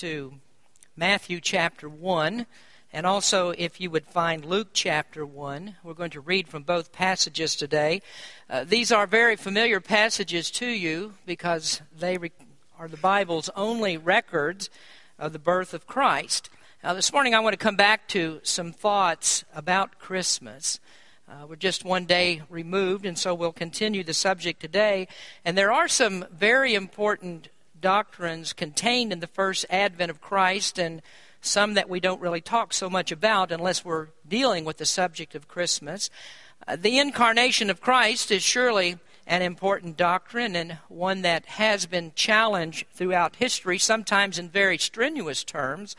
to 0.00 0.32
Matthew 0.96 1.42
chapter 1.42 1.86
1, 1.86 2.46
and 2.90 3.04
also 3.04 3.50
if 3.50 3.82
you 3.82 3.90
would 3.90 4.06
find 4.06 4.46
Luke 4.46 4.68
chapter 4.72 5.26
1. 5.26 5.76
We're 5.84 5.92
going 5.92 6.12
to 6.12 6.22
read 6.22 6.48
from 6.48 6.62
both 6.62 6.90
passages 6.90 7.54
today. 7.54 8.00
Uh, 8.48 8.64
these 8.64 8.90
are 8.90 9.06
very 9.06 9.36
familiar 9.36 9.78
passages 9.78 10.50
to 10.52 10.66
you 10.66 11.12
because 11.26 11.82
they 11.94 12.16
re- 12.16 12.32
are 12.78 12.88
the 12.88 12.96
Bible's 12.96 13.50
only 13.54 13.98
records 13.98 14.70
of 15.18 15.34
the 15.34 15.38
birth 15.38 15.74
of 15.74 15.86
Christ. 15.86 16.48
Now, 16.82 16.94
this 16.94 17.12
morning 17.12 17.34
I 17.34 17.40
want 17.40 17.52
to 17.52 17.58
come 17.58 17.76
back 17.76 18.08
to 18.08 18.40
some 18.42 18.72
thoughts 18.72 19.44
about 19.54 19.98
Christmas. 19.98 20.80
Uh, 21.28 21.46
we're 21.46 21.56
just 21.56 21.84
one 21.84 22.06
day 22.06 22.40
removed, 22.48 23.04
and 23.04 23.18
so 23.18 23.34
we'll 23.34 23.52
continue 23.52 24.02
the 24.02 24.14
subject 24.14 24.60
today. 24.60 25.08
And 25.44 25.58
there 25.58 25.70
are 25.70 25.88
some 25.88 26.24
very 26.32 26.74
important 26.74 27.50
doctrines 27.80 28.52
contained 28.52 29.12
in 29.12 29.20
the 29.20 29.26
first 29.26 29.66
advent 29.70 30.10
of 30.10 30.20
Christ, 30.20 30.78
and 30.78 31.02
some 31.40 31.74
that 31.74 31.88
we 31.88 32.00
don't 32.00 32.20
really 32.20 32.40
talk 32.40 32.72
so 32.72 32.90
much 32.90 33.10
about 33.12 33.50
unless 33.52 33.84
we're 33.84 34.08
dealing 34.28 34.64
with 34.64 34.76
the 34.76 34.86
subject 34.86 35.34
of 35.34 35.48
Christmas. 35.48 36.10
Uh, 36.66 36.76
the 36.76 36.98
incarnation 36.98 37.70
of 37.70 37.80
Christ 37.80 38.30
is 38.30 38.42
surely 38.42 38.98
an 39.26 39.42
important 39.42 39.96
doctrine 39.96 40.56
and 40.56 40.78
one 40.88 41.22
that 41.22 41.46
has 41.46 41.86
been 41.86 42.12
challenged 42.14 42.86
throughout 42.92 43.36
history, 43.36 43.78
sometimes 43.78 44.38
in 44.38 44.48
very 44.48 44.76
strenuous 44.76 45.44
terms. 45.44 45.94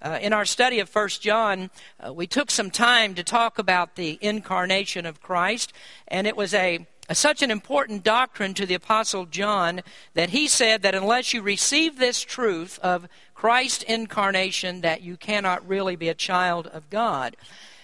Uh, 0.00 0.18
in 0.20 0.32
our 0.32 0.44
study 0.44 0.78
of 0.78 0.94
1 0.94 1.08
John, 1.20 1.70
uh, 2.06 2.12
we 2.12 2.26
took 2.26 2.50
some 2.50 2.70
time 2.70 3.14
to 3.14 3.24
talk 3.24 3.58
about 3.58 3.96
the 3.96 4.18
incarnation 4.20 5.04
of 5.06 5.22
Christ, 5.22 5.72
and 6.06 6.26
it 6.26 6.36
was 6.36 6.54
a, 6.54 6.76
a, 6.76 6.86
such 7.12 7.42
an 7.42 7.50
important 7.50 8.02
doctrine 8.02 8.54
to 8.54 8.66
the 8.66 8.74
Apostle 8.74 9.26
John 9.26 9.82
that 10.14 10.30
he 10.30 10.48
said 10.48 10.82
that 10.82 10.94
unless 10.94 11.32
you 11.32 11.42
receive 11.42 11.98
this 11.98 12.22
truth 12.22 12.78
of 12.80 13.08
Christ's 13.34 13.84
incarnation, 13.84 14.80
that 14.80 15.02
you 15.02 15.16
cannot 15.16 15.66
really 15.66 15.96
be 15.96 16.08
a 16.08 16.14
child 16.14 16.66
of 16.68 16.90
God. 16.90 17.36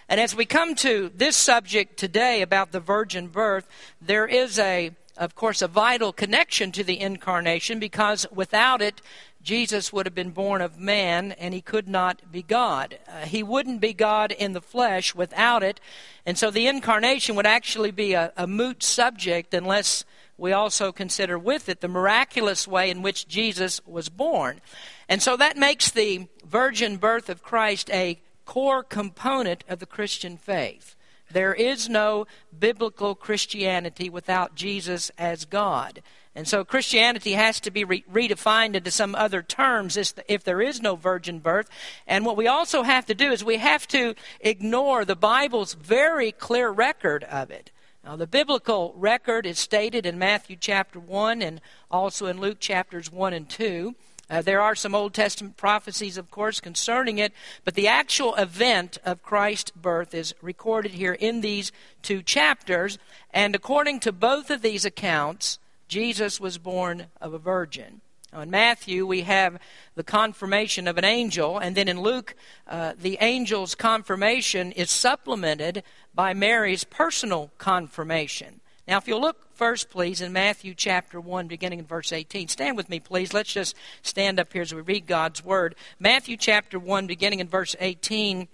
And 0.09 0.21
as 0.21 0.35
we 0.35 0.45
come 0.45 0.75
to 0.77 1.11
this 1.15 1.37
subject 1.37 1.97
today 1.97 2.43
about 2.43 2.73
the 2.73 2.81
virgin 2.81 3.29
birth, 3.29 3.69
there 4.01 4.27
is 4.27 4.59
a 4.59 4.93
of 5.17 5.35
course, 5.35 5.61
a 5.61 5.69
vital 5.69 6.13
connection 6.13 6.73
to 6.73 6.83
the 6.83 6.99
incarnation 6.99 7.79
because 7.79 8.27
without 8.33 8.81
it, 8.81 9.03
Jesus 9.43 9.93
would 9.93 10.07
have 10.07 10.15
been 10.15 10.31
born 10.31 10.61
of 10.61 10.79
man 10.79 11.33
and 11.33 11.53
he 11.53 11.61
could 11.61 11.89
not 11.89 12.31
be 12.31 12.43
God. 12.43 12.99
Uh, 13.09 13.21
he 13.21 13.43
wouldn't 13.43 13.81
be 13.81 13.93
God 13.93 14.33
in 14.33 14.53
the 14.53 14.61
flesh 14.61 15.15
without 15.15 15.63
it. 15.63 15.81
And 16.25 16.39
so 16.39 16.51
the 16.51 16.69
incarnation 16.69 17.35
would 17.37 17.47
actually 17.47 17.91
be 17.91 18.13
a, 18.13 18.33
a 18.37 18.47
moot 18.47 18.83
subject 18.83 19.53
unless 19.53 20.05
we 20.39 20.53
also 20.53 20.93
consider 20.93 21.39
with 21.39 21.69
it 21.69 21.81
the 21.81 21.89
miraculous 21.89 22.67
way 22.67 22.91
in 22.91 23.03
which 23.03 23.29
Jesus 23.29 23.81
was 23.87 24.09
born. 24.09 24.61
And 25.09 25.23
so 25.23 25.37
that 25.37 25.57
makes 25.57 25.91
the 25.91 26.29
virgin 26.45 26.97
birth 26.97 27.29
of 27.29 27.43
Christ 27.43 27.91
a 27.91 28.21
core 28.45 28.83
component 28.83 29.65
of 29.69 29.79
the 29.79 29.87
Christian 29.87 30.37
faith. 30.37 30.97
There 31.31 31.55
is 31.55 31.89
no 31.89 32.27
biblical 32.57 33.15
Christianity 33.15 34.11
without 34.11 34.55
Jesus 34.55 35.11
as 35.17 35.45
God. 35.45 36.03
And 36.35 36.49
so 36.49 36.65
Christianity 36.65 37.33
has 37.33 37.61
to 37.61 37.71
be 37.71 37.85
re- 37.85 38.05
redefined 38.11 38.75
into 38.75 38.91
some 38.91 39.15
other 39.15 39.43
terms 39.43 39.99
if 40.29 40.45
there 40.45 40.63
is 40.63 40.81
no 40.81 40.97
virgin 40.97 41.41
birth. 41.41 41.69
And 42.07 42.25
what 42.25 42.39
we 42.39 42.47
also 42.47 42.83
have 42.83 43.05
to 43.07 43.15
do 43.15 43.31
is 43.33 43.45
we 43.45 43.59
have 43.59 43.87
to 43.89 44.15
ignore 44.41 45.05
the 45.05 45.17
Bible's 45.17 45.75
very 45.75 46.33
clear 46.33 46.71
record 46.71 47.25
of 47.25 47.51
it. 47.51 47.71
Now, 48.05 48.17
the 48.17 48.27
biblical 48.27 48.95
record 48.97 49.47
is 49.47 49.59
stated 49.59 50.07
in 50.07 50.19
Matthew 50.19 50.57
chapter 50.59 50.99
1 50.99 51.43
and 51.43 51.61
also 51.91 52.27
in 52.27 52.41
Luke 52.41 52.59
chapters 52.59 53.13
1 53.13 53.33
and 53.33 53.49
2. 53.49 53.95
Uh, 54.31 54.41
there 54.41 54.63
are 54.63 54.75
some 54.75 54.95
Old 54.95 55.13
Testament 55.13 55.59
prophecies, 55.59 56.17
of 56.17 56.31
course, 56.31 56.59
concerning 56.59 57.19
it, 57.19 57.35
but 57.65 57.75
the 57.75 57.87
actual 57.87 58.35
event 58.37 58.97
of 59.05 59.23
Christ's 59.23 59.71
birth 59.73 60.15
is 60.15 60.35
recorded 60.41 60.93
here 60.93 61.13
in 61.13 61.43
these 61.43 61.71
two 62.01 62.23
chapters. 62.23 62.99
And 63.31 63.55
according 63.55 64.01
to 64.01 64.11
both 64.11 64.51
of 64.51 64.63
these 64.63 64.87
accounts, 64.87 65.59
Jesus 65.93 66.41
was 66.41 66.57
born 66.57 67.09
of 67.21 67.35
a 67.35 67.39
virgin. 67.39 68.01
Now, 68.33 68.41
in 68.41 68.51
Matthew, 68.51 69.05
we 69.05 69.21
have 69.23 69.61
the 69.95 70.03
confirmation 70.03 70.89
of 70.89 70.97
an 70.97 71.05
angel, 71.05 71.59
and 71.59 71.77
then 71.77 71.87
in 71.87 72.01
Luke, 72.01 72.35
uh, 72.67 72.95
the 72.99 73.19
angel's 73.19 73.75
confirmation 73.75 74.73
is 74.73 74.91
supplemented 74.91 75.83
by 76.15 76.33
Mary's 76.33 76.85
personal 76.85 77.51
confirmation. 77.59 78.63
Now, 78.89 78.97
if 78.97 79.07
you'll 79.07 79.21
look 79.21 79.55
first, 79.55 79.91
please, 79.91 80.23
in 80.23 80.33
Matthew 80.33 80.73
chapter 80.75 81.21
1, 81.21 81.47
beginning 81.47 81.81
in 81.81 81.85
verse 81.85 82.11
18. 82.11 82.49
Stand 82.49 82.79
with 82.79 82.89
me, 82.89 82.99
please. 82.99 83.35
Let's 83.35 83.53
just 83.53 83.77
stand 84.01 84.41
up 84.41 84.51
here 84.51 84.63
as 84.63 84.75
we 84.75 84.81
read 84.81 85.07
God's 85.07 85.45
word. 85.45 85.75
Matthew 86.01 86.39
chapter 86.39 86.79
1, 86.79 87.07
beginning 87.07 87.41
in 87.41 87.49
verse 87.49 87.77
18. 87.79 88.49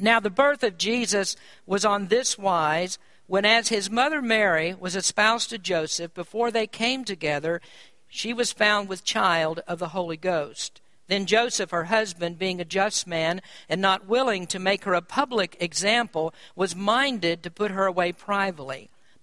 Now, 0.00 0.18
the 0.18 0.30
birth 0.30 0.64
of 0.64 0.78
Jesus 0.78 1.36
was 1.64 1.84
on 1.84 2.08
this 2.08 2.36
wise 2.36 2.98
when 3.26 3.44
as 3.44 3.68
his 3.68 3.90
mother 3.90 4.22
Mary 4.22 4.74
was 4.74 4.94
espoused 4.94 5.50
to 5.50 5.58
Joseph, 5.58 6.14
before 6.14 6.50
they 6.50 6.66
came 6.66 7.04
together, 7.04 7.60
she 8.08 8.32
was 8.32 8.52
found 8.52 8.88
with 8.88 9.04
child 9.04 9.60
of 9.66 9.78
the 9.78 9.88
Holy 9.88 10.16
Ghost. 10.16 10.80
Then 11.08 11.26
Joseph, 11.26 11.70
her 11.70 11.84
husband, 11.84 12.38
being 12.38 12.60
a 12.60 12.64
just 12.64 13.06
man 13.06 13.40
and 13.68 13.80
not 13.80 14.06
willing 14.06 14.46
to 14.48 14.58
make 14.58 14.84
her 14.84 14.94
a 14.94 15.02
public 15.02 15.56
example, 15.60 16.34
was 16.54 16.74
minded 16.74 17.42
to 17.42 17.50
put 17.50 17.70
her 17.70 17.86
away 17.86 18.12
privately. 18.12 18.90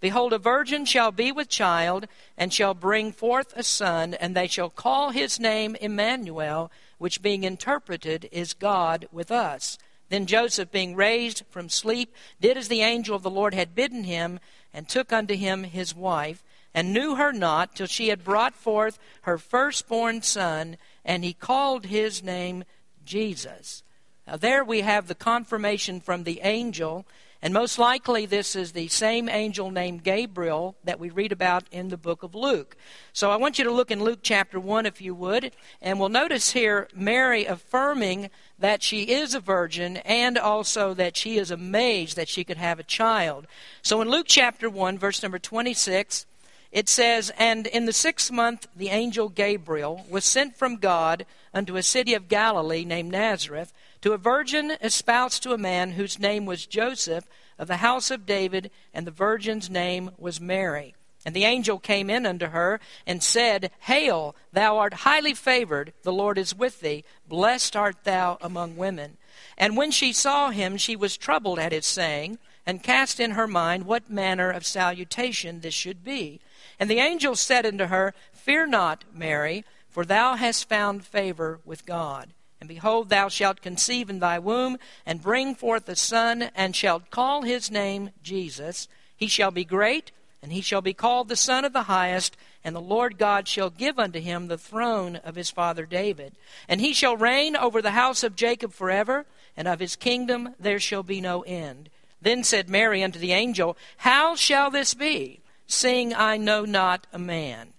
Behold, 0.00 0.32
a 0.32 0.38
virgin 0.38 0.86
shall 0.86 1.12
be 1.12 1.30
with 1.30 1.48
child, 1.48 2.06
and 2.36 2.52
shall 2.52 2.72
bring 2.72 3.12
forth 3.12 3.52
a 3.54 3.62
son, 3.62 4.14
and 4.14 4.34
they 4.34 4.46
shall 4.46 4.70
call 4.70 5.10
his 5.10 5.38
name 5.38 5.76
Emmanuel, 5.76 6.70
which 6.98 7.22
being 7.22 7.44
interpreted 7.44 8.28
is 8.32 8.54
God 8.54 9.06
with 9.12 9.30
us. 9.30 9.76
Then 10.08 10.26
Joseph, 10.26 10.70
being 10.70 10.96
raised 10.96 11.42
from 11.50 11.68
sleep, 11.68 12.14
did 12.40 12.56
as 12.56 12.68
the 12.68 12.82
angel 12.82 13.14
of 13.14 13.22
the 13.22 13.30
Lord 13.30 13.52
had 13.52 13.74
bidden 13.74 14.04
him, 14.04 14.40
and 14.72 14.88
took 14.88 15.12
unto 15.12 15.34
him 15.36 15.64
his 15.64 15.94
wife, 15.94 16.42
and 16.72 16.92
knew 16.92 17.16
her 17.16 17.32
not 17.32 17.76
till 17.76 17.86
she 17.86 18.08
had 18.08 18.24
brought 18.24 18.54
forth 18.54 18.98
her 19.22 19.36
firstborn 19.36 20.22
son, 20.22 20.78
and 21.04 21.24
he 21.24 21.34
called 21.34 21.86
his 21.86 22.22
name 22.22 22.64
Jesus. 23.04 23.82
Now, 24.30 24.36
there 24.36 24.62
we 24.62 24.82
have 24.82 25.08
the 25.08 25.16
confirmation 25.16 26.00
from 26.00 26.22
the 26.22 26.42
angel, 26.44 27.04
and 27.42 27.52
most 27.52 27.80
likely 27.80 28.26
this 28.26 28.54
is 28.54 28.70
the 28.70 28.86
same 28.86 29.28
angel 29.28 29.72
named 29.72 30.04
Gabriel 30.04 30.76
that 30.84 31.00
we 31.00 31.10
read 31.10 31.32
about 31.32 31.64
in 31.72 31.88
the 31.88 31.96
book 31.96 32.22
of 32.22 32.36
Luke. 32.36 32.76
So 33.12 33.32
I 33.32 33.36
want 33.36 33.58
you 33.58 33.64
to 33.64 33.72
look 33.72 33.90
in 33.90 34.04
Luke 34.04 34.20
chapter 34.22 34.60
1, 34.60 34.86
if 34.86 35.00
you 35.00 35.16
would, 35.16 35.50
and 35.82 35.98
we'll 35.98 36.10
notice 36.10 36.52
here 36.52 36.86
Mary 36.94 37.44
affirming 37.44 38.30
that 38.56 38.84
she 38.84 39.02
is 39.02 39.34
a 39.34 39.40
virgin 39.40 39.96
and 39.96 40.38
also 40.38 40.94
that 40.94 41.16
she 41.16 41.36
is 41.36 41.50
amazed 41.50 42.14
that 42.14 42.28
she 42.28 42.44
could 42.44 42.58
have 42.58 42.78
a 42.78 42.84
child. 42.84 43.48
So 43.82 44.00
in 44.00 44.08
Luke 44.08 44.26
chapter 44.28 44.70
1, 44.70 44.96
verse 44.96 45.24
number 45.24 45.40
26, 45.40 46.24
it 46.70 46.88
says, 46.88 47.32
And 47.36 47.66
in 47.66 47.86
the 47.86 47.92
sixth 47.92 48.30
month 48.30 48.68
the 48.76 48.90
angel 48.90 49.28
Gabriel 49.28 50.06
was 50.08 50.24
sent 50.24 50.56
from 50.56 50.76
God 50.76 51.26
unto 51.52 51.74
a 51.74 51.82
city 51.82 52.14
of 52.14 52.28
Galilee 52.28 52.84
named 52.84 53.10
Nazareth, 53.10 53.72
to 54.02 54.12
a 54.12 54.18
virgin 54.18 54.76
espoused 54.80 55.42
to 55.42 55.52
a 55.52 55.58
man 55.58 55.92
whose 55.92 56.18
name 56.18 56.46
was 56.46 56.66
Joseph 56.66 57.26
of 57.58 57.68
the 57.68 57.78
house 57.78 58.10
of 58.10 58.26
David, 58.26 58.70
and 58.94 59.06
the 59.06 59.10
virgin's 59.10 59.68
name 59.68 60.10
was 60.16 60.40
Mary. 60.40 60.94
And 61.26 61.36
the 61.36 61.44
angel 61.44 61.78
came 61.78 62.08
in 62.08 62.24
unto 62.24 62.46
her 62.46 62.80
and 63.06 63.22
said, 63.22 63.70
Hail, 63.80 64.34
thou 64.52 64.78
art 64.78 64.94
highly 64.94 65.34
favored, 65.34 65.92
the 66.02 66.12
Lord 66.12 66.38
is 66.38 66.54
with 66.54 66.80
thee, 66.80 67.04
blessed 67.28 67.76
art 67.76 68.04
thou 68.04 68.38
among 68.40 68.76
women. 68.76 69.18
And 69.58 69.76
when 69.76 69.90
she 69.90 70.14
saw 70.14 70.48
him, 70.50 70.78
she 70.78 70.96
was 70.96 71.18
troubled 71.18 71.58
at 71.58 71.72
his 71.72 71.84
saying, 71.84 72.38
and 72.64 72.82
cast 72.82 73.20
in 73.20 73.32
her 73.32 73.46
mind 73.46 73.84
what 73.84 74.10
manner 74.10 74.50
of 74.50 74.64
salutation 74.64 75.60
this 75.60 75.74
should 75.74 76.02
be. 76.02 76.40
And 76.78 76.88
the 76.88 77.00
angel 77.00 77.36
said 77.36 77.66
unto 77.66 77.86
her, 77.86 78.14
Fear 78.32 78.68
not, 78.68 79.04
Mary, 79.12 79.64
for 79.88 80.04
thou 80.04 80.36
hast 80.36 80.68
found 80.68 81.04
favor 81.04 81.60
with 81.64 81.84
God. 81.84 82.32
And 82.60 82.68
behold, 82.68 83.08
thou 83.08 83.28
shalt 83.28 83.62
conceive 83.62 84.10
in 84.10 84.20
thy 84.20 84.38
womb, 84.38 84.76
and 85.06 85.22
bring 85.22 85.54
forth 85.54 85.88
a 85.88 85.96
son, 85.96 86.50
and 86.54 86.76
shalt 86.76 87.10
call 87.10 87.42
his 87.42 87.70
name 87.70 88.10
Jesus. 88.22 88.86
He 89.16 89.28
shall 89.28 89.50
be 89.50 89.64
great, 89.64 90.12
and 90.42 90.52
he 90.52 90.60
shall 90.60 90.82
be 90.82 90.94
called 90.94 91.28
the 91.28 91.36
Son 91.36 91.64
of 91.64 91.72
the 91.72 91.84
Highest, 91.84 92.36
and 92.62 92.74
the 92.74 92.80
Lord 92.80 93.18
God 93.18 93.48
shall 93.48 93.70
give 93.70 93.98
unto 93.98 94.20
him 94.20 94.48
the 94.48 94.58
throne 94.58 95.16
of 95.16 95.34
his 95.34 95.50
father 95.50 95.86
David. 95.86 96.34
And 96.68 96.80
he 96.80 96.92
shall 96.92 97.16
reign 97.16 97.56
over 97.56 97.80
the 97.80 97.92
house 97.92 98.22
of 98.22 98.36
Jacob 98.36 98.72
forever, 98.72 99.26
and 99.56 99.66
of 99.66 99.80
his 99.80 99.96
kingdom 99.96 100.54
there 100.58 100.80
shall 100.80 101.02
be 101.02 101.20
no 101.20 101.42
end. 101.42 101.90
Then 102.22 102.44
said 102.44 102.68
Mary 102.68 103.02
unto 103.02 103.18
the 103.18 103.32
angel, 103.32 103.76
How 103.98 104.34
shall 104.34 104.70
this 104.70 104.92
be, 104.94 105.40
seeing 105.66 106.14
I 106.14 106.36
know 106.36 106.64
not 106.64 107.06
a 107.12 107.18
man? 107.18 107.72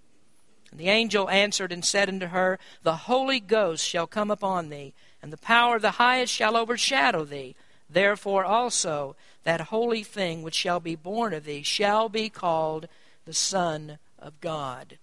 And 0.71 0.79
the 0.79 0.89
angel 0.89 1.29
answered 1.29 1.71
and 1.71 1.83
said 1.83 2.09
unto 2.09 2.27
her, 2.27 2.57
The 2.83 2.95
Holy 2.95 3.39
Ghost 3.39 3.85
shall 3.85 4.07
come 4.07 4.31
upon 4.31 4.69
thee, 4.69 4.93
and 5.21 5.31
the 5.31 5.37
power 5.37 5.75
of 5.75 5.81
the 5.81 5.91
highest 5.91 6.33
shall 6.33 6.55
overshadow 6.55 7.25
thee. 7.25 7.55
Therefore 7.89 8.45
also 8.45 9.15
that 9.43 9.61
holy 9.61 10.03
thing 10.03 10.43
which 10.43 10.55
shall 10.55 10.79
be 10.79 10.95
born 10.95 11.33
of 11.33 11.43
thee 11.43 11.63
shall 11.63 12.09
be 12.09 12.29
called 12.29 12.87
the 13.25 13.33
Son 13.33 13.97
of 14.17 14.39
God. 14.39 14.97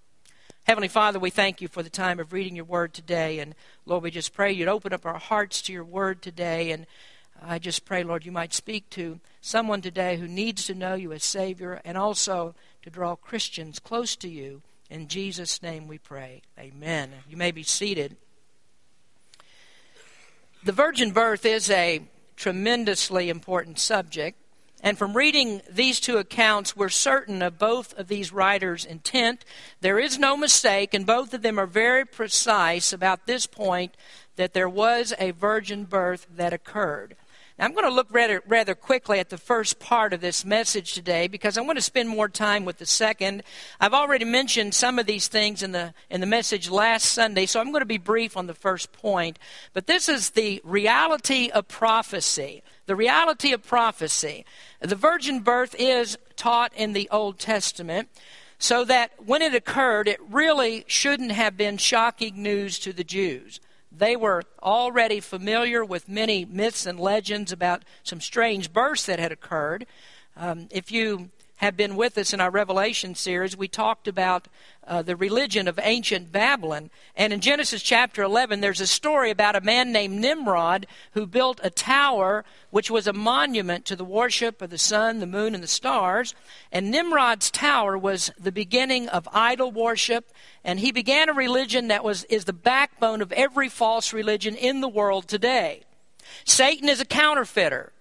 Heavenly 0.65 0.88
Father, 0.88 1.19
we 1.19 1.31
thank 1.31 1.61
you 1.61 1.69
for 1.69 1.82
the 1.82 1.91
time 1.91 2.21
of 2.21 2.32
reading 2.32 2.55
your 2.55 2.64
word 2.64 2.93
today. 2.93 3.38
And 3.38 3.55
Lord, 3.87 4.03
we 4.03 4.11
just 4.11 4.35
pray 4.35 4.53
you'd 4.53 4.69
open 4.69 4.93
up 4.93 5.06
our 5.06 5.19
hearts 5.19 5.62
to 5.62 5.73
your 5.73 5.85
word 5.85 6.21
today. 6.21 6.71
And 6.73 6.87
I 7.43 7.59
just 7.59 7.85
pray, 7.85 8.05
Lord, 8.05 8.26
you 8.26 8.32
might 8.32 8.53
speak 8.53 8.88
to 8.91 9.19
someone 9.41 9.81
today 9.81 10.19
who 10.19 10.29
needs 10.29 10.67
to 10.67 10.75
know 10.75 10.94
you 10.94 11.12
as 11.12 11.25
Savior 11.25 11.81
and 11.85 11.97
also 11.97 12.55
to 12.82 12.91
draw 12.91 13.17
Christians 13.17 13.79
close 13.79 14.14
to 14.17 14.29
you. 14.29 14.61
In 14.90 15.08
Jesus' 15.08 15.62
name 15.62 15.87
we 15.87 15.99
pray. 15.99 16.43
Amen. 16.58 17.11
You 17.29 17.37
may 17.37 17.50
be 17.50 17.62
seated. 17.62 18.17
The 20.64 20.73
virgin 20.73 21.12
birth 21.12 21.44
is 21.44 21.70
a 21.70 22.02
tremendously 22.37 23.29
important 23.29 23.79
subject. 23.79 24.38
And 24.81 24.96
from 24.96 25.17
reading 25.17 25.61
these 25.69 25.99
two 25.99 26.19
accounts, 26.19 26.76
we're 26.76 26.88
certain 26.88 27.43
of 27.43 27.58
both 27.58 27.99
of 27.99 28.08
these 28.08 28.32
writers' 28.32 28.85
intent. 28.85 29.44
There 29.81 29.99
is 29.99 30.19
no 30.19 30.37
mistake, 30.37 30.94
and 30.94 31.05
both 31.05 31.35
of 31.35 31.43
them 31.43 31.58
are 31.58 31.67
very 31.67 32.05
precise 32.05 32.93
about 32.93 33.26
this 33.26 33.44
point 33.44 33.96
that 34.37 34.55
there 34.55 34.69
was 34.69 35.12
a 35.19 35.32
virgin 35.32 35.85
birth 35.85 36.29
that 36.35 36.52
occurred. 36.52 37.17
Now, 37.59 37.65
I'm 37.65 37.73
going 37.73 37.89
to 37.89 37.95
look 37.95 38.07
rather, 38.11 38.41
rather 38.47 38.77
quickly 38.77 39.19
at 39.19 39.31
the 39.31 39.39
first 39.39 39.81
part 39.81 40.13
of 40.13 40.21
this 40.21 40.45
message 40.45 40.93
today 40.93 41.27
because 41.27 41.59
I 41.59 41.61
want 41.61 41.77
to 41.77 41.83
spend 41.83 42.09
more 42.09 42.29
time 42.29 42.65
with 42.65 42.79
the 42.79 42.87
second. 42.87 43.43
I've 43.81 43.95
already 43.95 44.25
mentioned 44.25 44.75
some 44.75 44.99
of 44.99 45.07
these 45.07 45.27
things 45.27 45.63
in 45.63 45.73
the, 45.73 45.93
in 46.09 46.21
the 46.21 46.27
message 46.27 46.71
last 46.71 47.07
Sunday, 47.07 47.47
so 47.47 47.59
I'm 47.59 47.73
going 47.73 47.81
to 47.81 47.87
be 47.87 47.99
brief 47.99 48.37
on 48.37 48.47
the 48.47 48.55
first 48.55 48.93
point. 48.93 49.41
But 49.73 49.89
this 49.89 50.09
is 50.09 50.31
the 50.31 50.61
reality 50.63 51.51
of 51.51 51.67
prophecy. 51.67 52.63
The 52.87 52.95
reality 52.95 53.53
of 53.53 53.67
prophecy. 53.67 54.45
The 54.81 54.95
virgin 54.95 55.41
birth 55.41 55.75
is 55.79 56.17
taught 56.37 56.73
in 56.75 56.93
the 56.93 57.09
Old 57.11 57.41
Testament 57.41 58.09
so 58.61 58.85
that 58.85 59.11
when 59.25 59.43
it 59.43 59.55
occurred, 59.55 60.07
it 60.07 60.21
really 60.31 60.85
shouldn't 60.87 61.33
have 61.33 61.57
been 61.57 61.77
shocking 61.77 62.41
news 62.41 62.79
to 62.81 62.93
the 62.93 63.05
Jews. 63.05 63.59
They 63.99 64.15
were 64.15 64.45
already 64.62 65.19
familiar 65.21 65.85
with 65.85 66.09
many 66.09 66.45
myths 66.45 66.87
and 66.87 67.00
legends 67.00 67.50
about 67.50 67.85
some 68.05 68.21
strange 68.21 68.73
births 68.73 69.06
that 69.06 69.19
had 69.19 69.33
occurred. 69.33 69.87
Um, 70.37 70.69
if 70.71 70.93
you 70.93 71.31
have 71.56 71.77
been 71.77 71.97
with 71.97 72.17
us 72.17 72.33
in 72.33 72.41
our 72.41 72.50
Revelation 72.50 73.17
series, 73.17 73.56
we 73.56 73.67
talked 73.67 74.06
about 74.06 74.47
uh, 74.88 75.02
the 75.02 75.14
religion 75.14 75.69
of 75.69 75.79
ancient 75.82 76.32
Babylon. 76.32 76.90
And 77.14 77.32
in 77.32 77.40
Genesis 77.40 77.82
chapter 77.82 78.23
11, 78.23 78.61
there's 78.61 78.81
a 78.81 78.87
story 78.87 79.31
about 79.31 79.55
a 79.55 79.61
man 79.61 79.93
named 79.93 80.19
Nimrod 80.19 80.87
who 81.12 81.26
built 81.26 81.61
a 81.62 81.70
tower 81.70 82.44
which 82.70 82.90
was 82.90 83.06
a 83.06 83.12
monument 83.12 83.85
to 83.85 83.96
the 83.96 84.05
worship 84.05 84.61
of 84.62 84.70
the 84.70 84.79
sun, 84.79 85.20
the 85.20 85.26
moon, 85.26 85.55
and 85.55 85.62
the 85.62 85.69
stars. 85.69 86.35
And 86.73 86.90
Nimrod's 86.90 87.50
tower 87.50 87.96
was 87.96 88.32
the 88.38 88.52
beginning 88.52 89.08
of 89.08 89.29
idol 89.32 89.70
worship. 89.70 90.32
And 90.64 90.81
he 90.81 90.90
began 90.90 91.29
a 91.29 91.35
religion 91.35 91.88
that 91.88 92.02
was, 92.02 92.25
is 92.25 92.46
the 92.46 92.52
backbone 92.52 93.20
of 93.20 93.31
every 93.32 93.69
false 93.69 94.12
religion 94.12 94.56
in 94.56 94.81
the 94.81 94.88
world 94.88 95.29
today. 95.29 95.82
Satan 96.44 96.88
is 96.88 97.00
a 97.00 97.05
counterfeiter. 97.05 97.93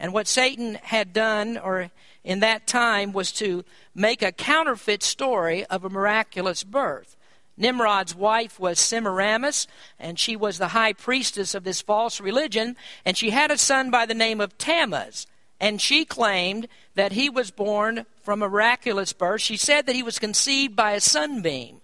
And 0.00 0.12
what 0.12 0.26
Satan 0.26 0.74
had 0.82 1.12
done, 1.12 1.56
or 1.56 1.90
in 2.24 2.40
that 2.40 2.66
time 2.66 3.12
was 3.12 3.30
to 3.32 3.64
make 3.94 4.22
a 4.22 4.32
counterfeit 4.32 5.02
story 5.02 5.64
of 5.66 5.84
a 5.84 5.90
miraculous 5.90 6.64
birth. 6.64 7.16
Nimrod's 7.56 8.14
wife 8.14 8.58
was 8.58 8.80
Semiramis, 8.80 9.68
and 9.98 10.18
she 10.18 10.34
was 10.34 10.58
the 10.58 10.68
high 10.68 10.92
priestess 10.92 11.54
of 11.54 11.62
this 11.62 11.80
false 11.80 12.20
religion, 12.20 12.76
and 13.04 13.16
she 13.16 13.30
had 13.30 13.50
a 13.50 13.58
son 13.58 13.90
by 13.90 14.06
the 14.06 14.14
name 14.14 14.40
of 14.40 14.58
Tammuz. 14.58 15.26
And 15.60 15.80
she 15.80 16.04
claimed 16.04 16.66
that 16.96 17.12
he 17.12 17.30
was 17.30 17.52
born 17.52 18.06
from 18.22 18.42
a 18.42 18.48
miraculous 18.48 19.12
birth. 19.12 19.40
She 19.40 19.56
said 19.56 19.86
that 19.86 19.94
he 19.94 20.02
was 20.02 20.18
conceived 20.18 20.74
by 20.74 20.92
a 20.92 21.00
sunbeam. 21.00 21.80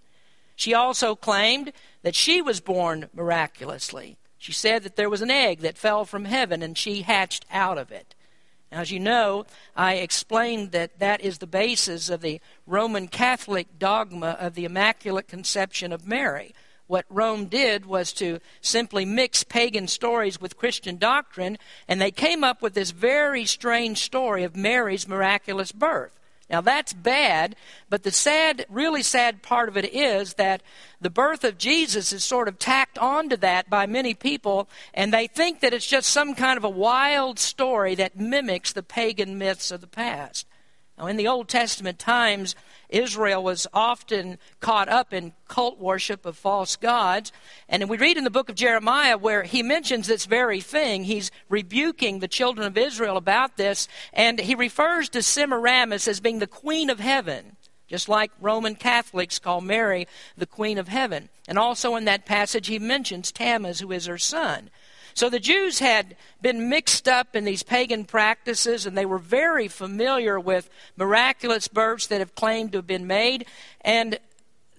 She 0.55 0.73
also 0.73 1.15
claimed 1.15 1.71
that 2.03 2.15
she 2.15 2.41
was 2.41 2.59
born 2.59 3.09
miraculously. 3.13 4.17
She 4.37 4.51
said 4.51 4.83
that 4.83 4.95
there 4.95 5.09
was 5.09 5.21
an 5.21 5.31
egg 5.31 5.59
that 5.59 5.77
fell 5.77 6.03
from 6.03 6.25
heaven 6.25 6.61
and 6.61 6.77
she 6.77 7.03
hatched 7.03 7.45
out 7.51 7.77
of 7.77 7.91
it. 7.91 8.13
As 8.71 8.89
you 8.89 9.01
know, 9.01 9.45
I 9.75 9.95
explained 9.95 10.71
that 10.71 10.99
that 10.99 11.19
is 11.21 11.39
the 11.39 11.47
basis 11.47 12.09
of 12.09 12.21
the 12.21 12.39
Roman 12.65 13.09
Catholic 13.09 13.77
dogma 13.77 14.37
of 14.39 14.55
the 14.55 14.63
Immaculate 14.63 15.27
Conception 15.27 15.91
of 15.91 16.07
Mary. 16.07 16.55
What 16.87 17.05
Rome 17.09 17.45
did 17.45 17.85
was 17.85 18.13
to 18.13 18.39
simply 18.61 19.03
mix 19.03 19.43
pagan 19.43 19.87
stories 19.87 20.39
with 20.39 20.57
Christian 20.57 20.97
doctrine, 20.97 21.57
and 21.87 21.99
they 21.99 22.11
came 22.11 22.45
up 22.45 22.61
with 22.61 22.73
this 22.73 22.91
very 22.91 23.45
strange 23.45 23.99
story 23.99 24.43
of 24.43 24.55
Mary's 24.55 25.07
miraculous 25.07 25.73
birth. 25.73 26.17
Now 26.51 26.59
that's 26.59 26.91
bad, 26.91 27.55
but 27.89 28.03
the 28.03 28.11
sad, 28.11 28.65
really 28.69 29.01
sad 29.03 29.41
part 29.41 29.69
of 29.69 29.77
it 29.77 29.93
is 29.93 30.33
that 30.33 30.61
the 30.99 31.09
birth 31.09 31.45
of 31.45 31.57
Jesus 31.57 32.11
is 32.11 32.25
sort 32.25 32.49
of 32.49 32.59
tacked 32.59 32.97
onto 32.97 33.37
that 33.37 33.69
by 33.69 33.85
many 33.85 34.13
people, 34.13 34.67
and 34.93 35.13
they 35.13 35.27
think 35.27 35.61
that 35.61 35.73
it's 35.73 35.87
just 35.87 36.09
some 36.09 36.35
kind 36.35 36.57
of 36.57 36.65
a 36.65 36.69
wild 36.69 37.39
story 37.39 37.95
that 37.95 38.19
mimics 38.19 38.73
the 38.73 38.83
pagan 38.83 39.37
myths 39.37 39.71
of 39.71 39.79
the 39.79 39.87
past. 39.87 40.45
Now, 41.01 41.07
in 41.07 41.17
the 41.17 41.27
Old 41.27 41.47
Testament 41.49 41.97
times, 41.97 42.55
Israel 42.87 43.43
was 43.43 43.65
often 43.73 44.37
caught 44.59 44.87
up 44.87 45.13
in 45.13 45.33
cult 45.47 45.79
worship 45.79 46.27
of 46.27 46.37
false 46.37 46.75
gods. 46.75 47.31
And 47.67 47.89
we 47.89 47.97
read 47.97 48.17
in 48.17 48.23
the 48.23 48.29
book 48.29 48.49
of 48.49 48.55
Jeremiah 48.55 49.17
where 49.17 49.41
he 49.41 49.63
mentions 49.63 50.05
this 50.05 50.27
very 50.27 50.61
thing. 50.61 51.05
He's 51.05 51.31
rebuking 51.49 52.19
the 52.19 52.27
children 52.27 52.67
of 52.67 52.77
Israel 52.77 53.17
about 53.17 53.57
this, 53.57 53.87
and 54.13 54.39
he 54.39 54.53
refers 54.53 55.09
to 55.09 55.23
Semiramis 55.23 56.07
as 56.07 56.19
being 56.19 56.37
the 56.37 56.45
queen 56.45 56.91
of 56.91 56.99
heaven. 56.99 57.57
Just 57.87 58.07
like 58.07 58.31
Roman 58.39 58.75
Catholics 58.75 59.39
call 59.39 59.59
Mary 59.59 60.07
the 60.37 60.45
Queen 60.45 60.77
of 60.77 60.87
Heaven. 60.87 61.29
And 61.47 61.57
also 61.57 61.95
in 61.95 62.05
that 62.05 62.27
passage, 62.27 62.67
he 62.67 62.77
mentions 62.77 63.31
Tammuz, 63.31 63.79
who 63.79 63.91
is 63.91 64.05
her 64.05 64.19
son. 64.19 64.69
So 65.13 65.29
the 65.29 65.39
Jews 65.39 65.79
had 65.79 66.15
been 66.41 66.69
mixed 66.69 67.07
up 67.07 67.35
in 67.35 67.43
these 67.43 67.63
pagan 67.63 68.05
practices, 68.05 68.85
and 68.85 68.97
they 68.97 69.05
were 69.05 69.17
very 69.17 69.67
familiar 69.67 70.39
with 70.39 70.69
miraculous 70.95 71.67
births 71.67 72.07
that 72.07 72.19
have 72.19 72.35
claimed 72.35 72.71
to 72.71 72.79
have 72.79 72.87
been 72.87 73.07
made. 73.07 73.45
And 73.81 74.19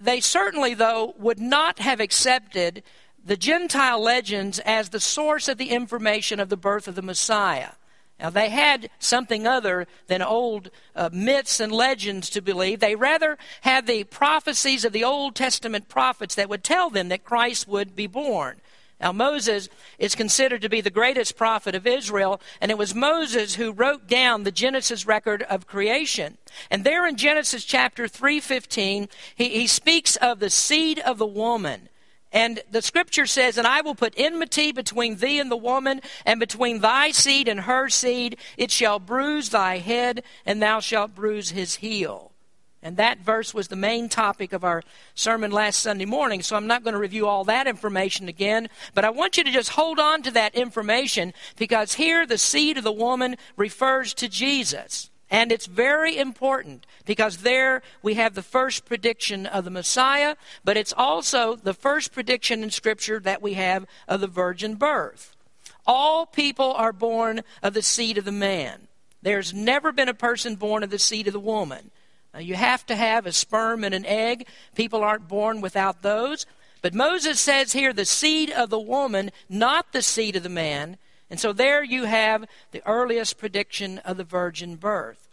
they 0.00 0.20
certainly, 0.20 0.74
though, 0.74 1.14
would 1.18 1.38
not 1.38 1.78
have 1.78 2.00
accepted 2.00 2.82
the 3.24 3.36
Gentile 3.36 4.02
legends 4.02 4.58
as 4.60 4.88
the 4.88 5.00
source 5.00 5.48
of 5.48 5.58
the 5.58 5.70
information 5.70 6.40
of 6.40 6.48
the 6.48 6.56
birth 6.56 6.88
of 6.88 6.96
the 6.96 7.02
Messiah. 7.02 7.72
Now, 8.18 8.30
they 8.30 8.50
had 8.50 8.88
something 9.00 9.46
other 9.46 9.88
than 10.06 10.22
old 10.22 10.70
uh, 10.94 11.10
myths 11.12 11.58
and 11.58 11.72
legends 11.72 12.30
to 12.30 12.40
believe. 12.40 12.78
They 12.78 12.94
rather 12.94 13.36
had 13.62 13.86
the 13.86 14.04
prophecies 14.04 14.84
of 14.84 14.92
the 14.92 15.02
Old 15.02 15.34
Testament 15.34 15.88
prophets 15.88 16.36
that 16.36 16.48
would 16.48 16.62
tell 16.62 16.88
them 16.88 17.08
that 17.08 17.24
Christ 17.24 17.66
would 17.66 17.96
be 17.96 18.06
born. 18.06 18.60
Now, 19.02 19.10
Moses 19.10 19.68
is 19.98 20.14
considered 20.14 20.62
to 20.62 20.68
be 20.68 20.80
the 20.80 20.88
greatest 20.88 21.36
prophet 21.36 21.74
of 21.74 21.88
Israel, 21.88 22.40
and 22.60 22.70
it 22.70 22.78
was 22.78 22.94
Moses 22.94 23.56
who 23.56 23.72
wrote 23.72 24.06
down 24.06 24.44
the 24.44 24.52
Genesis 24.52 25.04
record 25.06 25.42
of 25.42 25.66
creation. 25.66 26.38
And 26.70 26.84
there 26.84 27.04
in 27.04 27.16
Genesis 27.16 27.64
chapter 27.64 28.06
3:15, 28.06 29.08
he, 29.34 29.48
he 29.48 29.66
speaks 29.66 30.14
of 30.14 30.38
the 30.38 30.50
seed 30.50 31.00
of 31.00 31.18
the 31.18 31.26
woman. 31.26 31.88
And 32.32 32.60
the 32.70 32.80
scripture 32.80 33.26
says, 33.26 33.58
And 33.58 33.66
I 33.66 33.82
will 33.82 33.94
put 33.94 34.14
enmity 34.16 34.72
between 34.72 35.16
thee 35.16 35.38
and 35.38 35.50
the 35.50 35.56
woman, 35.56 36.00
and 36.24 36.40
between 36.40 36.80
thy 36.80 37.10
seed 37.10 37.48
and 37.48 37.60
her 37.60 37.88
seed. 37.88 38.38
It 38.56 38.70
shall 38.70 38.98
bruise 38.98 39.50
thy 39.50 39.78
head, 39.78 40.22
and 40.46 40.62
thou 40.62 40.80
shalt 40.80 41.14
bruise 41.14 41.50
his 41.50 41.76
heel. 41.76 42.31
And 42.82 42.96
that 42.96 43.20
verse 43.20 43.54
was 43.54 43.68
the 43.68 43.76
main 43.76 44.08
topic 44.08 44.52
of 44.52 44.64
our 44.64 44.82
sermon 45.14 45.52
last 45.52 45.78
Sunday 45.78 46.04
morning, 46.04 46.42
so 46.42 46.56
I'm 46.56 46.66
not 46.66 46.82
going 46.82 46.94
to 46.94 47.00
review 47.00 47.28
all 47.28 47.44
that 47.44 47.68
information 47.68 48.28
again, 48.28 48.68
but 48.92 49.04
I 49.04 49.10
want 49.10 49.36
you 49.36 49.44
to 49.44 49.52
just 49.52 49.70
hold 49.70 50.00
on 50.00 50.22
to 50.22 50.32
that 50.32 50.56
information 50.56 51.32
because 51.56 51.94
here 51.94 52.26
the 52.26 52.38
seed 52.38 52.78
of 52.78 52.84
the 52.84 52.90
woman 52.90 53.36
refers 53.56 54.14
to 54.14 54.28
Jesus. 54.28 55.10
And 55.30 55.50
it's 55.50 55.66
very 55.66 56.18
important 56.18 56.86
because 57.06 57.38
there 57.38 57.82
we 58.02 58.14
have 58.14 58.34
the 58.34 58.42
first 58.42 58.84
prediction 58.84 59.46
of 59.46 59.64
the 59.64 59.70
Messiah, 59.70 60.34
but 60.62 60.76
it's 60.76 60.92
also 60.92 61.54
the 61.54 61.72
first 61.72 62.12
prediction 62.12 62.62
in 62.62 62.70
Scripture 62.70 63.18
that 63.20 63.40
we 63.40 63.54
have 63.54 63.86
of 64.08 64.20
the 64.20 64.26
virgin 64.26 64.74
birth. 64.74 65.34
All 65.86 66.26
people 66.26 66.72
are 66.74 66.92
born 66.92 67.42
of 67.62 67.74
the 67.74 67.80
seed 67.80 68.18
of 68.18 68.24
the 68.24 68.32
man. 68.32 68.88
There's 69.22 69.54
never 69.54 69.92
been 69.92 70.08
a 70.08 70.14
person 70.14 70.56
born 70.56 70.82
of 70.82 70.90
the 70.90 70.98
seed 70.98 71.28
of 71.28 71.32
the 71.32 71.40
woman. 71.40 71.92
Uh, 72.34 72.38
you 72.38 72.54
have 72.54 72.86
to 72.86 72.96
have 72.96 73.26
a 73.26 73.32
sperm 73.32 73.84
and 73.84 73.94
an 73.94 74.06
egg. 74.06 74.46
People 74.74 75.02
aren't 75.02 75.28
born 75.28 75.60
without 75.60 76.02
those. 76.02 76.46
But 76.80 76.94
Moses 76.94 77.38
says 77.38 77.72
here 77.72 77.92
the 77.92 78.04
seed 78.04 78.50
of 78.50 78.70
the 78.70 78.80
woman, 78.80 79.30
not 79.48 79.92
the 79.92 80.02
seed 80.02 80.36
of 80.36 80.42
the 80.42 80.48
man. 80.48 80.98
And 81.30 81.38
so 81.38 81.52
there 81.52 81.82
you 81.82 82.04
have 82.04 82.44
the 82.72 82.82
earliest 82.86 83.38
prediction 83.38 83.98
of 83.98 84.16
the 84.16 84.24
virgin 84.24 84.76
birth. 84.76 85.28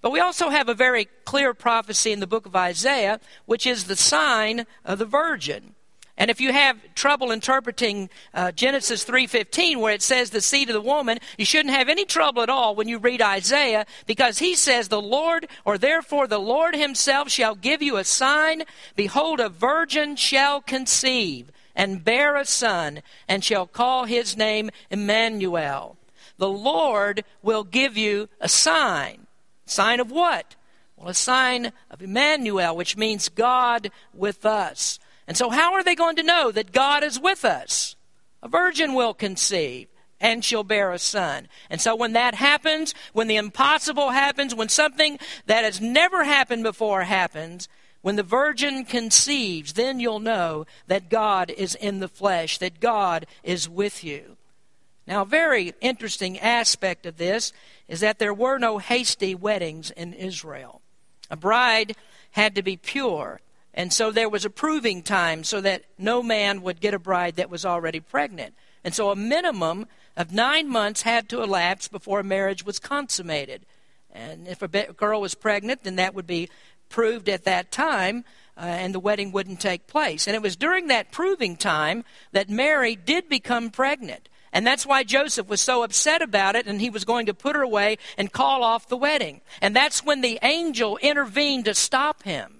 But 0.00 0.12
we 0.12 0.20
also 0.20 0.48
have 0.48 0.68
a 0.68 0.74
very 0.74 1.08
clear 1.24 1.54
prophecy 1.54 2.12
in 2.12 2.20
the 2.20 2.26
book 2.26 2.46
of 2.46 2.56
Isaiah, 2.56 3.20
which 3.46 3.66
is 3.66 3.84
the 3.84 3.96
sign 3.96 4.66
of 4.84 4.98
the 4.98 5.04
virgin. 5.04 5.74
And 6.18 6.32
if 6.32 6.40
you 6.40 6.52
have 6.52 6.76
trouble 6.96 7.30
interpreting 7.30 8.10
uh, 8.34 8.50
Genesis 8.50 9.04
3:15 9.04 9.78
where 9.78 9.94
it 9.94 10.02
says 10.02 10.30
the 10.30 10.40
seed 10.40 10.68
of 10.68 10.74
the 10.74 10.80
woman, 10.80 11.18
you 11.38 11.44
shouldn't 11.44 11.74
have 11.74 11.88
any 11.88 12.04
trouble 12.04 12.42
at 12.42 12.50
all 12.50 12.74
when 12.74 12.88
you 12.88 12.98
read 12.98 13.22
Isaiah 13.22 13.86
because 14.04 14.40
he 14.40 14.56
says 14.56 14.88
the 14.88 15.00
Lord 15.00 15.48
or 15.64 15.78
therefore 15.78 16.26
the 16.26 16.40
Lord 16.40 16.74
himself 16.74 17.30
shall 17.30 17.54
give 17.54 17.80
you 17.80 17.96
a 17.96 18.04
sign 18.04 18.64
behold 18.96 19.38
a 19.38 19.48
virgin 19.48 20.16
shall 20.16 20.60
conceive 20.60 21.52
and 21.76 22.04
bear 22.04 22.34
a 22.34 22.44
son 22.44 23.00
and 23.28 23.44
shall 23.44 23.68
call 23.68 24.04
his 24.04 24.36
name 24.36 24.70
Emmanuel. 24.90 25.96
The 26.36 26.48
Lord 26.48 27.24
will 27.42 27.62
give 27.62 27.96
you 27.96 28.28
a 28.40 28.48
sign. 28.48 29.28
Sign 29.66 30.00
of 30.00 30.10
what? 30.10 30.56
Well, 30.96 31.10
a 31.10 31.14
sign 31.14 31.72
of 31.92 32.02
Emmanuel, 32.02 32.74
which 32.74 32.96
means 32.96 33.28
God 33.28 33.92
with 34.12 34.44
us. 34.44 34.98
And 35.28 35.36
so, 35.36 35.50
how 35.50 35.74
are 35.74 35.84
they 35.84 35.94
going 35.94 36.16
to 36.16 36.22
know 36.22 36.50
that 36.50 36.72
God 36.72 37.04
is 37.04 37.20
with 37.20 37.44
us? 37.44 37.94
A 38.42 38.48
virgin 38.48 38.94
will 38.94 39.12
conceive 39.12 39.88
and 40.20 40.44
she'll 40.44 40.64
bear 40.64 40.90
a 40.90 40.98
son. 40.98 41.48
And 41.68 41.80
so, 41.80 41.94
when 41.94 42.14
that 42.14 42.34
happens, 42.34 42.94
when 43.12 43.28
the 43.28 43.36
impossible 43.36 44.10
happens, 44.10 44.54
when 44.54 44.70
something 44.70 45.18
that 45.44 45.64
has 45.64 45.82
never 45.82 46.24
happened 46.24 46.62
before 46.62 47.02
happens, 47.02 47.68
when 48.00 48.16
the 48.16 48.22
virgin 48.22 48.86
conceives, 48.86 49.74
then 49.74 50.00
you'll 50.00 50.18
know 50.18 50.64
that 50.86 51.10
God 51.10 51.50
is 51.50 51.74
in 51.74 52.00
the 52.00 52.08
flesh, 52.08 52.56
that 52.58 52.80
God 52.80 53.26
is 53.42 53.68
with 53.68 54.02
you. 54.02 54.38
Now, 55.06 55.22
a 55.22 55.26
very 55.26 55.74
interesting 55.82 56.38
aspect 56.38 57.04
of 57.04 57.18
this 57.18 57.52
is 57.86 58.00
that 58.00 58.18
there 58.18 58.34
were 58.34 58.58
no 58.58 58.78
hasty 58.78 59.34
weddings 59.34 59.90
in 59.90 60.14
Israel. 60.14 60.80
A 61.30 61.36
bride 61.36 61.96
had 62.30 62.54
to 62.54 62.62
be 62.62 62.78
pure. 62.78 63.40
And 63.78 63.92
so 63.92 64.10
there 64.10 64.28
was 64.28 64.44
a 64.44 64.50
proving 64.50 65.02
time 65.02 65.44
so 65.44 65.60
that 65.60 65.84
no 65.96 66.20
man 66.20 66.62
would 66.62 66.80
get 66.80 66.94
a 66.94 66.98
bride 66.98 67.36
that 67.36 67.48
was 67.48 67.64
already 67.64 68.00
pregnant. 68.00 68.54
And 68.82 68.92
so 68.92 69.10
a 69.10 69.16
minimum 69.16 69.86
of 70.16 70.32
nine 70.32 70.68
months 70.68 71.02
had 71.02 71.28
to 71.28 71.44
elapse 71.44 71.86
before 71.86 72.18
a 72.18 72.24
marriage 72.24 72.66
was 72.66 72.80
consummated. 72.80 73.64
And 74.10 74.48
if 74.48 74.62
a 74.62 74.68
girl 74.68 75.20
was 75.20 75.36
pregnant, 75.36 75.84
then 75.84 75.94
that 75.94 76.12
would 76.12 76.26
be 76.26 76.48
proved 76.88 77.28
at 77.28 77.44
that 77.44 77.70
time, 77.70 78.24
uh, 78.56 78.62
and 78.62 78.92
the 78.92 78.98
wedding 78.98 79.30
wouldn't 79.30 79.60
take 79.60 79.86
place. 79.86 80.26
And 80.26 80.34
it 80.34 80.42
was 80.42 80.56
during 80.56 80.88
that 80.88 81.12
proving 81.12 81.56
time 81.56 82.02
that 82.32 82.50
Mary 82.50 82.96
did 82.96 83.28
become 83.28 83.70
pregnant. 83.70 84.28
And 84.52 84.66
that's 84.66 84.86
why 84.86 85.04
Joseph 85.04 85.48
was 85.48 85.60
so 85.60 85.84
upset 85.84 86.20
about 86.20 86.56
it, 86.56 86.66
and 86.66 86.80
he 86.80 86.90
was 86.90 87.04
going 87.04 87.26
to 87.26 87.34
put 87.34 87.54
her 87.54 87.62
away 87.62 87.98
and 88.16 88.32
call 88.32 88.64
off 88.64 88.88
the 88.88 88.96
wedding. 88.96 89.40
And 89.62 89.76
that's 89.76 90.02
when 90.02 90.20
the 90.20 90.40
angel 90.42 90.96
intervened 90.96 91.66
to 91.66 91.74
stop 91.74 92.24
him. 92.24 92.57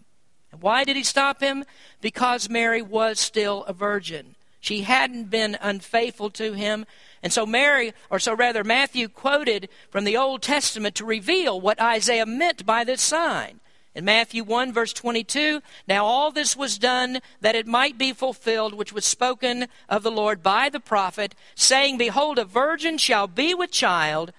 Why 0.61 0.85
did 0.85 0.97
he 0.97 1.05
stop 1.05 1.41
him? 1.41 1.65
Because 2.01 2.49
Mary 2.49 2.83
was 2.83 3.21
still 3.21 3.65
a 3.65 3.73
virgin. 3.73 4.35
She 4.61 4.83
hadn't 4.83 5.31
been 5.31 5.57
unfaithful 5.61 6.31
to 6.31 6.53
him. 6.53 6.85
And 7.23 7.33
so 7.33 7.47
Mary, 7.47 7.93
or 8.11 8.19
so 8.19 8.35
rather 8.35 8.65
Matthew 8.65 9.09
quoted 9.09 9.69
from 9.91 10.05
the 10.05 10.17
Old 10.17 10.43
Testament 10.43 10.95
to 10.97 11.05
reveal 11.05 11.61
what 11.61 11.81
Isaiah 11.81 12.27
meant 12.27 12.67
by 12.67 12.85
this 12.85 13.01
sign. 13.01 13.61
In 13.95 14.05
Matthew 14.05 14.45
1, 14.45 14.73
verse 14.73 14.93
22, 14.93 15.61
now 15.89 16.05
all 16.05 16.31
this 16.31 16.57
was 16.57 16.79
done 16.79 17.21
that 17.41 17.57
it 17.57 17.67
might 17.67 17.99
be 17.99 18.13
fulfilled, 18.13 18.75
which 18.75 18.93
was 18.93 19.05
spoken 19.05 19.67
of 19.89 20.03
the 20.03 20.11
Lord 20.11 20.43
by 20.43 20.69
the 20.69 20.79
prophet, 20.79 21.35
saying, 21.55 21.99
Behold, 21.99 22.39
a 22.39 22.45
virgin 22.45 22.99
shall 22.99 23.27
be 23.27 23.55
with 23.55 23.73
child 23.73 24.33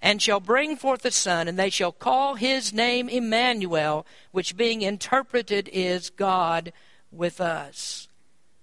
and 0.00 0.22
shall 0.22 0.40
bring 0.40 0.76
forth 0.76 1.04
a 1.04 1.10
son, 1.10 1.48
and 1.48 1.58
they 1.58 1.70
shall 1.70 1.92
call 1.92 2.34
his 2.34 2.72
name 2.72 3.08
Emmanuel, 3.08 4.06
which 4.30 4.56
being 4.56 4.82
interpreted 4.82 5.68
is 5.72 6.10
God 6.10 6.72
with 7.10 7.40
us. 7.40 8.08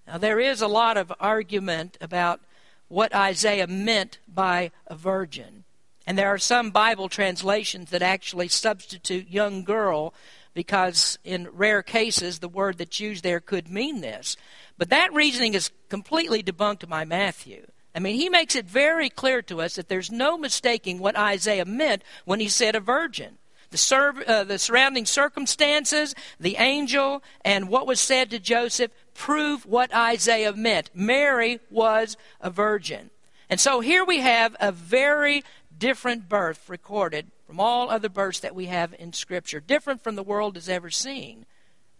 Now, 0.07 0.17
there 0.17 0.39
is 0.39 0.61
a 0.61 0.67
lot 0.67 0.97
of 0.97 1.11
argument 1.19 1.97
about 1.99 2.41
what 2.87 3.13
Isaiah 3.13 3.67
meant 3.67 4.19
by 4.27 4.71
a 4.87 4.95
virgin. 4.95 5.63
And 6.07 6.17
there 6.17 6.29
are 6.29 6.37
some 6.37 6.69
Bible 6.69 7.09
translations 7.09 7.89
that 7.89 8.03
actually 8.03 8.47
substitute 8.47 9.29
young 9.29 9.63
girl 9.63 10.13
because, 10.53 11.17
in 11.23 11.49
rare 11.51 11.81
cases, 11.81 12.39
the 12.39 12.47
word 12.47 12.77
that's 12.77 12.99
used 12.99 13.23
there 13.23 13.39
could 13.39 13.69
mean 13.69 14.01
this. 14.01 14.37
But 14.77 14.89
that 14.89 15.13
reasoning 15.13 15.55
is 15.55 15.71
completely 15.89 16.43
debunked 16.43 16.87
by 16.87 17.03
Matthew. 17.05 17.65
I 17.95 17.99
mean, 17.99 18.17
he 18.17 18.27
makes 18.27 18.55
it 18.55 18.65
very 18.65 19.09
clear 19.09 19.41
to 19.43 19.61
us 19.61 19.75
that 19.75 19.87
there's 19.87 20.11
no 20.11 20.37
mistaking 20.37 20.99
what 20.99 21.17
Isaiah 21.17 21.65
meant 21.65 22.03
when 22.25 22.41
he 22.41 22.49
said 22.49 22.75
a 22.75 22.81
virgin. 22.81 23.37
The, 23.71 23.77
sur- 23.77 24.23
uh, 24.27 24.43
the 24.43 24.59
surrounding 24.59 25.05
circumstances, 25.05 26.13
the 26.39 26.57
angel, 26.57 27.23
and 27.43 27.69
what 27.69 27.87
was 27.87 28.01
said 28.01 28.29
to 28.29 28.39
Joseph 28.39 28.91
prove 29.13 29.65
what 29.65 29.95
Isaiah 29.95 30.53
meant. 30.53 30.91
Mary 30.93 31.61
was 31.71 32.17
a 32.41 32.49
virgin. 32.49 33.11
And 33.49 33.59
so 33.59 33.79
here 33.79 34.03
we 34.03 34.19
have 34.19 34.55
a 34.59 34.71
very 34.71 35.43
different 35.77 36.27
birth 36.27 36.69
recorded 36.69 37.31
from 37.47 37.59
all 37.59 37.89
other 37.89 38.09
births 38.09 38.39
that 38.41 38.55
we 38.55 38.65
have 38.65 38.93
in 38.97 39.13
Scripture, 39.13 39.59
different 39.59 40.03
from 40.03 40.15
the 40.15 40.23
world 40.23 40.55
has 40.55 40.67
ever 40.67 40.89
seen. 40.89 41.45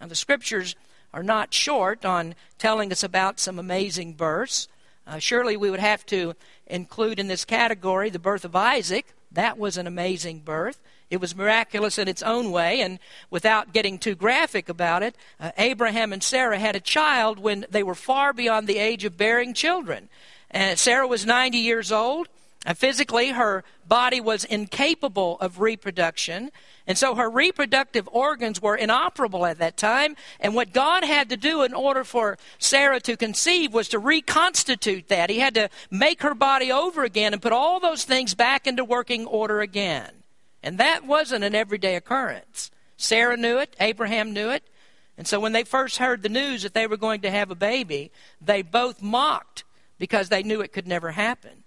Now, 0.02 0.08
the 0.08 0.16
Scriptures 0.16 0.75
are 1.14 1.24
not 1.24 1.54
short 1.54 2.04
on 2.04 2.36
telling 2.58 2.92
us 2.92 3.04
about 3.04 3.40
some 3.40 3.58
amazing 3.58 4.14
births. 4.14 4.68
Uh, 5.07 5.19
surely 5.19 5.55
we 5.55 5.69
would 5.69 5.79
have 5.79 6.05
to 6.07 6.33
include 6.67 7.19
in 7.19 7.27
this 7.27 7.45
category 7.45 8.09
the 8.09 8.19
birth 8.19 8.45
of 8.45 8.55
Isaac. 8.55 9.13
That 9.31 9.57
was 9.57 9.77
an 9.77 9.88
amazing 9.88 10.39
birth. 10.39 10.79
It 11.09 11.21
was 11.21 11.35
miraculous 11.35 12.00
in 12.00 12.07
its 12.07 12.24
own 12.24 12.51
way, 12.51 12.81
and 12.81 12.97
without 13.29 13.74
getting 13.74 14.00
too 14.00 14.15
graphic 14.15 14.69
about 14.69 15.03
it, 15.03 15.15
uh, 15.39 15.51
Abraham 15.57 16.12
and 16.12 16.24
Sarah 16.24 16.57
had 16.57 16.75
a 16.75 16.79
child 16.79 17.38
when 17.38 17.65
they 17.69 17.83
were 17.83 17.95
far 17.95 18.33
beyond 18.33 18.67
the 18.67 18.79
age 18.79 19.05
of 19.05 19.17
bearing 19.17 19.53
children. 19.53 20.09
And 20.50 20.79
Sarah 20.79 21.07
was 21.07 21.25
90 21.25 21.57
years 21.59 21.91
old. 21.91 22.27
Uh, 22.65 22.74
physically, 22.74 23.29
her 23.29 23.63
body 23.88 24.19
was 24.19 24.43
incapable 24.43 25.38
of 25.39 25.60
reproduction. 25.60 26.51
And 26.88 26.98
so 26.98 27.13
her 27.15 27.29
reproductive 27.29 28.10
organs 28.12 28.62
were 28.62 28.75
inoperable 28.75 29.45
at 29.45 29.60
that 29.60 29.77
time. 29.77 30.15
And 30.39 30.55
what 30.55 30.74
God 30.74 31.03
had 31.03 31.29
to 31.29 31.38
do 31.38 31.62
in 31.62 31.74
order 31.74 32.03
for 32.03 32.38
Sarah 32.57 33.00
to 33.01 33.15
conceive 33.15 33.74
was 33.74 33.88
to 33.89 34.00
reconstitute 34.00 35.10
that. 35.10 35.29
He 35.29 35.39
had 35.39 35.53
to 35.53 35.69
make 35.91 36.24
her 36.24 36.34
body 36.34 36.72
over 36.72 37.03
again 37.03 37.34
and 37.34 37.41
put 37.41 37.51
all 37.51 37.79
those 37.79 38.03
things 38.03 38.34
back 38.34 38.65
into 38.65 38.84
working 38.84 39.25
order 39.27 39.62
again. 39.62 40.12
And 40.63 40.79
that 40.79 41.05
wasn't 41.05 41.43
an 41.43 41.53
everyday 41.53 41.95
occurrence. 41.95 42.72
Sarah 42.98 43.38
knew 43.38 43.60
it, 43.60 43.75
Abraham 43.79 44.34
knew 44.34 44.50
it. 44.50 44.63
And 45.17 45.27
so 45.27 45.39
when 45.39 45.53
they 45.53 45.63
first 45.63 45.98
heard 45.98 46.24
the 46.24 46.29
news 46.29 46.63
that 46.63 46.74
they 46.74 46.88
were 46.88 46.98
going 46.98 47.22
to 47.22 47.31
have 47.31 47.51
a 47.51 47.55
baby, 47.55 48.12
they 48.41 48.63
both 48.63 49.01
mocked 49.01 49.63
because 49.98 50.29
they 50.29 50.43
knew 50.43 50.62
it 50.62 50.74
could 50.74 50.88
never 50.88 51.12
happen. 51.12 51.63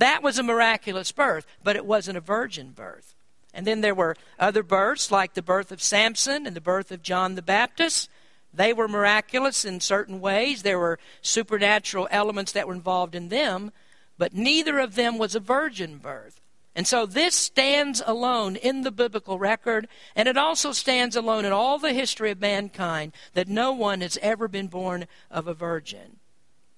That 0.00 0.22
was 0.22 0.38
a 0.38 0.42
miraculous 0.42 1.12
birth, 1.12 1.46
but 1.62 1.76
it 1.76 1.84
wasn't 1.84 2.16
a 2.16 2.22
virgin 2.22 2.70
birth. 2.70 3.14
And 3.52 3.66
then 3.66 3.82
there 3.82 3.94
were 3.94 4.16
other 4.38 4.62
births, 4.62 5.10
like 5.10 5.34
the 5.34 5.42
birth 5.42 5.70
of 5.70 5.82
Samson 5.82 6.46
and 6.46 6.56
the 6.56 6.60
birth 6.60 6.90
of 6.90 7.02
John 7.02 7.34
the 7.34 7.42
Baptist. 7.42 8.08
They 8.54 8.72
were 8.72 8.88
miraculous 8.88 9.62
in 9.62 9.78
certain 9.80 10.22
ways. 10.22 10.62
There 10.62 10.78
were 10.78 10.98
supernatural 11.20 12.08
elements 12.10 12.52
that 12.52 12.66
were 12.66 12.72
involved 12.72 13.14
in 13.14 13.28
them, 13.28 13.72
but 14.16 14.32
neither 14.32 14.78
of 14.78 14.94
them 14.94 15.18
was 15.18 15.34
a 15.34 15.40
virgin 15.40 15.98
birth. 15.98 16.40
And 16.74 16.86
so 16.86 17.04
this 17.04 17.34
stands 17.34 18.00
alone 18.06 18.56
in 18.56 18.80
the 18.82 18.90
biblical 18.90 19.38
record, 19.38 19.86
and 20.16 20.28
it 20.28 20.38
also 20.38 20.72
stands 20.72 21.14
alone 21.14 21.44
in 21.44 21.52
all 21.52 21.78
the 21.78 21.92
history 21.92 22.30
of 22.30 22.40
mankind 22.40 23.12
that 23.34 23.48
no 23.48 23.72
one 23.72 24.00
has 24.00 24.18
ever 24.22 24.48
been 24.48 24.68
born 24.68 25.04
of 25.30 25.46
a 25.46 25.52
virgin. 25.52 26.20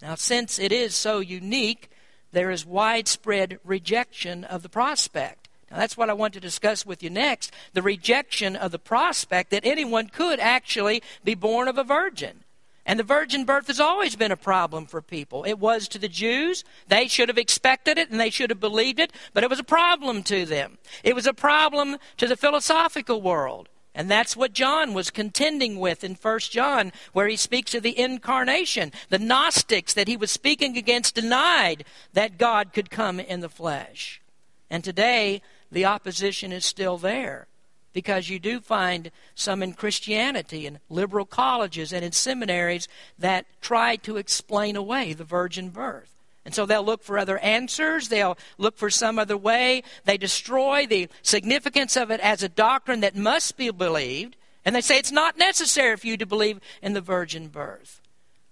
Now, 0.01 0.17
since 0.17 0.59
it 0.59 0.73
is 0.73 0.97
so 0.97 1.21
unique, 1.21 1.89
there 2.33 2.51
is 2.51 2.67
widespread 2.67 3.59
rejection 3.65 4.45
of 4.45 4.63
the 4.63 4.69
prospect. 4.69 5.49
Now, 5.71 5.79
that's 5.79 5.97
what 5.97 6.11
I 6.11 6.15
want 6.15 6.35
to 6.35 6.41
discuss 6.41 6.85
with 6.85 7.03
you 7.03 7.11
next 7.11 7.53
the 7.73 7.83
rejection 7.83 8.57
of 8.57 8.73
the 8.73 8.79
prospect 8.79 9.51
that 9.51 9.65
anyone 9.65 10.09
could 10.09 10.41
actually 10.41 11.03
be 11.25 11.35
born 11.35 11.69
of 11.69 11.79
a 11.79 11.85
virgin. 11.85 12.45
And 12.85 12.99
the 12.99 13.05
virgin 13.05 13.45
birth 13.45 13.69
has 13.69 13.79
always 13.79 14.17
been 14.17 14.33
a 14.33 14.37
problem 14.37 14.87
for 14.87 15.01
people. 15.01 15.45
It 15.45 15.59
was 15.59 15.87
to 15.89 15.99
the 15.99 16.09
Jews. 16.09 16.65
They 16.89 17.07
should 17.07 17.29
have 17.29 17.39
expected 17.39 17.97
it 17.97 18.11
and 18.11 18.19
they 18.19 18.31
should 18.31 18.51
have 18.51 18.59
believed 18.59 18.99
it, 18.99 19.13
but 19.33 19.45
it 19.45 19.51
was 19.51 19.61
a 19.61 19.65
problem 19.65 20.23
to 20.25 20.45
them. 20.45 20.79
It 21.05 21.15
was 21.15 21.27
a 21.27 21.33
problem 21.33 21.99
to 22.17 22.27
the 22.27 22.37
philosophical 22.37 23.23
world. 23.23 23.69
And 23.95 24.11
that's 24.11 24.37
what 24.37 24.55
John 24.55 24.95
was 24.95 25.11
contending 25.11 25.79
with 25.79 26.03
in 26.03 26.15
1 26.15 26.39
John, 26.41 26.93
where 27.13 27.29
he 27.29 27.37
speaks 27.37 27.75
of 27.75 27.83
the 27.83 27.99
incarnation. 27.99 28.91
The 29.11 29.19
Gnostics 29.19 29.93
that 29.93 30.09
he 30.09 30.17
was 30.17 30.31
speaking 30.31 30.79
against 30.79 31.15
denied 31.15 31.85
that 32.15 32.39
God 32.39 32.73
could 32.73 32.91
come 32.91 33.21
in 33.21 33.41
the 33.41 33.51
flesh. 33.51 34.23
And 34.71 34.83
today, 34.83 35.43
the 35.71 35.85
opposition 35.85 36.53
is 36.53 36.65
still 36.65 36.97
there. 36.97 37.49
because 37.93 38.29
you 38.29 38.39
do 38.39 38.61
find 38.61 39.11
some 39.35 39.63
in 39.63 39.75
Christianity 39.75 40.67
and 40.67 40.81
liberal 40.89 41.27
colleges 41.27 41.93
and 41.93 42.05
in 42.05 42.13
seminaries 42.13 42.89
that 43.19 43.47
try 43.61 43.97
to 43.97 44.17
explain 44.17 44.77
away 44.77 45.13
the 45.13 45.25
virgin 45.25 45.71
birth. 45.71 46.22
And 46.45 46.55
so 46.55 46.67
they'll 46.67 46.85
look 46.85 47.03
for 47.03 47.19
other 47.19 47.39
answers. 47.39 48.09
They'll 48.09 48.37
look 48.59 48.77
for 48.77 48.91
some 48.91 49.19
other 49.19 49.37
way. 49.37 49.83
They 50.05 50.19
destroy 50.19 50.87
the 50.87 51.09
significance 51.23 51.97
of 51.97 52.11
it 52.11 52.21
as 52.21 52.43
a 52.43 52.49
doctrine 52.49 53.01
that 53.01 53.15
must 53.15 53.57
be 53.57 53.71
believed. 53.71 54.37
And 54.65 54.75
they 54.75 54.81
say 54.81 54.99
it's 54.99 55.13
not 55.13 55.39
necessary 55.39 55.97
for 55.97 56.07
you 56.07 56.17
to 56.17 56.27
believe 56.27 56.61
in 56.81 56.95
the 56.95 57.01
virgin 57.01 57.49
birth. 57.49 58.01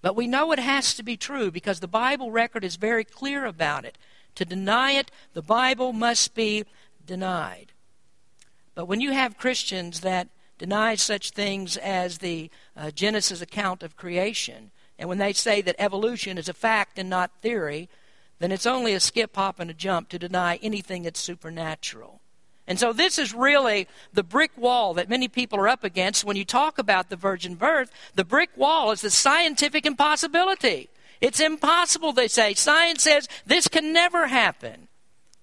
But 0.02 0.16
we 0.16 0.26
know 0.26 0.52
it 0.52 0.58
has 0.58 0.94
to 0.94 1.02
be 1.02 1.16
true 1.16 1.50
because 1.50 1.80
the 1.80 1.88
Bible 1.88 2.30
record 2.30 2.64
is 2.64 2.76
very 2.76 3.04
clear 3.04 3.44
about 3.44 3.84
it. 3.84 3.98
To 4.36 4.44
deny 4.44 4.92
it, 4.92 5.10
the 5.34 5.42
Bible 5.42 5.92
must 5.92 6.34
be 6.34 6.64
denied. 7.04 7.72
But 8.74 8.86
when 8.86 9.00
you 9.00 9.12
have 9.12 9.36
Christians 9.36 10.00
that 10.00 10.28
deny 10.58 10.94
such 10.94 11.30
things 11.30 11.76
as 11.76 12.18
the 12.18 12.50
uh, 12.76 12.90
Genesis 12.92 13.40
account 13.40 13.82
of 13.82 13.96
creation, 13.96 14.70
and 15.00 15.08
when 15.08 15.18
they 15.18 15.32
say 15.32 15.62
that 15.62 15.76
evolution 15.78 16.36
is 16.36 16.48
a 16.48 16.52
fact 16.52 16.98
and 16.98 17.08
not 17.08 17.40
theory, 17.40 17.88
then 18.38 18.52
it's 18.52 18.66
only 18.66 18.92
a 18.92 19.00
skip, 19.00 19.34
hop, 19.34 19.58
and 19.58 19.70
a 19.70 19.74
jump 19.74 20.10
to 20.10 20.18
deny 20.18 20.56
anything 20.56 21.02
that's 21.02 21.18
supernatural. 21.18 22.20
And 22.66 22.78
so, 22.78 22.92
this 22.92 23.18
is 23.18 23.34
really 23.34 23.88
the 24.12 24.22
brick 24.22 24.52
wall 24.58 24.92
that 24.94 25.08
many 25.08 25.26
people 25.26 25.58
are 25.58 25.68
up 25.68 25.84
against 25.84 26.22
when 26.22 26.36
you 26.36 26.44
talk 26.44 26.78
about 26.78 27.08
the 27.08 27.16
virgin 27.16 27.54
birth. 27.54 27.90
The 28.14 28.26
brick 28.26 28.50
wall 28.56 28.92
is 28.92 29.00
the 29.00 29.10
scientific 29.10 29.86
impossibility. 29.86 30.90
It's 31.22 31.40
impossible, 31.40 32.12
they 32.12 32.28
say. 32.28 32.52
Science 32.52 33.02
says 33.02 33.26
this 33.46 33.68
can 33.68 33.94
never 33.94 34.26
happen. 34.26 34.88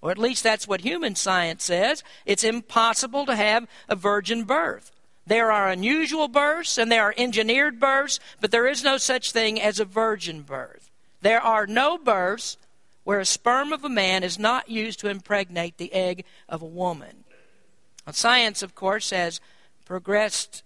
Or 0.01 0.11
at 0.11 0.19
least 0.19 0.43
that's 0.43 0.67
what 0.67 0.81
human 0.81 1.15
science 1.15 1.63
says. 1.63 2.03
It's 2.27 2.43
impossible 2.43 3.25
to 3.25 3.35
have 3.35 3.67
a 3.89 3.95
virgin 3.95 4.43
birth. 4.43 4.91
There 5.27 5.51
are 5.51 5.69
unusual 5.69 6.29
births 6.29 6.77
and 6.77 6.89
there 6.89 7.03
are 7.03 7.13
engineered 7.17 7.79
births, 7.79 8.19
but 8.39 8.51
there 8.51 8.65
is 8.65 8.83
no 8.83 8.97
such 8.97 9.31
thing 9.31 9.61
as 9.61 9.79
a 9.79 9.85
virgin 9.85 10.41
birth. 10.41 10.89
There 11.21 11.41
are 11.41 11.67
no 11.67 11.97
births 11.97 12.57
where 13.03 13.19
a 13.19 13.25
sperm 13.25 13.73
of 13.73 13.83
a 13.83 13.89
man 13.89 14.23
is 14.23 14.39
not 14.39 14.69
used 14.69 14.99
to 15.01 15.09
impregnate 15.09 15.77
the 15.77 15.93
egg 15.93 16.23
of 16.47 16.61
a 16.61 16.65
woman. 16.65 17.25
Now, 18.05 18.13
science, 18.13 18.63
of 18.63 18.73
course, 18.73 19.09
has 19.09 19.41
progressed 19.83 20.63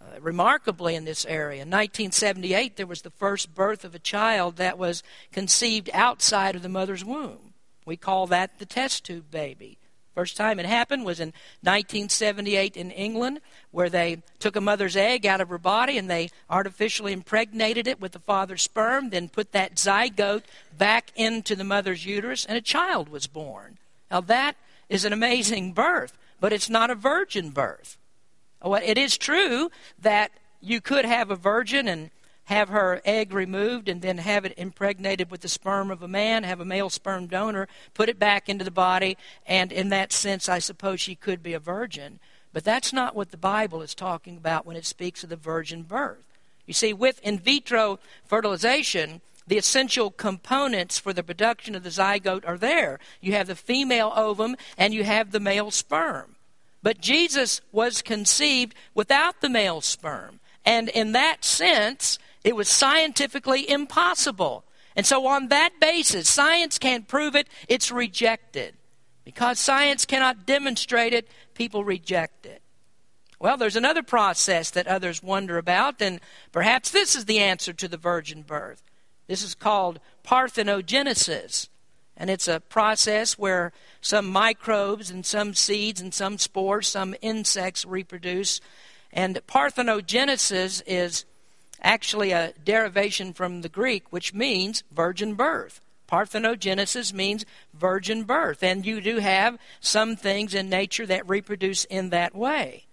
uh, 0.00 0.20
remarkably 0.20 0.94
in 0.94 1.04
this 1.04 1.26
area. 1.26 1.62
In 1.62 1.68
1978, 1.68 2.76
there 2.76 2.86
was 2.86 3.02
the 3.02 3.10
first 3.10 3.54
birth 3.54 3.84
of 3.84 3.94
a 3.94 3.98
child 3.98 4.56
that 4.56 4.78
was 4.78 5.02
conceived 5.32 5.90
outside 5.92 6.56
of 6.56 6.62
the 6.62 6.68
mother's 6.68 7.04
womb. 7.04 7.52
We 7.84 7.96
call 7.96 8.26
that 8.28 8.58
the 8.58 8.66
test 8.66 9.04
tube 9.04 9.30
baby. 9.30 9.76
First 10.18 10.36
time 10.36 10.58
it 10.58 10.66
happened 10.66 11.04
was 11.04 11.20
in 11.20 11.28
1978 11.60 12.76
in 12.76 12.90
England, 12.90 13.40
where 13.70 13.88
they 13.88 14.20
took 14.40 14.56
a 14.56 14.60
mother's 14.60 14.96
egg 14.96 15.24
out 15.24 15.40
of 15.40 15.48
her 15.48 15.58
body 15.58 15.96
and 15.96 16.10
they 16.10 16.30
artificially 16.50 17.12
impregnated 17.12 17.86
it 17.86 18.00
with 18.00 18.10
the 18.10 18.18
father's 18.18 18.62
sperm, 18.62 19.10
then 19.10 19.28
put 19.28 19.52
that 19.52 19.76
zygote 19.76 20.42
back 20.76 21.12
into 21.14 21.54
the 21.54 21.62
mother's 21.62 22.04
uterus, 22.04 22.44
and 22.44 22.58
a 22.58 22.60
child 22.60 23.08
was 23.08 23.28
born. 23.28 23.78
Now, 24.10 24.20
that 24.22 24.56
is 24.88 25.04
an 25.04 25.12
amazing 25.12 25.72
birth, 25.72 26.18
but 26.40 26.52
it's 26.52 26.68
not 26.68 26.90
a 26.90 26.96
virgin 26.96 27.50
birth. 27.50 27.96
Well, 28.60 28.82
it 28.84 28.98
is 28.98 29.16
true 29.16 29.70
that 30.02 30.32
you 30.60 30.80
could 30.80 31.04
have 31.04 31.30
a 31.30 31.36
virgin 31.36 31.86
and 31.86 32.10
have 32.48 32.70
her 32.70 33.02
egg 33.04 33.34
removed 33.34 33.90
and 33.90 34.00
then 34.00 34.16
have 34.16 34.46
it 34.46 34.54
impregnated 34.56 35.30
with 35.30 35.42
the 35.42 35.48
sperm 35.48 35.90
of 35.90 36.02
a 36.02 36.08
man, 36.08 36.44
have 36.44 36.60
a 36.60 36.64
male 36.64 36.88
sperm 36.88 37.26
donor, 37.26 37.68
put 37.92 38.08
it 38.08 38.18
back 38.18 38.48
into 38.48 38.64
the 38.64 38.70
body, 38.70 39.18
and 39.46 39.70
in 39.70 39.90
that 39.90 40.12
sense, 40.12 40.48
I 40.48 40.58
suppose 40.58 40.98
she 40.98 41.14
could 41.14 41.42
be 41.42 41.52
a 41.52 41.58
virgin. 41.58 42.20
But 42.54 42.64
that's 42.64 42.90
not 42.90 43.14
what 43.14 43.32
the 43.32 43.36
Bible 43.36 43.82
is 43.82 43.94
talking 43.94 44.38
about 44.38 44.64
when 44.64 44.76
it 44.76 44.86
speaks 44.86 45.22
of 45.22 45.28
the 45.28 45.36
virgin 45.36 45.82
birth. 45.82 46.24
You 46.64 46.72
see, 46.72 46.94
with 46.94 47.20
in 47.22 47.38
vitro 47.38 47.98
fertilization, 48.24 49.20
the 49.46 49.58
essential 49.58 50.10
components 50.10 50.98
for 50.98 51.12
the 51.12 51.22
production 51.22 51.74
of 51.74 51.82
the 51.82 51.90
zygote 51.90 52.48
are 52.48 52.56
there. 52.56 52.98
You 53.20 53.32
have 53.32 53.48
the 53.48 53.56
female 53.56 54.10
ovum 54.16 54.56
and 54.78 54.94
you 54.94 55.04
have 55.04 55.32
the 55.32 55.40
male 55.40 55.70
sperm. 55.70 56.36
But 56.82 57.02
Jesus 57.02 57.60
was 57.72 58.00
conceived 58.00 58.74
without 58.94 59.42
the 59.42 59.50
male 59.50 59.82
sperm. 59.82 60.40
And 60.64 60.88
in 60.90 61.12
that 61.12 61.44
sense, 61.44 62.18
it 62.44 62.56
was 62.56 62.68
scientifically 62.68 63.68
impossible. 63.68 64.64
And 64.96 65.06
so, 65.06 65.26
on 65.26 65.48
that 65.48 65.74
basis, 65.80 66.28
science 66.28 66.78
can't 66.78 67.06
prove 67.06 67.36
it, 67.36 67.48
it's 67.68 67.92
rejected. 67.92 68.74
Because 69.24 69.58
science 69.60 70.04
cannot 70.04 70.46
demonstrate 70.46 71.12
it, 71.12 71.28
people 71.54 71.84
reject 71.84 72.46
it. 72.46 72.62
Well, 73.38 73.56
there's 73.56 73.76
another 73.76 74.02
process 74.02 74.70
that 74.70 74.88
others 74.88 75.22
wonder 75.22 75.58
about, 75.58 76.00
and 76.02 76.20
perhaps 76.50 76.90
this 76.90 77.14
is 77.14 77.26
the 77.26 77.38
answer 77.38 77.72
to 77.72 77.86
the 77.86 77.96
virgin 77.96 78.42
birth. 78.42 78.82
This 79.28 79.42
is 79.42 79.54
called 79.54 80.00
parthenogenesis. 80.24 81.68
And 82.16 82.30
it's 82.30 82.48
a 82.48 82.58
process 82.58 83.38
where 83.38 83.72
some 84.00 84.28
microbes 84.28 85.08
and 85.08 85.24
some 85.24 85.54
seeds 85.54 86.00
and 86.00 86.12
some 86.12 86.36
spores, 86.36 86.88
some 86.88 87.14
insects 87.22 87.84
reproduce. 87.84 88.60
And 89.12 89.36
parthenogenesis 89.46 90.82
is 90.84 91.24
actually 91.82 92.32
a 92.32 92.52
derivation 92.64 93.32
from 93.32 93.62
the 93.62 93.68
Greek, 93.68 94.12
which 94.12 94.34
means 94.34 94.82
virgin 94.90 95.34
birth. 95.34 95.80
Parthenogenesis 96.08 97.12
means 97.12 97.44
virgin 97.74 98.24
birth, 98.24 98.62
and 98.62 98.86
you 98.86 99.00
do 99.00 99.18
have 99.18 99.58
some 99.80 100.16
things 100.16 100.54
in 100.54 100.68
nature 100.68 101.06
that 101.06 101.28
reproduce 101.28 101.84
in 101.84 102.10
that 102.10 102.34
way. 102.34 102.86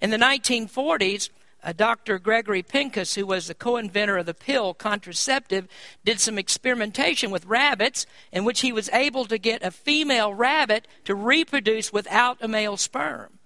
In 0.00 0.10
the 0.10 0.16
1940s, 0.16 1.28
uh, 1.64 1.72
Dr. 1.72 2.18
Gregory 2.18 2.62
Pincus, 2.62 3.14
who 3.14 3.26
was 3.26 3.46
the 3.46 3.54
co 3.54 3.76
inventor 3.76 4.18
of 4.18 4.26
the 4.26 4.34
pill 4.34 4.74
contraceptive, 4.74 5.68
did 6.04 6.18
some 6.18 6.38
experimentation 6.38 7.30
with 7.30 7.46
rabbits 7.46 8.06
in 8.32 8.44
which 8.44 8.60
he 8.60 8.72
was 8.72 8.88
able 8.90 9.26
to 9.26 9.38
get 9.38 9.62
a 9.62 9.70
female 9.70 10.34
rabbit 10.34 10.88
to 11.04 11.14
reproduce 11.14 11.92
without 11.92 12.38
a 12.40 12.48
male 12.48 12.76
sperm. 12.76 13.38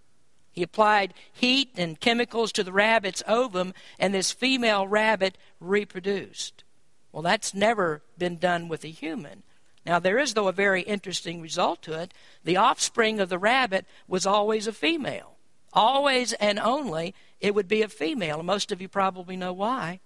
He 0.57 0.63
applied 0.63 1.13
heat 1.31 1.73
and 1.77 2.01
chemicals 2.01 2.51
to 2.53 2.65
the 2.65 2.73
rabbit's 2.73 3.23
ovum, 3.29 3.75
and 3.99 4.15
this 4.15 4.33
female 4.33 4.89
rabbit 4.89 5.37
reproduced. 5.61 6.65
Well, 7.13 7.23
that's 7.23 7.53
never 7.53 8.03
been 8.17 8.39
done 8.39 8.67
with 8.69 8.83
a 8.83 8.89
human. 8.89 9.43
Now, 9.85 9.99
there 9.99 10.19
is, 10.19 10.33
though, 10.33 10.49
a 10.49 10.53
very 10.53 10.81
interesting 10.81 11.43
result 11.43 11.83
to 11.83 12.01
it. 12.01 12.15
The 12.43 12.57
offspring 12.57 13.21
of 13.21 13.29
the 13.29 13.39
rabbit 13.39 13.85
was 14.09 14.25
always 14.25 14.67
a 14.67 14.73
female. 14.73 15.37
Always 15.75 16.33
and 16.33 16.59
only, 16.59 17.15
it 17.39 17.55
would 17.55 17.69
be 17.69 17.83
a 17.83 17.89
female. 17.89 18.43
Most 18.43 18.73
of 18.73 18.81
you 18.81 18.89
probably 18.89 19.37
know 19.37 19.53
why. 19.53 20.01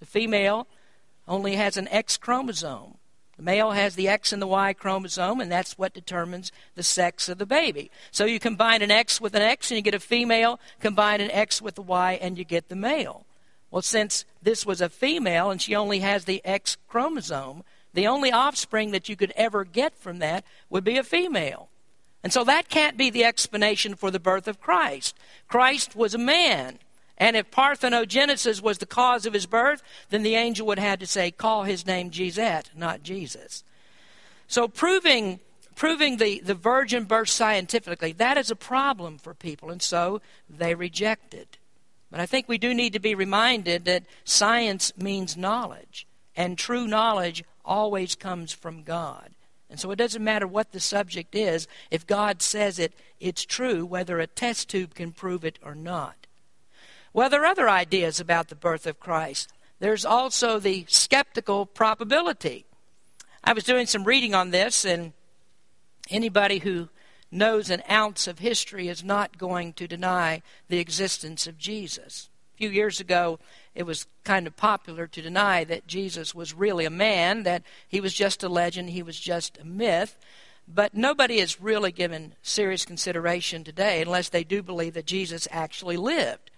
The 0.00 0.06
female 0.06 0.66
only 1.28 1.56
has 1.56 1.76
an 1.76 1.88
X 1.88 2.16
chromosome. 2.16 2.96
The 3.40 3.46
male 3.46 3.70
has 3.70 3.94
the 3.94 4.06
X 4.06 4.34
and 4.34 4.42
the 4.42 4.46
Y 4.46 4.74
chromosome, 4.74 5.40
and 5.40 5.50
that's 5.50 5.78
what 5.78 5.94
determines 5.94 6.52
the 6.74 6.82
sex 6.82 7.26
of 7.26 7.38
the 7.38 7.46
baby. 7.46 7.90
So 8.10 8.26
you 8.26 8.38
combine 8.38 8.82
an 8.82 8.90
X 8.90 9.18
with 9.18 9.34
an 9.34 9.40
X 9.40 9.70
and 9.70 9.76
you 9.76 9.82
get 9.82 9.94
a 9.94 9.98
female, 9.98 10.60
combine 10.78 11.22
an 11.22 11.30
X 11.30 11.62
with 11.62 11.78
a 11.78 11.80
Y 11.80 12.18
and 12.20 12.36
you 12.36 12.44
get 12.44 12.68
the 12.68 12.76
male. 12.76 13.24
Well, 13.70 13.80
since 13.80 14.26
this 14.42 14.66
was 14.66 14.82
a 14.82 14.90
female 14.90 15.50
and 15.50 15.62
she 15.62 15.74
only 15.74 16.00
has 16.00 16.26
the 16.26 16.44
X 16.44 16.76
chromosome, 16.86 17.64
the 17.94 18.06
only 18.06 18.30
offspring 18.30 18.90
that 18.90 19.08
you 19.08 19.16
could 19.16 19.32
ever 19.36 19.64
get 19.64 19.96
from 19.96 20.18
that 20.18 20.44
would 20.68 20.84
be 20.84 20.98
a 20.98 21.02
female. 21.02 21.70
And 22.22 22.34
so 22.34 22.44
that 22.44 22.68
can't 22.68 22.98
be 22.98 23.08
the 23.08 23.24
explanation 23.24 23.94
for 23.94 24.10
the 24.10 24.20
birth 24.20 24.48
of 24.48 24.60
Christ. 24.60 25.16
Christ 25.48 25.96
was 25.96 26.12
a 26.12 26.18
man. 26.18 26.78
And 27.20 27.36
if 27.36 27.50
parthenogenesis 27.50 28.62
was 28.62 28.78
the 28.78 28.86
cause 28.86 29.26
of 29.26 29.34
his 29.34 29.44
birth, 29.44 29.82
then 30.08 30.22
the 30.22 30.34
angel 30.34 30.66
would 30.66 30.78
have 30.78 30.98
to 31.00 31.06
say, 31.06 31.30
call 31.30 31.64
his 31.64 31.86
name 31.86 32.10
Jesus, 32.10 32.64
not 32.74 33.02
Jesus. 33.02 33.62
So 34.48 34.66
proving 34.66 35.38
proving 35.76 36.18
the, 36.18 36.40
the 36.40 36.54
virgin 36.54 37.04
birth 37.04 37.28
scientifically, 37.30 38.12
that 38.12 38.36
is 38.36 38.50
a 38.50 38.56
problem 38.56 39.16
for 39.16 39.32
people, 39.32 39.70
and 39.70 39.80
so 39.80 40.20
they 40.48 40.74
reject 40.74 41.32
it. 41.32 41.56
But 42.10 42.20
I 42.20 42.26
think 42.26 42.48
we 42.48 42.58
do 42.58 42.74
need 42.74 42.92
to 42.92 42.98
be 42.98 43.14
reminded 43.14 43.86
that 43.86 44.04
science 44.24 44.92
means 44.98 45.38
knowledge, 45.38 46.06
and 46.36 46.58
true 46.58 46.86
knowledge 46.86 47.44
always 47.64 48.14
comes 48.14 48.52
from 48.52 48.82
God. 48.82 49.30
And 49.70 49.80
so 49.80 49.90
it 49.90 49.96
doesn't 49.96 50.22
matter 50.22 50.46
what 50.46 50.72
the 50.72 50.80
subject 50.80 51.34
is, 51.34 51.66
if 51.90 52.06
God 52.06 52.42
says 52.42 52.78
it, 52.78 52.92
it's 53.18 53.46
true, 53.46 53.86
whether 53.86 54.20
a 54.20 54.26
test 54.26 54.68
tube 54.68 54.94
can 54.94 55.12
prove 55.12 55.46
it 55.46 55.58
or 55.62 55.74
not. 55.74 56.19
Well, 57.12 57.28
there 57.28 57.42
are 57.42 57.46
other 57.46 57.68
ideas 57.68 58.20
about 58.20 58.48
the 58.48 58.54
birth 58.54 58.86
of 58.86 59.00
Christ. 59.00 59.52
There's 59.80 60.04
also 60.04 60.58
the 60.58 60.84
skeptical 60.88 61.66
probability. 61.66 62.66
I 63.42 63.52
was 63.52 63.64
doing 63.64 63.86
some 63.86 64.04
reading 64.04 64.32
on 64.34 64.50
this, 64.50 64.84
and 64.84 65.12
anybody 66.08 66.58
who 66.58 66.88
knows 67.32 67.68
an 67.68 67.82
ounce 67.90 68.28
of 68.28 68.38
history 68.38 68.88
is 68.88 69.02
not 69.02 69.38
going 69.38 69.72
to 69.72 69.88
deny 69.88 70.42
the 70.68 70.78
existence 70.78 71.48
of 71.48 71.58
Jesus. 71.58 72.28
A 72.54 72.58
few 72.58 72.70
years 72.70 73.00
ago, 73.00 73.40
it 73.74 73.84
was 73.84 74.06
kind 74.22 74.46
of 74.46 74.56
popular 74.56 75.08
to 75.08 75.22
deny 75.22 75.64
that 75.64 75.88
Jesus 75.88 76.32
was 76.32 76.54
really 76.54 76.84
a 76.84 76.90
man, 76.90 77.42
that 77.42 77.62
he 77.88 78.00
was 78.00 78.14
just 78.14 78.44
a 78.44 78.48
legend, 78.48 78.90
he 78.90 79.02
was 79.02 79.18
just 79.18 79.58
a 79.58 79.64
myth. 79.64 80.16
But 80.68 80.94
nobody 80.94 81.38
is 81.38 81.60
really 81.60 81.90
given 81.90 82.34
serious 82.42 82.84
consideration 82.84 83.64
today 83.64 84.02
unless 84.02 84.28
they 84.28 84.44
do 84.44 84.62
believe 84.62 84.94
that 84.94 85.06
Jesus 85.06 85.48
actually 85.50 85.96
lived. 85.96 86.49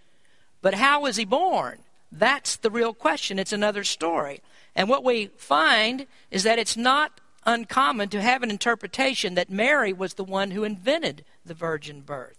But 0.63 0.75
how 0.75 1.03
was 1.03 1.17
he 1.17 1.25
born? 1.25 1.81
That's 2.11 2.57
the 2.57 2.71
real 2.71 2.95
question. 2.95 3.39
It's 3.39 3.53
another 3.53 3.85
story. 3.85 4.41
And 4.75 4.89
what 4.89 5.05
we 5.05 5.27
find 5.37 6.07
is 6.31 6.45
that 6.45 6.59
it's 6.59 6.77
not 6.77 7.21
uncommon 7.45 8.09
to 8.11 8.23
have 8.23 8.43
an 8.43 8.51
interpretation 8.51 9.35
that 9.35 9.51
Mary 9.51 9.93
was 9.93 10.15
the 10.15 10.25
one 10.25 10.53
who 10.53 10.65
invented 10.65 11.25
the 11.45 11.55
virgin 11.55 12.01
birth. 12.01 12.39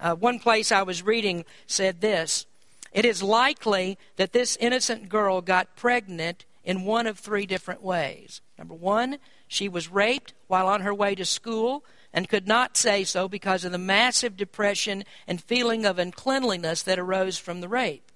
Uh, 0.00 0.14
one 0.14 0.38
place 0.38 0.72
I 0.72 0.82
was 0.82 1.02
reading 1.02 1.44
said 1.66 2.00
this 2.00 2.46
It 2.92 3.04
is 3.04 3.22
likely 3.22 3.98
that 4.16 4.32
this 4.32 4.56
innocent 4.56 5.08
girl 5.08 5.40
got 5.40 5.76
pregnant 5.76 6.44
in 6.64 6.84
one 6.84 7.06
of 7.06 7.18
three 7.18 7.46
different 7.46 7.82
ways. 7.82 8.40
Number 8.56 8.74
one, 8.74 9.18
she 9.46 9.68
was 9.68 9.90
raped 9.90 10.32
while 10.46 10.68
on 10.68 10.80
her 10.80 10.94
way 10.94 11.14
to 11.14 11.24
school 11.24 11.84
and 12.12 12.28
could 12.28 12.46
not 12.46 12.76
say 12.76 13.04
so 13.04 13.28
because 13.28 13.64
of 13.64 13.72
the 13.72 13.78
massive 13.78 14.36
depression 14.36 15.04
and 15.26 15.42
feeling 15.42 15.84
of 15.84 15.98
uncleanliness 15.98 16.82
that 16.82 16.98
arose 16.98 17.38
from 17.38 17.60
the 17.60 17.68
rape. 17.68 18.10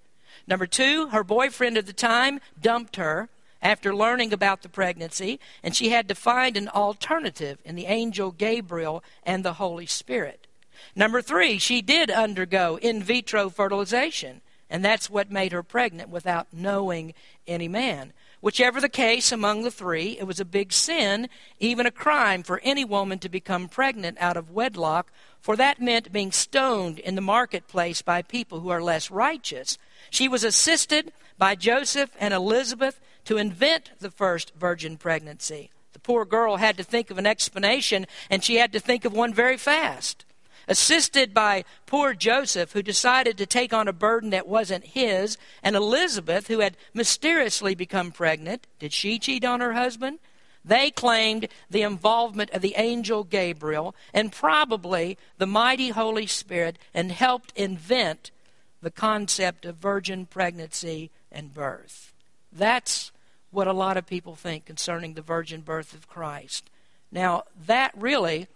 Number 0.46 0.66
two, 0.66 1.09
her 1.09 1.24
boyfriend 1.24 1.76
at 1.76 1.87
the 1.87 1.92
time 1.92 2.40
dumped 2.61 2.96
her 2.96 3.28
after 3.62 3.94
learning 3.94 4.32
about 4.32 4.62
the 4.62 4.68
pregnancy, 4.68 5.40
and 5.62 5.74
she 5.74 5.88
had 5.88 6.09
to 6.09 6.14
find 6.14 6.56
an 6.56 6.68
alternative 6.68 7.59
in 7.64 7.74
the 7.74 7.87
angel 7.87 8.30
Gabriel 8.30 9.02
and 9.24 9.44
the 9.44 9.54
Holy 9.54 9.87
Spirit. 9.87 10.46
Number 10.94 11.20
three, 11.20 11.59
she 11.59 11.82
did 11.82 12.11
undergo 12.11 12.78
in 12.80 13.02
vitro 13.02 13.48
fertilization, 13.48 14.40
and 14.70 14.85
that's 14.85 15.11
what 15.11 15.30
made 15.30 15.52
her 15.52 15.62
pregnant 15.62 16.11
without 16.11 16.48
knowing 16.52 17.14
any 17.46 17.66
man. 17.68 18.12
Whichever 18.40 18.81
the 18.81 18.88
case 18.88 19.33
among 19.33 19.62
the 19.62 19.70
three, 19.70 20.18
it 20.18 20.27
was 20.27 20.38
a 20.38 20.44
big 20.44 20.72
sin, 20.72 21.29
even 21.59 21.87
a 21.87 21.90
crime, 21.90 22.42
for 22.42 22.61
any 22.62 22.85
woman 22.85 23.18
to 23.20 23.29
become 23.29 23.68
pregnant 23.68 24.18
out 24.20 24.37
of 24.37 24.51
wedlock, 24.51 25.11
for 25.40 25.57
that 25.57 25.81
meant 25.81 26.12
being 26.12 26.33
stoned 26.33 26.99
in 26.99 27.14
the 27.14 27.20
marketplace 27.22 28.03
by 28.03 28.20
people 28.20 28.61
who 28.61 28.68
are 28.68 28.83
less 28.83 29.11
righteous. 29.11 29.79
She 30.11 30.29
was 30.29 30.44
assisted 30.44 31.12
by 31.38 31.55
Joseph 31.55 32.11
and 32.20 32.35
Elizabeth 32.35 33.01
to 33.25 33.38
invent 33.38 33.92
the 34.01 34.11
first 34.11 34.53
virgin 34.55 34.99
pregnancy. 34.99 35.70
The 35.94 35.99
poor 36.01 36.27
girl 36.27 36.57
had 36.57 36.77
to 36.77 36.85
think 36.85 37.11
of 37.11 37.16
an 37.16 37.27
explanation, 37.27 38.07
and 38.29 38.44
she 38.44 38.57
had 38.57 38.72
to 38.72 38.81
think 38.81 39.07
of 39.07 39.14
one 39.14 39.33
very 39.33 39.57
fast. 39.57 40.26
Assisted 40.68 41.33
by 41.33 41.64
poor 41.87 42.12
Joseph, 42.12 42.72
who 42.72 42.83
decided 42.83 43.38
to 43.38 43.46
take 43.46 43.72
on 43.72 43.87
a 43.87 43.92
burden 43.92 44.31
that 44.31 44.48
wasn't 44.48 44.85
his, 44.85 45.38
and 45.62 45.76
Elizabeth, 45.76 46.48
who 46.48 46.59
had 46.59 46.76
mysteriously 46.92 47.74
become 47.74 48.11
pregnant. 48.11 48.66
Did 48.79 48.92
she 48.92 49.18
cheat 49.18 49.44
on 49.44 49.61
her 49.61 49.74
husband? 49.74 50.18
They 50.64 50.90
claimed 50.90 51.46
the 51.70 51.83
involvement 51.83 52.50
of 52.50 52.61
the 52.61 52.74
angel 52.76 53.22
Gabriel 53.22 53.94
and 54.12 54.33
probably 54.33 55.16
the 55.38 55.46
mighty 55.46 55.90
Holy 55.90 56.26
Spirit 56.26 56.76
and 56.92 57.12
helped 57.12 57.52
invent 57.55 58.33
the 58.83 58.90
concept 58.90 59.64
of 59.64 59.76
virgin 59.76 60.26
pregnancy 60.26 61.12
and 61.31 61.55
birth. 61.55 62.12
That's 62.52 63.12
what 63.52 63.68
a 63.68 63.72
lot 63.72 63.96
of 63.96 64.07
people 64.07 64.35
think 64.35 64.64
concerning 64.64 65.14
the 65.14 65.22
virgin 65.22 65.61
birth 65.61 65.94
of 65.94 66.09
Christ. 66.09 66.68
Now, 67.12 67.44
that 67.66 67.92
really 67.96 68.48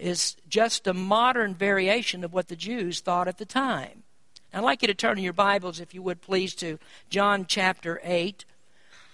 is 0.00 0.36
just 0.48 0.86
a 0.86 0.94
modern 0.94 1.54
variation 1.54 2.24
of 2.24 2.32
what 2.32 2.48
the 2.48 2.56
Jews 2.56 3.00
thought 3.00 3.28
at 3.28 3.38
the 3.38 3.44
time. 3.44 4.02
I'd 4.52 4.60
like 4.60 4.82
you 4.82 4.88
to 4.88 4.94
turn 4.94 5.18
in 5.18 5.24
your 5.24 5.32
Bibles, 5.32 5.78
if 5.78 5.94
you 5.94 6.02
would 6.02 6.20
please, 6.20 6.54
to 6.56 6.78
John 7.08 7.46
chapter 7.46 8.00
8. 8.02 8.44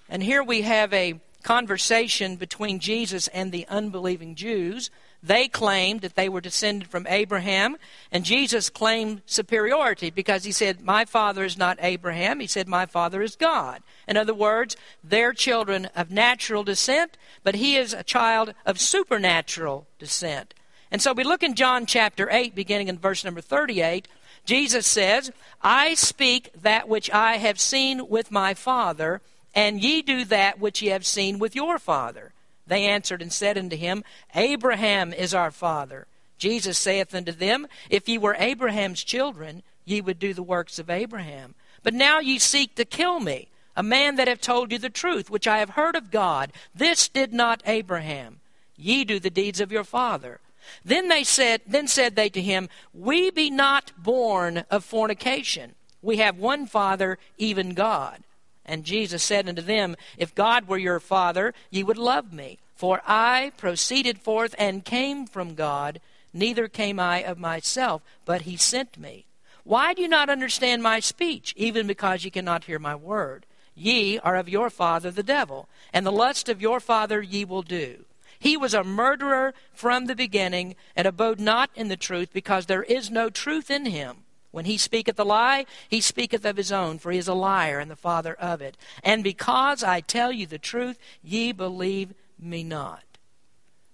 And 0.08 0.22
here 0.22 0.42
we 0.42 0.62
have 0.62 0.92
a 0.94 1.20
conversation 1.42 2.36
between 2.36 2.78
Jesus 2.78 3.28
and 3.28 3.52
the 3.52 3.66
unbelieving 3.68 4.34
Jews. 4.34 4.90
They 5.22 5.48
claimed 5.48 6.00
that 6.00 6.14
they 6.14 6.28
were 6.28 6.40
descended 6.40 6.88
from 6.88 7.06
Abraham, 7.08 7.76
and 8.10 8.24
Jesus 8.24 8.70
claimed 8.70 9.22
superiority 9.26 10.10
because 10.10 10.44
he 10.44 10.52
said, 10.52 10.80
My 10.80 11.04
father 11.04 11.44
is 11.44 11.58
not 11.58 11.78
Abraham. 11.80 12.40
He 12.40 12.46
said, 12.46 12.68
My 12.68 12.86
father 12.86 13.22
is 13.22 13.36
God. 13.36 13.82
In 14.08 14.16
other 14.16 14.34
words, 14.34 14.76
they're 15.02 15.32
children 15.32 15.86
of 15.96 16.10
natural 16.10 16.64
descent, 16.64 17.18
but 17.42 17.56
he 17.56 17.76
is 17.76 17.92
a 17.92 18.02
child 18.02 18.54
of 18.64 18.80
supernatural 18.80 19.86
descent. 19.98 20.54
And 20.90 21.02
so 21.02 21.12
we 21.12 21.24
look 21.24 21.42
in 21.42 21.54
John 21.54 21.86
chapter 21.86 22.28
8, 22.30 22.54
beginning 22.54 22.88
in 22.88 22.98
verse 22.98 23.24
number 23.24 23.40
38. 23.40 24.08
Jesus 24.44 24.86
says, 24.86 25.32
I 25.60 25.94
speak 25.94 26.50
that 26.60 26.88
which 26.88 27.10
I 27.10 27.38
have 27.38 27.58
seen 27.58 28.08
with 28.08 28.30
my 28.30 28.54
Father, 28.54 29.20
and 29.54 29.82
ye 29.82 30.02
do 30.02 30.24
that 30.26 30.60
which 30.60 30.82
ye 30.82 30.88
have 30.90 31.04
seen 31.04 31.38
with 31.38 31.56
your 31.56 31.78
father. 31.78 32.32
They 32.66 32.84
answered 32.84 33.22
and 33.22 33.32
said 33.32 33.56
unto 33.56 33.76
him, 33.76 34.04
Abraham 34.34 35.12
is 35.12 35.34
our 35.34 35.50
father. 35.50 36.06
Jesus 36.38 36.76
saith 36.78 37.14
unto 37.14 37.32
them, 37.32 37.66
If 37.88 38.08
ye 38.08 38.18
were 38.18 38.36
Abraham's 38.38 39.02
children, 39.02 39.62
ye 39.84 40.00
would 40.00 40.18
do 40.18 40.34
the 40.34 40.42
works 40.42 40.78
of 40.78 40.90
Abraham. 40.90 41.54
But 41.82 41.94
now 41.94 42.18
ye 42.20 42.38
seek 42.38 42.74
to 42.74 42.84
kill 42.84 43.20
me, 43.20 43.48
a 43.76 43.82
man 43.82 44.16
that 44.16 44.28
have 44.28 44.40
told 44.40 44.72
you 44.72 44.78
the 44.78 44.90
truth, 44.90 45.30
which 45.30 45.46
I 45.46 45.58
have 45.58 45.70
heard 45.70 45.96
of 45.96 46.10
God. 46.10 46.52
This 46.74 47.08
did 47.08 47.32
not 47.32 47.62
Abraham. 47.66 48.40
Ye 48.76 49.04
do 49.04 49.18
the 49.18 49.30
deeds 49.30 49.60
of 49.60 49.72
your 49.72 49.84
father. 49.84 50.40
Then 50.84 51.08
they 51.08 51.24
said, 51.24 51.62
then 51.66 51.88
said 51.88 52.16
they 52.16 52.28
to 52.30 52.40
him, 52.40 52.68
We 52.92 53.30
be 53.30 53.50
not 53.50 53.92
born 53.96 54.64
of 54.70 54.84
fornication. 54.84 55.74
We 56.02 56.18
have 56.18 56.38
one 56.38 56.66
Father, 56.66 57.18
even 57.38 57.74
God. 57.74 58.22
And 58.64 58.84
Jesus 58.84 59.22
said 59.22 59.48
unto 59.48 59.62
them, 59.62 59.96
If 60.18 60.34
God 60.34 60.68
were 60.68 60.78
your 60.78 61.00
Father, 61.00 61.54
ye 61.70 61.82
would 61.82 61.98
love 61.98 62.32
me. 62.32 62.58
For 62.74 63.00
I 63.06 63.52
proceeded 63.56 64.18
forth 64.18 64.54
and 64.58 64.84
came 64.84 65.26
from 65.26 65.54
God, 65.54 66.00
neither 66.34 66.68
came 66.68 67.00
I 67.00 67.18
of 67.22 67.38
myself, 67.38 68.02
but 68.24 68.42
he 68.42 68.56
sent 68.56 68.98
me. 68.98 69.24
Why 69.64 69.94
do 69.94 70.02
you 70.02 70.08
not 70.08 70.28
understand 70.28 70.82
my 70.82 71.00
speech, 71.00 71.54
even 71.56 71.86
because 71.86 72.24
ye 72.24 72.30
cannot 72.30 72.64
hear 72.64 72.78
my 72.78 72.94
word? 72.94 73.46
Ye 73.74 74.18
are 74.18 74.36
of 74.36 74.48
your 74.48 74.70
father 74.70 75.10
the 75.10 75.22
devil, 75.22 75.68
and 75.92 76.06
the 76.06 76.12
lust 76.12 76.48
of 76.48 76.62
your 76.62 76.80
father 76.80 77.20
ye 77.20 77.44
will 77.44 77.62
do. 77.62 78.04
He 78.46 78.56
was 78.56 78.74
a 78.74 78.84
murderer 78.84 79.54
from 79.72 80.06
the 80.06 80.14
beginning, 80.14 80.76
and 80.94 81.04
abode 81.04 81.40
not 81.40 81.68
in 81.74 81.88
the 81.88 81.96
truth, 81.96 82.32
because 82.32 82.66
there 82.66 82.84
is 82.84 83.10
no 83.10 83.28
truth 83.28 83.72
in 83.72 83.86
him. 83.86 84.18
When 84.52 84.66
he 84.66 84.78
speaketh 84.78 85.18
a 85.18 85.24
lie, 85.24 85.66
he 85.88 86.00
speaketh 86.00 86.44
of 86.44 86.56
his 86.56 86.70
own, 86.70 87.00
for 87.00 87.10
he 87.10 87.18
is 87.18 87.26
a 87.26 87.34
liar 87.34 87.80
and 87.80 87.90
the 87.90 87.96
father 87.96 88.34
of 88.34 88.62
it. 88.62 88.76
And 89.02 89.24
because 89.24 89.82
I 89.82 90.00
tell 90.00 90.30
you 90.30 90.46
the 90.46 90.60
truth, 90.60 90.96
ye 91.24 91.50
believe 91.50 92.14
me 92.38 92.62
not. 92.62 93.02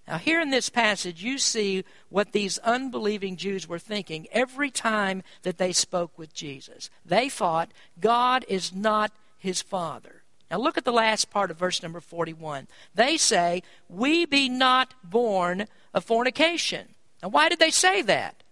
Now, 0.07 0.19
here 0.19 0.39
in 0.39 0.51
this 0.51 0.69
passage, 0.69 1.23
you 1.23 1.39
see 1.39 1.83
what 2.09 2.31
these 2.31 2.59
unbelieving 2.59 3.37
Jews 3.37 3.67
were 3.67 3.79
thinking 3.79 4.27
every 4.31 4.69
time 4.69 5.23
that 5.41 5.57
they 5.57 5.73
spoke 5.73 6.15
with 6.15 6.31
Jesus. 6.31 6.91
They 7.03 7.27
thought 7.27 7.71
God 7.99 8.45
is 8.47 8.71
not 8.71 9.11
his 9.39 9.63
Father. 9.63 10.22
Now, 10.53 10.59
look 10.59 10.77
at 10.77 10.85
the 10.85 10.93
last 10.93 11.31
part 11.31 11.49
of 11.49 11.57
verse 11.57 11.81
number 11.81 11.99
41. 11.99 12.67
They 12.93 13.17
say, 13.17 13.63
We 13.89 14.27
be 14.27 14.49
not 14.49 14.93
born 15.03 15.65
of 15.95 16.05
fornication. 16.05 16.93
Now, 17.23 17.29
why 17.29 17.49
did 17.49 17.57
they 17.57 17.71
say 17.71 18.03
that? 18.03 18.43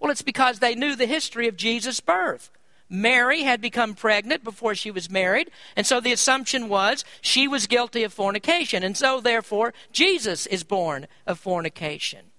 Well, 0.00 0.10
it's 0.10 0.22
because 0.22 0.60
they 0.60 0.74
knew 0.74 0.96
the 0.96 1.04
history 1.04 1.48
of 1.48 1.58
Jesus' 1.58 2.00
birth. 2.00 2.48
Mary 2.88 3.42
had 3.42 3.60
become 3.60 3.94
pregnant 3.94 4.42
before 4.42 4.74
she 4.74 4.90
was 4.90 5.10
married, 5.10 5.50
and 5.76 5.86
so 5.86 6.00
the 6.00 6.14
assumption 6.14 6.70
was 6.70 7.04
she 7.20 7.46
was 7.46 7.66
guilty 7.66 8.02
of 8.02 8.14
fornication, 8.14 8.82
and 8.82 8.96
so 8.96 9.20
therefore 9.20 9.74
Jesus 9.92 10.46
is 10.46 10.64
born 10.64 11.06
of 11.26 11.38
fornication. 11.38 12.30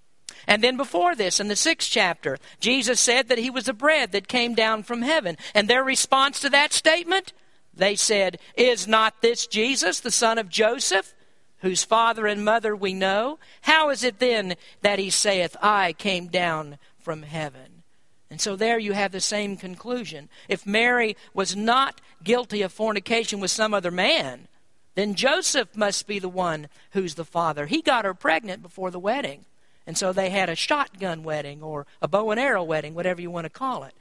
And 0.48 0.60
then 0.60 0.76
before 0.76 1.14
this, 1.14 1.38
in 1.38 1.46
the 1.46 1.54
sixth 1.54 1.88
chapter, 1.88 2.38
Jesus 2.58 2.98
said 2.98 3.28
that 3.28 3.38
he 3.38 3.48
was 3.48 3.66
the 3.66 3.72
bread 3.72 4.10
that 4.10 4.26
came 4.26 4.56
down 4.56 4.82
from 4.82 5.02
heaven. 5.02 5.36
And 5.54 5.68
their 5.68 5.84
response 5.84 6.40
to 6.40 6.50
that 6.50 6.72
statement? 6.72 7.32
They 7.76 7.96
said, 7.96 8.38
Is 8.56 8.86
not 8.86 9.20
this 9.20 9.46
Jesus, 9.46 10.00
the 10.00 10.10
son 10.10 10.38
of 10.38 10.48
Joseph, 10.48 11.14
whose 11.58 11.84
father 11.84 12.26
and 12.26 12.44
mother 12.44 12.76
we 12.76 12.92
know? 12.94 13.38
How 13.62 13.90
is 13.90 14.04
it 14.04 14.18
then 14.18 14.54
that 14.82 14.98
he 14.98 15.10
saith, 15.10 15.56
I 15.62 15.92
came 15.94 16.28
down 16.28 16.78
from 17.04 17.22
heaven. 17.22 17.82
And 18.30 18.40
so 18.40 18.56
there 18.56 18.78
you 18.78 18.92
have 18.92 19.12
the 19.12 19.20
same 19.20 19.56
conclusion. 19.56 20.28
If 20.48 20.66
Mary 20.66 21.16
was 21.34 21.54
not 21.54 22.00
guilty 22.24 22.62
of 22.62 22.72
fornication 22.72 23.38
with 23.38 23.50
some 23.50 23.74
other 23.74 23.90
man, 23.90 24.48
then 24.94 25.14
Joseph 25.14 25.76
must 25.76 26.06
be 26.06 26.18
the 26.18 26.28
one 26.28 26.68
who's 26.92 27.14
the 27.14 27.24
father. 27.24 27.66
He 27.66 27.82
got 27.82 28.04
her 28.04 28.14
pregnant 28.14 28.62
before 28.62 28.90
the 28.90 28.98
wedding. 28.98 29.44
And 29.86 29.98
so 29.98 30.12
they 30.12 30.30
had 30.30 30.48
a 30.48 30.56
shotgun 30.56 31.22
wedding 31.22 31.62
or 31.62 31.86
a 32.00 32.08
bow 32.08 32.30
and 32.30 32.40
arrow 32.40 32.64
wedding, 32.64 32.94
whatever 32.94 33.20
you 33.20 33.30
want 33.30 33.44
to 33.44 33.50
call 33.50 33.84
it. 33.84 33.94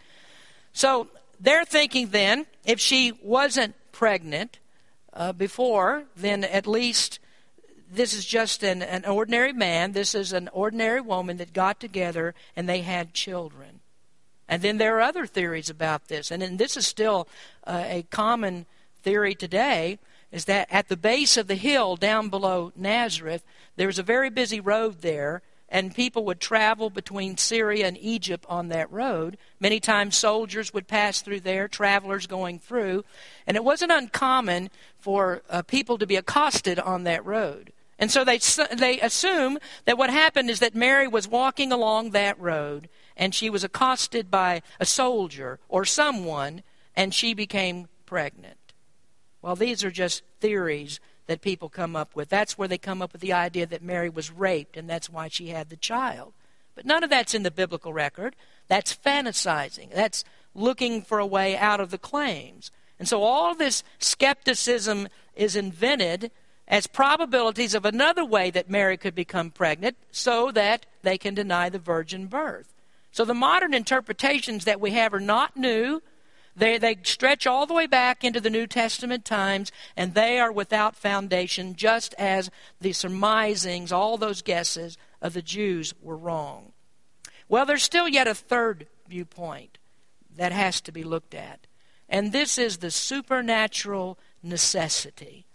So 0.72 1.08
they're 1.44 1.66
thinking 1.66 2.08
then, 2.08 2.46
if 2.66 2.80
she 2.80 3.12
wasn't 3.22 3.76
pregnant 3.92 4.60
uh, 5.12 5.34
before, 5.34 6.06
then 6.16 6.46
at 6.46 6.66
least 6.66 7.20
this 7.92 8.14
is 8.14 8.26
just 8.26 8.64
an, 8.64 8.82
an 8.82 9.06
ordinary 9.06 9.54
man, 9.54 9.92
this 9.92 10.16
is 10.16 10.34
an 10.34 10.50
ordinary 10.54 11.02
woman 11.02 11.38
that 11.38 11.54
got 11.54 11.80
together 11.80 12.34
and 12.56 12.68
they 12.68 12.82
had 12.82 13.14
children. 13.14 13.82
And 14.48 14.62
then 14.62 14.78
there 14.78 14.98
are 14.98 15.02
other 15.02 15.26
theories 15.26 15.70
about 15.70 16.08
this, 16.08 16.32
and, 16.32 16.42
and 16.42 16.58
this 16.58 16.78
is 16.78 16.88
still 16.88 17.28
uh, 17.66 17.84
a 17.86 18.06
common 18.10 18.66
theory 19.02 19.36
today, 19.36 20.00
is 20.32 20.46
that 20.46 20.68
at 20.72 20.88
the 20.88 20.98
base 20.98 21.38
of 21.38 21.48
the 21.48 21.56
hill 21.56 21.96
down 21.96 22.30
below 22.30 22.72
Nazareth, 22.76 23.44
there 23.76 23.88
was 23.88 24.00
a 24.00 24.04
very 24.04 24.30
busy 24.30 24.60
road 24.60 25.02
there, 25.02 25.42
and 25.74 25.96
people 25.96 26.24
would 26.24 26.40
travel 26.40 26.92
between 26.92 27.36
Syria 27.36 27.88
and 27.88 27.98
Egypt 27.98 28.46
on 28.48 28.68
that 28.68 28.92
road. 28.92 29.40
Many 29.60 29.80
times 29.80 30.16
soldiers 30.16 30.72
would 30.72 30.88
pass 30.88 31.20
through 31.24 31.40
there, 31.40 31.68
travelers 31.68 32.28
going 32.28 32.60
through, 32.60 33.04
and 33.48 33.58
it 33.58 33.64
wasn't 33.64 33.92
uncommon 33.92 34.70
for 35.00 35.42
uh, 35.50 35.64
people 35.64 35.98
to 35.98 36.06
be 36.06 36.16
accosted 36.16 36.78
on 36.78 37.06
that 37.06 37.26
road. 37.26 37.74
And 37.98 38.12
so 38.12 38.24
they, 38.24 38.38
they 38.78 39.00
assume 39.00 39.58
that 39.86 39.98
what 39.98 40.12
happened 40.12 40.52
is 40.52 40.60
that 40.60 40.76
Mary 40.76 41.08
was 41.08 41.28
walking 41.28 41.72
along 41.72 42.12
that 42.12 42.40
road 42.40 42.88
and 43.18 43.34
she 43.34 43.50
was 43.50 43.64
accosted 43.64 44.30
by 44.30 44.62
a 44.80 44.86
soldier 44.86 45.60
or 45.70 45.86
someone 45.86 46.62
and 46.96 47.16
she 47.16 47.34
became 47.34 47.88
pregnant. 48.06 48.74
Well, 49.42 49.56
these 49.56 49.84
are 49.84 49.92
just 49.92 50.22
theories 50.40 51.00
that 51.28 51.42
people 51.42 51.70
come 51.70 51.96
up 51.96 52.16
with. 52.16 52.30
That's 52.30 52.58
where 52.58 52.68
they 52.68 52.78
come 52.78 53.02
up 53.02 53.14
with 53.14 53.22
the 53.22 53.34
idea 53.34 53.66
that 53.66 53.82
Mary 53.82 54.10
was 54.10 54.32
raped 54.32 54.78
and 54.78 54.90
that's 54.90 55.10
why 55.10 55.28
she 55.28 55.50
had 55.50 55.70
the 55.70 55.78
child. 55.78 56.34
But 56.76 56.86
none 56.86 57.04
of 57.04 57.10
that's 57.10 57.34
in 57.34 57.44
the 57.44 57.52
biblical 57.52 57.94
record. 57.94 58.36
That's 58.68 58.96
fantasizing. 58.96 59.94
That's 59.94 60.24
looking 60.56 61.02
for 61.02 61.20
a 61.20 61.26
way 61.26 61.58
out 61.58 61.80
of 61.80 61.92
the 61.92 61.98
claims. 61.98 62.72
And 63.00 63.08
so 63.08 63.24
all 63.24 63.56
this 63.56 63.84
skepticism 64.00 65.08
is 65.36 65.56
invented 65.56 66.32
as 66.68 66.88
probabilities 66.88 67.76
of 67.76 67.86
another 67.86 68.24
way 68.24 68.50
that 68.50 68.70
Mary 68.70 68.98
could 68.98 69.16
become 69.16 69.52
pregnant 69.52 69.98
so 70.12 70.52
that 70.52 70.86
they 71.02 71.18
can 71.18 71.34
deny 71.34 71.70
the 71.70 71.80
virgin 71.80 72.28
birth. 72.28 72.74
So 73.12 73.26
the 73.26 73.34
modern 73.34 73.74
interpretations 73.74 74.66
that 74.66 74.80
we 74.80 74.92
have 74.92 75.14
are 75.14 75.20
not 75.20 75.56
new. 75.56 76.02
They, 76.56 76.78
they 76.78 76.98
stretch 77.04 77.48
all 77.48 77.66
the 77.66 77.74
way 77.74 77.88
back 77.88 78.24
into 78.24 78.40
the 78.40 78.50
New 78.50 78.68
Testament 78.68 79.26
times, 79.26 79.72
and 79.98 80.14
they 80.14 80.40
are 80.40 80.52
without 80.52 80.96
foundation, 80.96 81.76
just 81.76 82.14
as 82.16 82.52
the 82.80 82.94
surmisings, 82.94 83.92
all 83.92 84.18
those 84.18 84.42
guesses 84.42 84.98
of 85.22 85.34
the 85.34 85.42
Jews 85.42 85.94
were 86.02 86.18
wrong. 86.18 86.74
Well, 87.50 87.66
there's 87.66 87.84
still 87.84 88.08
yet 88.08 88.28
a 88.28 88.36
third 88.36 88.88
viewpoint 89.08 89.78
that 90.36 90.52
has 90.52 90.80
to 90.82 90.92
be 90.92 91.04
looked 91.04 91.34
at, 91.34 91.62
and 92.08 92.32
this 92.32 92.58
is 92.58 92.78
the 92.78 92.92
supernatural 92.92 94.20
necessity. 94.44 95.46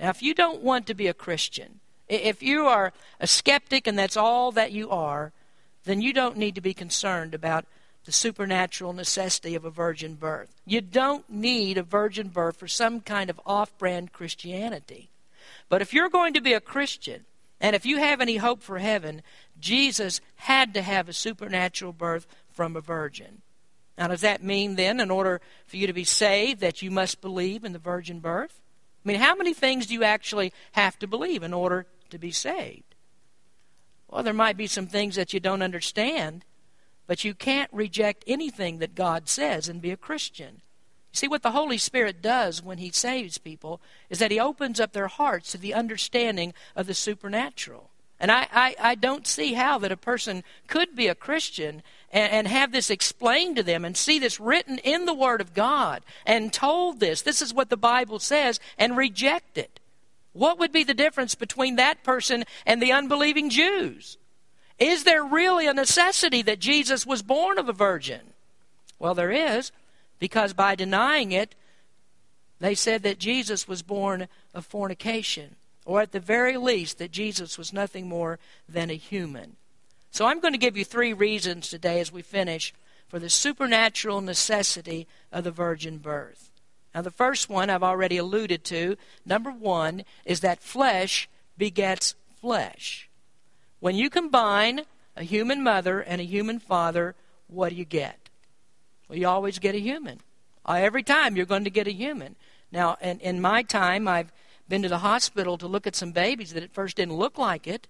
Now, 0.00 0.10
if 0.10 0.22
you 0.22 0.34
don't 0.34 0.62
want 0.62 0.86
to 0.86 0.94
be 0.94 1.06
a 1.06 1.14
Christian, 1.14 1.80
if 2.08 2.42
you 2.42 2.66
are 2.66 2.92
a 3.20 3.26
skeptic 3.26 3.86
and 3.86 3.98
that's 3.98 4.16
all 4.16 4.50
that 4.52 4.72
you 4.72 4.90
are, 4.90 5.32
then 5.84 6.00
you 6.02 6.12
don't 6.12 6.36
need 6.36 6.56
to 6.56 6.60
be 6.60 6.74
concerned 6.74 7.34
about 7.34 7.66
the 8.04 8.12
supernatural 8.12 8.92
necessity 8.92 9.54
of 9.54 9.64
a 9.64 9.70
virgin 9.70 10.14
birth. 10.14 10.54
You 10.66 10.80
don't 10.80 11.28
need 11.28 11.78
a 11.78 11.82
virgin 11.82 12.28
birth 12.28 12.56
for 12.56 12.68
some 12.68 13.00
kind 13.00 13.30
of 13.30 13.40
off 13.44 13.76
brand 13.78 14.12
Christianity. 14.12 15.10
But 15.68 15.82
if 15.82 15.92
you're 15.92 16.08
going 16.08 16.34
to 16.34 16.40
be 16.40 16.52
a 16.52 16.60
Christian, 16.60 17.26
and 17.60 17.76
if 17.76 17.84
you 17.84 17.98
have 17.98 18.20
any 18.20 18.38
hope 18.38 18.62
for 18.62 18.78
heaven, 18.78 19.22
Jesus 19.60 20.20
had 20.36 20.74
to 20.74 20.82
have 20.82 21.08
a 21.08 21.12
supernatural 21.12 21.92
birth 21.92 22.26
from 22.48 22.74
a 22.74 22.80
virgin. 22.80 23.42
Now, 23.98 24.08
does 24.08 24.22
that 24.22 24.42
mean 24.42 24.76
then, 24.76 24.98
in 24.98 25.10
order 25.10 25.42
for 25.66 25.76
you 25.76 25.86
to 25.86 25.92
be 25.92 26.04
saved, 26.04 26.60
that 26.60 26.80
you 26.80 26.90
must 26.90 27.20
believe 27.20 27.64
in 27.64 27.74
the 27.74 27.78
virgin 27.78 28.20
birth? 28.20 28.60
I 29.04 29.08
mean, 29.08 29.20
how 29.20 29.34
many 29.34 29.52
things 29.52 29.86
do 29.86 29.94
you 29.94 30.04
actually 30.04 30.52
have 30.72 30.98
to 31.00 31.06
believe 31.06 31.42
in 31.42 31.52
order 31.52 31.86
to 32.08 32.18
be 32.18 32.30
saved? 32.30 32.94
Well, 34.08 34.22
there 34.22 34.32
might 34.32 34.56
be 34.56 34.66
some 34.66 34.86
things 34.86 35.16
that 35.16 35.34
you 35.34 35.40
don't 35.40 35.62
understand, 35.62 36.44
but 37.10 37.24
you 37.24 37.34
can't 37.34 37.72
reject 37.72 38.22
anything 38.28 38.78
that 38.78 38.94
God 38.94 39.28
says 39.28 39.68
and 39.68 39.82
be 39.82 39.90
a 39.90 39.96
Christian. 39.96 40.60
See, 41.10 41.26
what 41.26 41.42
the 41.42 41.50
Holy 41.50 41.76
Spirit 41.76 42.22
does 42.22 42.62
when 42.62 42.78
He 42.78 42.92
saves 42.92 43.36
people 43.36 43.80
is 44.10 44.20
that 44.20 44.30
He 44.30 44.38
opens 44.38 44.78
up 44.78 44.92
their 44.92 45.08
hearts 45.08 45.50
to 45.50 45.58
the 45.58 45.74
understanding 45.74 46.54
of 46.76 46.86
the 46.86 46.94
supernatural. 46.94 47.90
And 48.20 48.30
I, 48.30 48.46
I, 48.52 48.76
I 48.78 48.94
don't 48.94 49.26
see 49.26 49.54
how 49.54 49.76
that 49.78 49.90
a 49.90 49.96
person 49.96 50.44
could 50.68 50.94
be 50.94 51.08
a 51.08 51.16
Christian 51.16 51.82
and, 52.12 52.32
and 52.32 52.46
have 52.46 52.70
this 52.70 52.90
explained 52.90 53.56
to 53.56 53.64
them 53.64 53.84
and 53.84 53.96
see 53.96 54.20
this 54.20 54.38
written 54.38 54.78
in 54.78 55.04
the 55.04 55.12
Word 55.12 55.40
of 55.40 55.52
God 55.52 56.04
and 56.24 56.52
told 56.52 57.00
this, 57.00 57.22
this 57.22 57.42
is 57.42 57.52
what 57.52 57.70
the 57.70 57.76
Bible 57.76 58.20
says, 58.20 58.60
and 58.78 58.96
reject 58.96 59.58
it. 59.58 59.80
What 60.32 60.60
would 60.60 60.70
be 60.70 60.84
the 60.84 60.94
difference 60.94 61.34
between 61.34 61.74
that 61.74 62.04
person 62.04 62.44
and 62.64 62.80
the 62.80 62.92
unbelieving 62.92 63.50
Jews? 63.50 64.16
Is 64.80 65.04
there 65.04 65.22
really 65.22 65.66
a 65.66 65.74
necessity 65.74 66.40
that 66.42 66.58
Jesus 66.58 67.06
was 67.06 67.22
born 67.22 67.58
of 67.58 67.68
a 67.68 67.72
virgin? 67.72 68.20
Well, 68.98 69.14
there 69.14 69.30
is, 69.30 69.70
because 70.18 70.54
by 70.54 70.74
denying 70.74 71.32
it, 71.32 71.54
they 72.60 72.74
said 72.74 73.02
that 73.02 73.18
Jesus 73.18 73.68
was 73.68 73.82
born 73.82 74.26
of 74.54 74.66
fornication 74.66 75.56
or 75.84 76.00
at 76.00 76.12
the 76.12 76.20
very 76.20 76.56
least, 76.56 76.98
that 76.98 77.10
Jesus 77.10 77.58
was 77.58 77.72
nothing 77.72 78.08
more 78.08 78.38
than 78.68 78.90
a 78.90 78.94
human. 78.94 79.56
So 80.10 80.26
I'm 80.26 80.40
going 80.40 80.54
to 80.54 80.58
give 80.58 80.76
you 80.76 80.84
three 80.84 81.12
reasons 81.12 81.68
today 81.68 82.00
as 82.00 82.12
we 82.12 82.22
finish 82.22 82.72
for 83.08 83.18
the 83.18 83.28
supernatural 83.28 84.20
necessity 84.20 85.06
of 85.32 85.44
the 85.44 85.50
virgin 85.50 85.98
birth. 85.98 86.52
Now, 86.94 87.02
the 87.02 87.10
first 87.10 87.48
one 87.48 87.70
I've 87.70 87.82
already 87.82 88.16
alluded 88.16 88.64
to. 88.64 88.96
Number 89.26 89.50
one 89.50 90.04
is 90.24 90.40
that 90.40 90.62
flesh 90.62 91.28
begets 91.58 92.14
flesh. 92.40 93.09
When 93.80 93.96
you 93.96 94.10
combine 94.10 94.82
a 95.16 95.24
human 95.24 95.62
mother 95.62 96.00
and 96.00 96.20
a 96.20 96.24
human 96.24 96.58
father, 96.58 97.14
what 97.48 97.70
do 97.70 97.74
you 97.74 97.84
get? 97.84 98.28
Well, 99.08 99.18
you 99.18 99.26
always 99.26 99.58
get 99.58 99.74
a 99.74 99.80
human. 99.80 100.20
Uh, 100.64 100.74
every 100.74 101.02
time 101.02 101.36
you're 101.36 101.46
going 101.46 101.64
to 101.64 101.70
get 101.70 101.88
a 101.88 101.92
human. 101.92 102.36
Now, 102.70 102.96
in, 103.02 103.18
in 103.20 103.40
my 103.40 103.62
time, 103.62 104.06
I've 104.06 104.32
been 104.68 104.82
to 104.82 104.88
the 104.88 104.98
hospital 104.98 105.58
to 105.58 105.66
look 105.66 105.86
at 105.86 105.96
some 105.96 106.12
babies 106.12 106.52
that 106.52 106.62
at 106.62 106.72
first 106.72 106.96
didn't 106.96 107.16
look 107.16 107.38
like 107.38 107.66
it. 107.66 107.88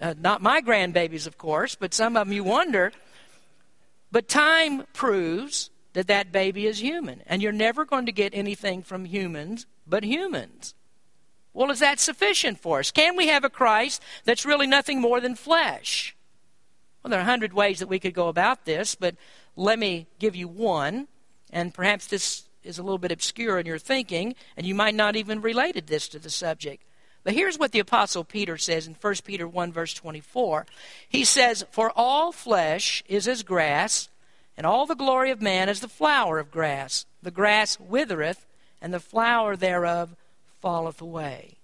Uh, 0.00 0.14
not 0.18 0.40
my 0.40 0.60
grandbabies, 0.62 1.26
of 1.26 1.36
course, 1.36 1.74
but 1.74 1.92
some 1.92 2.16
of 2.16 2.26
them 2.26 2.32
you 2.32 2.44
wonder. 2.44 2.92
But 4.10 4.28
time 4.28 4.84
proves 4.92 5.70
that 5.92 6.06
that 6.06 6.32
baby 6.32 6.66
is 6.66 6.80
human. 6.80 7.22
And 7.26 7.42
you're 7.42 7.52
never 7.52 7.84
going 7.84 8.06
to 8.06 8.12
get 8.12 8.34
anything 8.34 8.82
from 8.82 9.04
humans 9.04 9.66
but 9.86 10.04
humans. 10.04 10.74
Well, 11.54 11.70
is 11.70 11.78
that 11.78 12.00
sufficient 12.00 12.60
for 12.60 12.80
us? 12.80 12.90
Can 12.90 13.16
we 13.16 13.28
have 13.28 13.44
a 13.44 13.50
Christ 13.50 14.02
that's 14.24 14.44
really 14.44 14.66
nothing 14.66 15.00
more 15.00 15.20
than 15.20 15.36
flesh? 15.36 16.16
Well, 17.02 17.10
there 17.10 17.20
are 17.20 17.22
a 17.22 17.26
hundred 17.26 17.52
ways 17.52 17.78
that 17.78 17.88
we 17.88 18.00
could 18.00 18.12
go 18.12 18.28
about 18.28 18.64
this, 18.64 18.94
but 18.96 19.14
let 19.56 19.78
me 19.78 20.08
give 20.18 20.34
you 20.34 20.48
one. 20.48 21.06
And 21.52 21.72
perhaps 21.72 22.08
this 22.08 22.48
is 22.64 22.78
a 22.78 22.82
little 22.82 22.98
bit 22.98 23.12
obscure 23.12 23.58
in 23.60 23.66
your 23.66 23.78
thinking, 23.78 24.34
and 24.56 24.66
you 24.66 24.74
might 24.74 24.94
not 24.96 25.14
even 25.14 25.40
related 25.40 25.86
this 25.86 26.08
to 26.08 26.18
the 26.18 26.30
subject. 26.30 26.82
But 27.22 27.34
here's 27.34 27.58
what 27.58 27.72
the 27.72 27.78
Apostle 27.78 28.24
Peter 28.24 28.58
says 28.58 28.86
in 28.86 28.94
1 28.94 29.14
Peter 29.24 29.46
1, 29.46 29.72
verse 29.72 29.94
24. 29.94 30.66
He 31.08 31.24
says, 31.24 31.64
For 31.70 31.92
all 31.94 32.32
flesh 32.32 33.04
is 33.08 33.28
as 33.28 33.42
grass, 33.42 34.08
and 34.56 34.66
all 34.66 34.86
the 34.86 34.94
glory 34.94 35.30
of 35.30 35.40
man 35.40 35.68
as 35.68 35.80
the 35.80 35.88
flower 35.88 36.38
of 36.38 36.50
grass. 36.50 37.06
The 37.22 37.30
grass 37.30 37.78
withereth, 37.78 38.44
and 38.80 38.92
the 38.92 39.00
flower 39.00 39.56
thereof 39.56 40.16
falleth 40.64 41.02
away. 41.02 41.58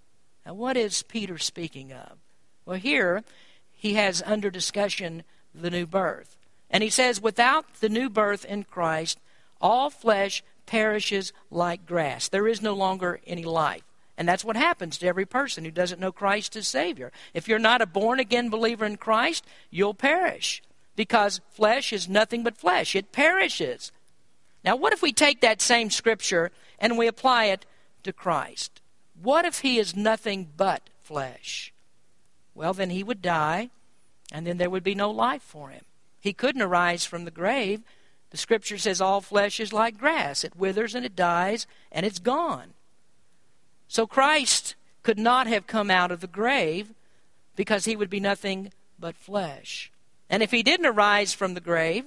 Now, 0.44 0.52
what 0.52 0.76
is 0.76 1.02
Peter 1.04 1.38
speaking 1.38 1.90
of? 1.90 2.18
Well, 2.66 2.76
here 2.76 3.24
he 3.72 3.94
has 3.94 4.22
under 4.26 4.50
discussion 4.50 5.24
the 5.54 5.70
new 5.70 5.86
birth. 5.86 6.36
And 6.68 6.82
he 6.82 6.90
says, 6.90 7.18
Without 7.18 7.64
the 7.80 7.88
new 7.88 8.10
birth 8.10 8.44
in 8.44 8.64
Christ, 8.64 9.18
all 9.58 9.88
flesh 9.88 10.44
perishes 10.66 11.32
like 11.50 11.86
grass. 11.86 12.28
There 12.28 12.46
is 12.46 12.60
no 12.60 12.74
longer 12.74 13.20
any 13.26 13.42
life. 13.42 13.84
And 14.18 14.28
that's 14.28 14.44
what 14.44 14.56
happens 14.56 14.98
to 14.98 15.06
every 15.06 15.24
person 15.24 15.64
who 15.64 15.70
doesn't 15.70 15.98
know 15.98 16.12
Christ 16.12 16.54
as 16.54 16.68
Savior. 16.68 17.10
If 17.32 17.48
you're 17.48 17.58
not 17.58 17.80
a 17.80 17.86
born 17.86 18.20
again 18.20 18.50
believer 18.50 18.84
in 18.84 18.98
Christ, 18.98 19.46
you'll 19.70 19.94
perish 19.94 20.62
because 20.94 21.40
flesh 21.52 21.94
is 21.94 22.06
nothing 22.06 22.42
but 22.42 22.58
flesh, 22.58 22.94
it 22.94 23.12
perishes. 23.12 23.92
Now, 24.62 24.76
what 24.76 24.92
if 24.92 25.00
we 25.00 25.14
take 25.14 25.40
that 25.40 25.62
same 25.62 25.88
scripture 25.88 26.50
and 26.78 26.98
we 26.98 27.06
apply 27.06 27.46
it 27.46 27.64
to 28.02 28.12
Christ? 28.12 28.82
What 29.22 29.44
if 29.44 29.60
he 29.60 29.78
is 29.78 29.96
nothing 29.96 30.48
but 30.56 30.88
flesh? 31.02 31.72
Well, 32.54 32.72
then 32.72 32.90
he 32.90 33.02
would 33.02 33.22
die, 33.22 33.70
and 34.32 34.46
then 34.46 34.58
there 34.58 34.70
would 34.70 34.84
be 34.84 34.94
no 34.94 35.10
life 35.10 35.42
for 35.42 35.70
him. 35.70 35.84
He 36.20 36.32
couldn't 36.32 36.62
arise 36.62 37.04
from 37.04 37.24
the 37.24 37.30
grave 37.30 37.82
the 38.30 38.36
scripture 38.36 38.78
says 38.78 39.00
all 39.00 39.20
flesh 39.20 39.58
is 39.60 39.72
like 39.72 39.98
grass. 39.98 40.44
It 40.44 40.56
withers 40.56 40.94
and 40.94 41.04
it 41.04 41.16
dies 41.16 41.66
and 41.92 42.06
it's 42.06 42.20
gone. 42.20 42.74
So 43.88 44.06
Christ 44.06 44.76
could 45.02 45.18
not 45.18 45.48
have 45.48 45.66
come 45.66 45.90
out 45.90 46.12
of 46.12 46.20
the 46.20 46.28
grave 46.28 46.94
because 47.56 47.84
he 47.84 47.96
would 47.96 48.10
be 48.10 48.20
nothing 48.20 48.72
but 48.98 49.16
flesh. 49.16 49.90
And 50.28 50.42
if 50.42 50.52
he 50.52 50.62
didn't 50.62 50.86
arise 50.86 51.34
from 51.34 51.54
the 51.54 51.60
grave, 51.60 52.04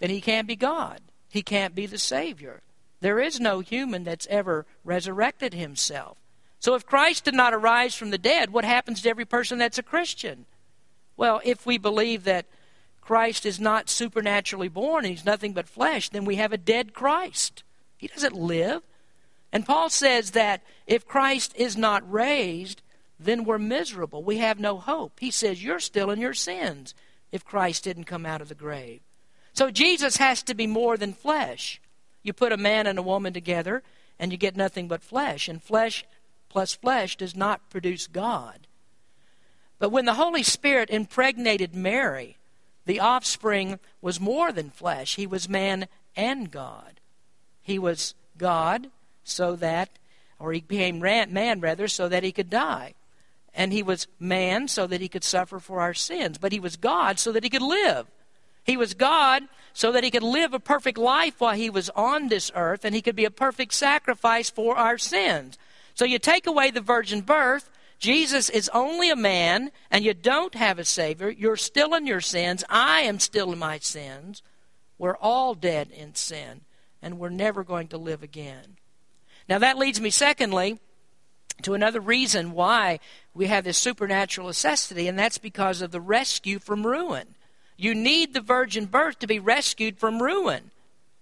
then 0.00 0.10
he 0.10 0.20
can't 0.20 0.46
be 0.46 0.56
God. 0.56 1.00
He 1.30 1.42
can't 1.42 1.74
be 1.74 1.86
the 1.86 1.98
Savior. 1.98 2.60
There 3.02 3.18
is 3.18 3.40
no 3.40 3.58
human 3.58 4.04
that's 4.04 4.28
ever 4.30 4.64
resurrected 4.84 5.54
himself. 5.54 6.18
So 6.60 6.76
if 6.76 6.86
Christ 6.86 7.24
did 7.24 7.34
not 7.34 7.52
arise 7.52 7.96
from 7.96 8.10
the 8.10 8.18
dead, 8.18 8.50
what 8.50 8.64
happens 8.64 9.02
to 9.02 9.10
every 9.10 9.24
person 9.24 9.58
that's 9.58 9.78
a 9.78 9.82
Christian? 9.82 10.46
Well, 11.16 11.40
if 11.44 11.66
we 11.66 11.78
believe 11.78 12.22
that 12.24 12.46
Christ 13.00 13.44
is 13.44 13.58
not 13.58 13.90
supernaturally 13.90 14.68
born 14.68 15.04
and 15.04 15.12
he's 15.12 15.24
nothing 15.24 15.52
but 15.52 15.68
flesh, 15.68 16.10
then 16.10 16.24
we 16.24 16.36
have 16.36 16.52
a 16.52 16.56
dead 16.56 16.94
Christ. 16.94 17.64
He 17.98 18.06
doesn't 18.06 18.36
live. 18.36 18.82
And 19.52 19.66
Paul 19.66 19.90
says 19.90 20.30
that 20.30 20.62
if 20.86 21.04
Christ 21.04 21.52
is 21.56 21.76
not 21.76 22.08
raised, 22.10 22.82
then 23.18 23.44
we're 23.44 23.58
miserable. 23.58 24.22
We 24.22 24.38
have 24.38 24.60
no 24.60 24.78
hope. 24.78 25.18
He 25.18 25.32
says, 25.32 25.64
You're 25.64 25.80
still 25.80 26.12
in 26.12 26.20
your 26.20 26.34
sins 26.34 26.94
if 27.32 27.44
Christ 27.44 27.82
didn't 27.82 28.04
come 28.04 28.24
out 28.24 28.40
of 28.40 28.48
the 28.48 28.54
grave. 28.54 29.00
So 29.52 29.72
Jesus 29.72 30.18
has 30.18 30.44
to 30.44 30.54
be 30.54 30.68
more 30.68 30.96
than 30.96 31.12
flesh. 31.12 31.80
You 32.22 32.32
put 32.32 32.52
a 32.52 32.56
man 32.56 32.86
and 32.86 32.98
a 32.98 33.02
woman 33.02 33.32
together, 33.32 33.82
and 34.18 34.30
you 34.30 34.38
get 34.38 34.56
nothing 34.56 34.88
but 34.88 35.02
flesh. 35.02 35.48
And 35.48 35.62
flesh 35.62 36.04
plus 36.48 36.74
flesh 36.74 37.16
does 37.16 37.34
not 37.34 37.70
produce 37.70 38.06
God. 38.06 38.66
But 39.78 39.90
when 39.90 40.04
the 40.04 40.14
Holy 40.14 40.42
Spirit 40.42 40.90
impregnated 40.90 41.74
Mary, 41.74 42.36
the 42.84 43.00
offspring 43.00 43.80
was 44.00 44.20
more 44.20 44.52
than 44.52 44.70
flesh. 44.70 45.16
He 45.16 45.26
was 45.26 45.48
man 45.48 45.88
and 46.14 46.50
God. 46.50 47.00
He 47.62 47.78
was 47.78 48.14
God 48.38 48.90
so 49.24 49.56
that, 49.56 49.88
or 50.38 50.52
he 50.52 50.60
became 50.60 51.00
man 51.00 51.60
rather, 51.60 51.88
so 51.88 52.08
that 52.08 52.22
he 52.22 52.32
could 52.32 52.50
die. 52.50 52.94
And 53.54 53.72
he 53.72 53.82
was 53.82 54.06
man 54.18 54.68
so 54.68 54.86
that 54.86 55.00
he 55.00 55.08
could 55.08 55.24
suffer 55.24 55.58
for 55.58 55.80
our 55.80 55.94
sins. 55.94 56.38
But 56.38 56.52
he 56.52 56.60
was 56.60 56.76
God 56.76 57.18
so 57.18 57.32
that 57.32 57.44
he 57.44 57.50
could 57.50 57.62
live. 57.62 58.06
He 58.64 58.76
was 58.76 58.94
God 58.94 59.44
so 59.72 59.90
that 59.92 60.04
he 60.04 60.10
could 60.10 60.22
live 60.22 60.54
a 60.54 60.60
perfect 60.60 60.98
life 60.98 61.40
while 61.40 61.54
he 61.54 61.70
was 61.70 61.90
on 61.90 62.28
this 62.28 62.50
earth 62.54 62.84
and 62.84 62.94
he 62.94 63.02
could 63.02 63.16
be 63.16 63.24
a 63.24 63.30
perfect 63.30 63.74
sacrifice 63.74 64.50
for 64.50 64.76
our 64.76 64.98
sins. 64.98 65.58
So 65.94 66.04
you 66.04 66.18
take 66.18 66.46
away 66.46 66.70
the 66.70 66.80
virgin 66.80 67.22
birth, 67.22 67.70
Jesus 68.02 68.50
is 68.50 68.68
only 68.74 69.10
a 69.10 69.16
man, 69.16 69.70
and 69.88 70.04
you 70.04 70.12
don't 70.12 70.56
have 70.56 70.80
a 70.80 70.84
Savior. 70.84 71.30
You're 71.30 71.56
still 71.56 71.94
in 71.94 72.04
your 72.04 72.20
sins. 72.20 72.64
I 72.68 73.02
am 73.02 73.20
still 73.20 73.52
in 73.52 73.60
my 73.60 73.78
sins. 73.78 74.42
We're 74.98 75.16
all 75.18 75.54
dead 75.54 75.92
in 75.92 76.16
sin, 76.16 76.62
and 77.00 77.20
we're 77.20 77.28
never 77.28 77.62
going 77.62 77.86
to 77.88 77.98
live 77.98 78.24
again. 78.24 78.76
Now, 79.48 79.58
that 79.60 79.78
leads 79.78 80.00
me, 80.00 80.10
secondly, 80.10 80.80
to 81.62 81.74
another 81.74 82.00
reason 82.00 82.50
why 82.50 82.98
we 83.34 83.46
have 83.46 83.62
this 83.62 83.78
supernatural 83.78 84.48
necessity, 84.48 85.06
and 85.06 85.16
that's 85.16 85.38
because 85.38 85.80
of 85.80 85.92
the 85.92 86.00
rescue 86.00 86.58
from 86.58 86.84
ruin. 86.84 87.36
You 87.82 87.96
need 87.96 88.32
the 88.32 88.40
virgin 88.40 88.86
birth 88.86 89.18
to 89.18 89.26
be 89.26 89.40
rescued 89.40 89.98
from 89.98 90.22
ruin. 90.22 90.70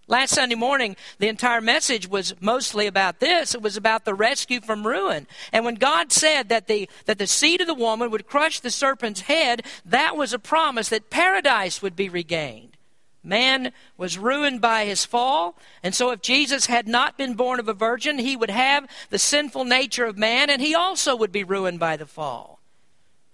Last 0.06 0.34
Sunday 0.34 0.56
morning, 0.56 0.96
the 1.18 1.28
entire 1.28 1.60
message 1.60 2.06
was 2.06 2.34
mostly 2.40 2.86
about 2.86 3.20
this. 3.20 3.54
It 3.54 3.62
was 3.62 3.76
about 3.76 4.04
the 4.04 4.12
rescue 4.12 4.60
from 4.60 4.86
ruin. 4.86 5.26
And 5.52 5.64
when 5.64 5.76
God 5.76 6.12
said 6.12 6.48
that 6.48 6.66
the, 6.66 6.88
that 7.06 7.16
the 7.16 7.26
seed 7.26 7.60
of 7.60 7.66
the 7.66 7.74
woman 7.74 8.10
would 8.10 8.26
crush 8.26 8.60
the 8.60 8.70
serpent's 8.70 9.22
head, 9.22 9.62
that 9.86 10.16
was 10.16 10.32
a 10.32 10.38
promise 10.38 10.88
that 10.90 11.08
paradise 11.08 11.80
would 11.80 11.96
be 11.96 12.08
regained. 12.08 12.76
Man 13.22 13.72
was 13.96 14.18
ruined 14.18 14.60
by 14.60 14.84
his 14.84 15.04
fall, 15.04 15.56
and 15.82 15.94
so 15.94 16.10
if 16.10 16.20
Jesus 16.20 16.66
had 16.66 16.88
not 16.88 17.16
been 17.16 17.34
born 17.34 17.60
of 17.60 17.68
a 17.68 17.74
virgin, 17.74 18.18
he 18.18 18.36
would 18.36 18.50
have 18.50 18.86
the 19.10 19.18
sinful 19.18 19.64
nature 19.64 20.06
of 20.06 20.18
man, 20.18 20.50
and 20.50 20.60
he 20.60 20.74
also 20.74 21.14
would 21.16 21.32
be 21.32 21.44
ruined 21.44 21.78
by 21.78 21.96
the 21.96 22.06
fall. 22.06 22.58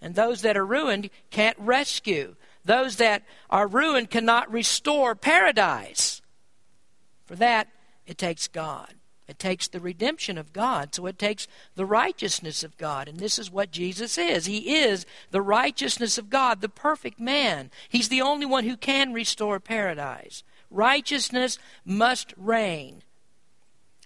And 0.01 0.15
those 0.15 0.43
that 0.43 0.57
are 0.57 0.67
ruined 0.67 1.11
can't 1.31 1.59
rescue. 1.59 2.37
Those 2.67 2.97
that 2.97 3.23
are 3.49 3.69
ruined 3.69 4.11
cannot 4.11 4.53
restore 4.53 5.15
paradise. 5.15 6.21
For 7.25 7.37
that, 7.37 7.69
it 8.07 8.19
takes 8.19 8.49
God. 8.49 8.95
It 9.29 9.39
takes 9.39 9.69
the 9.69 9.81
redemption 9.81 10.37
of 10.37 10.53
God. 10.53 10.93
So 10.95 11.07
it 11.07 11.19
takes 11.19 11.47
the 11.77 11.87
righteousness 11.87 12.65
of 12.65 12.77
God. 12.77 13.09
And 13.09 13.19
this 13.19 13.39
is 13.39 13.51
what 13.51 13.71
Jesus 13.71 14.19
is. 14.19 14.47
He 14.47 14.77
is 14.77 15.07
the 15.31 15.41
righteousness 15.41 16.19
of 16.19 16.29
God, 16.29 16.61
the 16.61 16.69
perfect 16.69 17.21
man. 17.21 17.71
He's 17.89 18.09
the 18.09 18.23
only 18.23 18.47
one 18.47 18.65
who 18.65 18.77
can 18.77 19.13
restore 19.13 19.61
paradise. 19.61 20.43
Righteousness 20.69 21.59
must 21.85 22.35
reign 22.37 23.03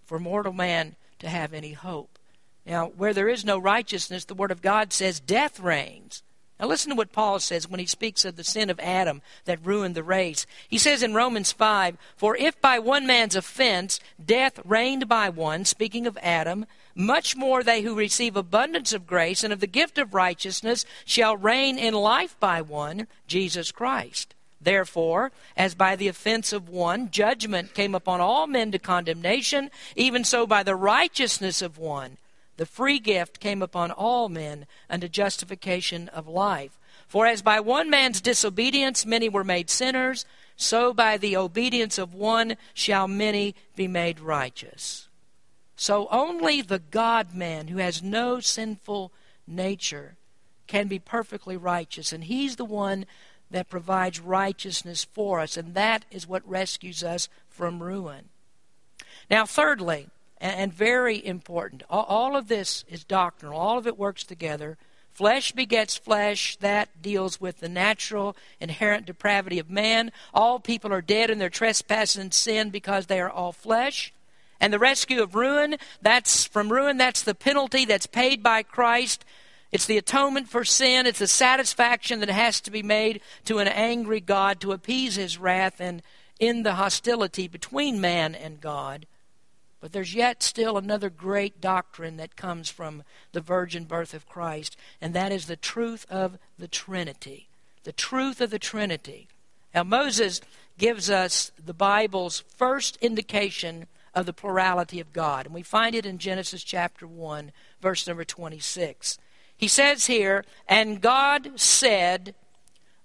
for 0.05 0.18
mortal 0.18 0.53
man 0.53 0.96
to 1.18 1.31
have 1.31 1.55
any 1.55 1.73
hope. 1.73 2.18
Now, 2.66 2.88
where 2.88 3.14
there 3.14 3.29
is 3.29 3.42
no 3.42 3.59
righteousness, 3.59 4.27
the 4.27 4.35
Word 4.35 4.51
of 4.51 4.61
God 4.61 4.92
says 4.92 5.18
death 5.18 5.61
reigns. 5.61 6.23
Now, 6.61 6.66
listen 6.66 6.90
to 6.90 6.96
what 6.96 7.12
Paul 7.12 7.38
says 7.38 7.70
when 7.70 7.81
he 7.81 7.87
speaks 7.87 8.27
of 8.27 8.37
the 8.37 8.44
sin 8.44 8.68
of 8.68 8.79
Adam 8.81 9.23
that 9.46 9.64
ruined 9.64 9.94
the 9.94 10.03
race. 10.03 10.46
He 10.68 10.77
says 10.77 11.03
in 11.03 11.14
Romans 11.14 11.53
5 11.53 11.96
For 12.16 12.37
if 12.37 12.61
by 12.61 12.79
one 12.79 13.07
man's 13.07 13.35
offense 13.35 13.99
death 14.23 14.61
reigned 14.66 15.09
by 15.09 15.31
one, 15.31 15.64
speaking 15.64 16.07
of 16.07 16.18
Adam, 16.20 16.66
much 16.94 17.35
more 17.35 17.62
they 17.62 17.81
who 17.81 17.94
receive 17.94 18.37
abundance 18.37 18.92
of 18.92 19.07
grace 19.07 19.42
and 19.42 19.55
of 19.55 19.61
the 19.61 19.66
gift 19.66 19.96
of 19.96 20.12
righteousness 20.12 20.85
shall 21.07 21.35
reign 21.35 21.79
in 21.79 21.94
life 21.94 22.38
by 22.38 22.61
one, 22.61 23.07
Jesus 23.27 23.73
Christ. 23.73 24.35
Therefore, 24.61 25.33
as 25.57 25.75
by 25.75 25.96
the 25.96 26.09
offense 26.09 26.53
of 26.53 26.68
one 26.68 27.11
judgment 27.11 27.73
came 27.73 27.94
upon 27.94 28.20
all 28.20 28.46
men 28.46 28.70
to 28.73 28.79
condemnation, 28.79 29.70
even 29.96 30.25
so 30.25 30.46
by 30.46 30.62
the 30.62 30.77
righteousness 30.77 31.62
of 31.62 31.79
one 31.79 32.18
the 32.61 32.66
free 32.66 32.99
gift 32.99 33.40
came 33.40 33.62
upon 33.62 33.90
all 33.90 34.29
men 34.29 34.66
unto 34.90 35.09
justification 35.09 36.09
of 36.09 36.29
life. 36.29 36.79
For 37.09 37.25
as 37.25 37.40
by 37.40 37.59
one 37.59 37.88
man's 37.88 38.20
disobedience 38.20 39.07
many 39.07 39.31
were 39.31 39.44
made 39.44 39.70
sinners, 39.70 40.27
so 40.57 40.92
by 40.92 41.16
the 41.16 41.38
obedience 41.38 41.96
of 41.96 42.12
one 42.12 42.59
shall 42.75 43.09
many 43.09 43.55
be 43.77 43.88
made 43.88 44.20
righteous. 44.20 45.09
So 45.75 46.07
only 46.11 46.61
the 46.61 46.81
God 46.81 47.35
man 47.35 47.68
who 47.68 47.79
has 47.79 48.03
no 48.03 48.40
sinful 48.40 49.11
nature 49.46 50.16
can 50.66 50.87
be 50.87 50.99
perfectly 50.99 51.57
righteous. 51.57 52.12
And 52.12 52.25
he's 52.25 52.57
the 52.57 52.66
one 52.66 53.07
that 53.51 53.70
provides 53.70 54.20
righteousness 54.20 55.03
for 55.03 55.40
us. 55.40 55.57
And 55.57 55.73
that 55.73 56.05
is 56.11 56.29
what 56.29 56.46
rescues 56.46 57.03
us 57.03 57.31
from 57.49 57.83
ruin. 57.83 58.29
Now, 59.31 59.46
thirdly, 59.46 60.11
and, 60.40 60.72
very 60.72 61.24
important. 61.24 61.83
All 61.90 62.37
of 62.37 62.48
this 62.48 62.85
is 62.88 63.05
doctrinal, 63.05 63.59
all 63.59 63.79
of 63.79 63.87
it 63.87 63.98
works 63.98 64.24
together. 64.24 64.79
Flesh 65.12 65.53
begets 65.53 65.96
flesh. 65.96 66.57
That 66.57 67.03
deals 67.03 67.40
with 67.40 67.59
the 67.59 67.68
natural, 67.68 68.37
inherent 68.59 69.07
depravity 69.07 69.59
of 69.59 69.68
man. 69.68 70.12
All 70.33 70.59
people 70.61 70.92
are 70.92 71.03
dead 71.03 71.31
in 71.31 71.38
their 71.38 71.50
trespasses 71.50 72.16
and 72.16 72.33
sin 72.33 72.70
because 72.70 73.07
they 73.07 73.20
are 73.20 73.29
all 73.29 73.53
flesh. 73.53 74.14
And 74.61 74.72
the 74.72 74.79
rescue 74.79 75.22
of 75.22 75.35
ruin, 75.35 75.76
that's 76.00 76.44
from 76.44 76.70
ruin, 76.70 76.96
that's 76.96 77.22
the 77.22 77.35
penalty 77.35 77.85
that's 77.85 78.07
paid 78.07 78.42
by 78.42 78.62
Christ. 78.62 79.24
It's 79.72 79.87
the 79.87 79.98
atonement 79.98 80.48
for 80.48 80.64
sin. 80.64 81.07
It's 81.07 81.18
the 81.18 81.26
satisfaction 81.26 82.20
that 82.20 82.31
has 82.31 82.61
to 82.62 82.70
be 82.70 82.83
made 82.83 83.20
to 83.44 83.59
an 83.59 83.68
angry 83.68 84.20
God 84.20 84.61
to 84.61 84.72
appease 84.72 85.16
his 85.16 85.38
wrath 85.38 85.81
and 85.81 86.03
end 86.40 86.64
the 86.64 86.74
hostility 86.74 87.46
between 87.46 88.00
man 88.00 88.35
and 88.35 88.61
God. 88.61 89.07
But 89.81 89.93
there's 89.93 90.14
yet 90.14 90.43
still 90.43 90.77
another 90.77 91.09
great 91.09 91.61
doctrine 91.61 92.19
that 92.19 92.37
comes 92.37 92.69
from 92.69 93.03
the 93.33 93.40
virgin 93.40 93.85
birth 93.85 94.12
of 94.12 94.29
Christ, 94.29 94.77
and 95.01 95.14
that 95.14 95.33
is 95.33 95.47
the 95.47 95.57
truth 95.57 96.07
of 96.11 96.38
the 96.59 96.69
Trinity. 96.69 97.49
The 97.85 97.93
truth 97.93 98.40
of 98.43 98.51
the 98.51 98.59
Trinity. 98.59 99.29
Now, 99.75 99.85
Moses 99.85 100.40
gives 100.77 101.09
us 101.09 101.53
the 101.64 101.73
Bible's 101.73 102.40
first 102.40 102.97
indication 103.01 103.87
of 104.14 104.27
the 104.27 104.33
plurality 104.33 105.01
of 105.01 105.12
God, 105.12 105.47
and 105.47 105.55
we 105.55 105.62
find 105.62 105.95
it 105.95 106.05
in 106.05 106.19
Genesis 106.19 106.64
chapter 106.64 107.07
1, 107.07 107.53
verse 107.81 108.07
number 108.07 108.25
26. 108.25 109.19
He 109.57 109.69
says 109.69 110.07
here, 110.07 110.45
And 110.66 111.01
God 111.01 111.53
said, 111.61 112.35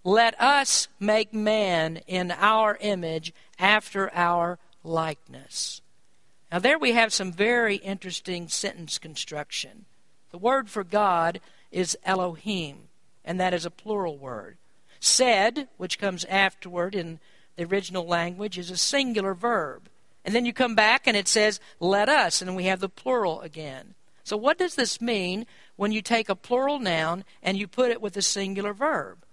Let 0.03 0.39
us 0.41 0.87
make 0.99 1.33
man 1.33 1.97
in 2.07 2.31
our 2.31 2.77
image 2.81 3.33
after 3.59 4.11
our 4.13 4.57
likeness. 4.83 5.81
Now, 6.55 6.59
there 6.59 6.79
we 6.79 6.93
have 6.93 7.11
some 7.11 7.33
very 7.33 7.75
interesting 7.75 8.47
sentence 8.47 8.97
construction. 8.97 9.83
The 10.31 10.37
word 10.37 10.69
for 10.69 10.85
God 10.85 11.41
is 11.69 11.97
Elohim, 12.05 12.87
and 13.25 13.41
that 13.41 13.53
is 13.53 13.65
a 13.65 13.69
plural 13.69 14.17
word. 14.17 14.55
Said, 15.01 15.67
which 15.75 15.99
comes 15.99 16.23
afterward 16.23 16.95
in 16.95 17.19
the 17.57 17.65
original 17.65 18.07
language, 18.07 18.57
is 18.57 18.71
a 18.71 18.77
singular 18.77 19.33
verb. 19.33 19.89
And 20.23 20.33
then 20.33 20.45
you 20.45 20.53
come 20.53 20.75
back 20.75 21.07
and 21.07 21.17
it 21.17 21.27
says, 21.27 21.59
let 21.81 22.07
us, 22.07 22.41
and 22.41 22.55
we 22.55 22.63
have 22.67 22.79
the 22.79 22.87
plural 22.87 23.41
again. 23.41 23.93
So, 24.23 24.37
what 24.37 24.57
does 24.57 24.75
this 24.75 25.01
mean 25.01 25.47
when 25.75 25.91
you 25.91 26.01
take 26.01 26.29
a 26.29 26.37
plural 26.37 26.79
noun 26.79 27.25
and 27.43 27.57
you 27.57 27.67
put 27.67 27.91
it 27.91 28.01
with 28.01 28.15
a 28.15 28.21
singular 28.21 28.71
verb? 28.71 29.25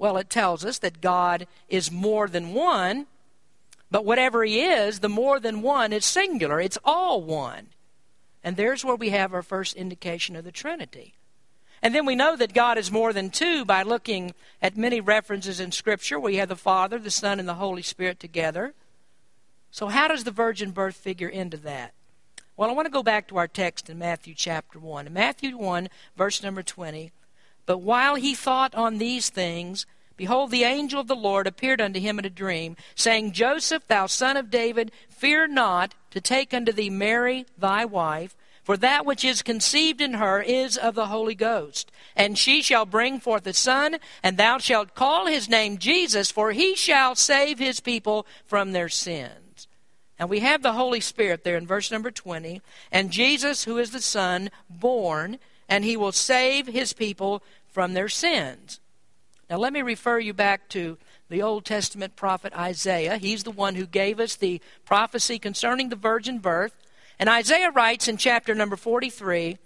Well, 0.00 0.16
it 0.16 0.28
tells 0.28 0.64
us 0.64 0.78
that 0.80 1.00
God 1.00 1.46
is 1.68 1.92
more 1.92 2.26
than 2.26 2.54
one, 2.54 3.06
but 3.90 4.04
whatever 4.04 4.44
he 4.44 4.62
is, 4.62 5.00
the 5.00 5.08
more 5.08 5.38
than 5.38 5.62
one 5.62 5.92
is 5.92 6.04
singular. 6.04 6.60
It's 6.60 6.78
all 6.84 7.22
one. 7.22 7.68
And 8.42 8.56
there's 8.56 8.84
where 8.84 8.96
we 8.96 9.10
have 9.10 9.34
our 9.34 9.42
first 9.42 9.76
indication 9.76 10.36
of 10.36 10.44
the 10.44 10.52
Trinity. 10.52 11.14
And 11.82 11.94
then 11.94 12.06
we 12.06 12.16
know 12.16 12.36
that 12.36 12.54
God 12.54 12.78
is 12.78 12.90
more 12.90 13.12
than 13.12 13.30
two 13.30 13.64
by 13.64 13.82
looking 13.82 14.34
at 14.62 14.76
many 14.76 15.00
references 15.00 15.60
in 15.60 15.72
Scripture 15.72 16.18
where 16.18 16.32
you 16.32 16.38
have 16.40 16.48
the 16.48 16.56
Father, 16.56 16.98
the 16.98 17.10
Son, 17.10 17.38
and 17.38 17.48
the 17.48 17.54
Holy 17.54 17.82
Spirit 17.82 18.18
together. 18.18 18.74
So, 19.70 19.88
how 19.88 20.08
does 20.08 20.24
the 20.24 20.30
virgin 20.30 20.70
birth 20.70 20.96
figure 20.96 21.28
into 21.28 21.58
that? 21.58 21.92
Well, 22.56 22.70
I 22.70 22.72
want 22.72 22.86
to 22.86 22.92
go 22.92 23.02
back 23.02 23.28
to 23.28 23.36
our 23.36 23.46
text 23.46 23.90
in 23.90 23.98
Matthew 23.98 24.34
chapter 24.34 24.78
1. 24.78 25.08
In 25.08 25.12
Matthew 25.12 25.58
1, 25.58 25.88
verse 26.16 26.42
number 26.42 26.62
20, 26.62 27.12
but 27.66 27.78
while 27.78 28.14
he 28.14 28.34
thought 28.34 28.74
on 28.74 28.96
these 28.96 29.28
things, 29.28 29.84
behold, 30.16 30.50
the 30.50 30.64
angel 30.64 31.00
of 31.00 31.08
the 31.08 31.16
Lord 31.16 31.46
appeared 31.46 31.80
unto 31.80 32.00
him 32.00 32.18
in 32.18 32.24
a 32.24 32.30
dream, 32.30 32.76
saying, 32.94 33.32
Joseph, 33.32 33.86
thou 33.86 34.06
son 34.06 34.36
of 34.36 34.50
David, 34.50 34.92
fear 35.08 35.46
not 35.46 35.94
to 36.10 36.20
take 36.20 36.52
unto 36.52 36.72
thee 36.72 36.90
Mary 36.90 37.46
thy 37.58 37.84
wife, 37.84 38.36
for 38.64 38.76
that 38.76 39.06
which 39.06 39.24
is 39.24 39.42
conceived 39.42 40.00
in 40.00 40.14
her 40.14 40.42
is 40.42 40.76
of 40.76 40.96
the 40.96 41.06
Holy 41.06 41.36
Ghost. 41.36 41.92
And 42.16 42.36
she 42.36 42.62
shall 42.62 42.84
bring 42.84 43.20
forth 43.20 43.46
a 43.46 43.52
son, 43.52 43.98
and 44.22 44.36
thou 44.36 44.58
shalt 44.58 44.96
call 44.96 45.26
his 45.26 45.48
name 45.48 45.78
Jesus, 45.78 46.32
for 46.32 46.50
he 46.50 46.74
shall 46.74 47.14
save 47.14 47.60
his 47.60 47.78
people 47.78 48.26
from 48.44 48.72
their 48.72 48.88
sins. 48.88 49.68
And 50.18 50.28
we 50.28 50.40
have 50.40 50.62
the 50.62 50.72
Holy 50.72 51.00
Spirit 51.00 51.44
there 51.44 51.56
in 51.56 51.66
verse 51.66 51.92
number 51.92 52.10
20, 52.10 52.60
and 52.90 53.10
Jesus, 53.10 53.64
who 53.64 53.78
is 53.78 53.90
the 53.90 54.00
Son, 54.00 54.50
born, 54.68 55.38
and 55.68 55.84
he 55.84 55.96
will 55.96 56.12
save 56.12 56.66
his 56.66 56.92
people 56.92 57.42
from 57.68 57.92
their 57.92 58.08
sins. 58.08 58.80
Now, 59.48 59.58
let 59.58 59.72
me 59.72 59.82
refer 59.82 60.18
you 60.18 60.32
back 60.32 60.68
to 60.70 60.98
the 61.28 61.40
Old 61.40 61.64
Testament 61.64 62.16
prophet 62.16 62.52
Isaiah. 62.54 63.16
He's 63.16 63.44
the 63.44 63.52
one 63.52 63.76
who 63.76 63.86
gave 63.86 64.18
us 64.18 64.34
the 64.34 64.60
prophecy 64.84 65.38
concerning 65.38 65.88
the 65.88 65.96
virgin 65.96 66.38
birth. 66.38 66.76
And 67.18 67.28
Isaiah 67.28 67.70
writes 67.70 68.08
in 68.08 68.16
chapter 68.16 68.54
number 68.54 68.76
43, 68.76 69.56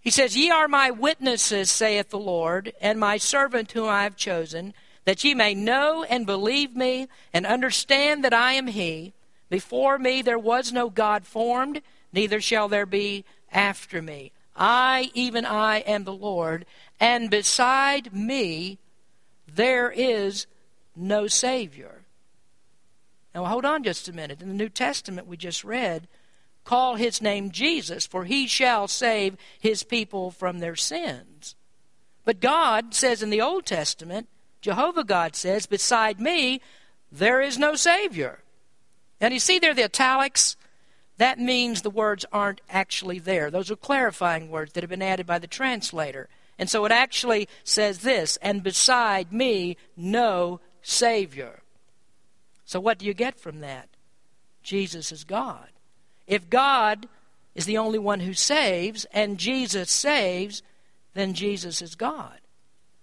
he 0.00 0.10
says, 0.10 0.36
Ye 0.36 0.50
are 0.50 0.68
my 0.68 0.90
witnesses, 0.92 1.70
saith 1.70 2.10
the 2.10 2.18
Lord, 2.18 2.72
and 2.80 3.00
my 3.00 3.16
servant 3.16 3.72
whom 3.72 3.88
I 3.88 4.04
have 4.04 4.16
chosen, 4.16 4.72
that 5.04 5.24
ye 5.24 5.34
may 5.34 5.54
know 5.54 6.04
and 6.04 6.24
believe 6.24 6.76
me, 6.76 7.08
and 7.32 7.44
understand 7.44 8.24
that 8.24 8.32
I 8.32 8.52
am 8.52 8.68
he. 8.68 9.12
Before 9.50 9.98
me 9.98 10.22
there 10.22 10.38
was 10.38 10.72
no 10.72 10.90
God 10.90 11.26
formed, 11.26 11.82
neither 12.12 12.40
shall 12.40 12.68
there 12.68 12.86
be 12.86 13.24
after 13.50 14.00
me. 14.00 14.30
I, 14.54 15.10
even 15.14 15.44
I, 15.44 15.78
am 15.80 16.04
the 16.04 16.12
Lord, 16.12 16.66
and 17.00 17.30
beside 17.30 18.12
me 18.12 18.78
there 19.54 19.90
is 19.90 20.46
no 20.94 21.26
Savior. 21.26 22.02
Now 23.34 23.44
hold 23.44 23.64
on 23.64 23.84
just 23.84 24.08
a 24.08 24.12
minute. 24.12 24.42
In 24.42 24.48
the 24.48 24.54
New 24.54 24.68
Testament 24.68 25.26
we 25.26 25.36
just 25.36 25.64
read, 25.64 26.08
call 26.64 26.96
his 26.96 27.22
name 27.22 27.50
Jesus, 27.50 28.06
for 28.06 28.24
he 28.24 28.46
shall 28.46 28.88
save 28.88 29.36
his 29.58 29.82
people 29.82 30.30
from 30.30 30.58
their 30.58 30.76
sins. 30.76 31.54
But 32.24 32.40
God 32.40 32.94
says 32.94 33.22
in 33.22 33.30
the 33.30 33.40
Old 33.40 33.64
Testament, 33.64 34.28
Jehovah 34.60 35.04
God 35.04 35.36
says, 35.36 35.66
beside 35.66 36.20
me 36.20 36.60
there 37.10 37.40
is 37.40 37.58
no 37.58 37.74
Savior. 37.74 38.40
And 39.20 39.32
you 39.32 39.40
see 39.40 39.58
there 39.58 39.74
the 39.74 39.84
italics? 39.84 40.56
That 41.16 41.38
means 41.38 41.82
the 41.82 41.90
words 41.90 42.24
aren't 42.32 42.60
actually 42.68 43.18
there. 43.18 43.50
Those 43.50 43.70
are 43.70 43.76
clarifying 43.76 44.50
words 44.50 44.72
that 44.72 44.82
have 44.82 44.90
been 44.90 45.02
added 45.02 45.26
by 45.26 45.38
the 45.38 45.46
translator. 45.46 46.28
And 46.58 46.68
so 46.68 46.84
it 46.84 46.92
actually 46.92 47.48
says 47.62 48.00
this, 48.00 48.36
and 48.42 48.62
beside 48.62 49.32
me, 49.32 49.76
no 49.96 50.60
Savior. 50.82 51.60
So 52.64 52.80
what 52.80 52.98
do 52.98 53.06
you 53.06 53.14
get 53.14 53.38
from 53.38 53.60
that? 53.60 53.88
Jesus 54.62 55.12
is 55.12 55.24
God. 55.24 55.68
If 56.26 56.50
God 56.50 57.08
is 57.54 57.64
the 57.64 57.78
only 57.78 57.98
one 57.98 58.20
who 58.20 58.34
saves, 58.34 59.06
and 59.12 59.38
Jesus 59.38 59.90
saves, 59.90 60.62
then 61.14 61.34
Jesus 61.34 61.80
is 61.80 61.94
God. 61.94 62.40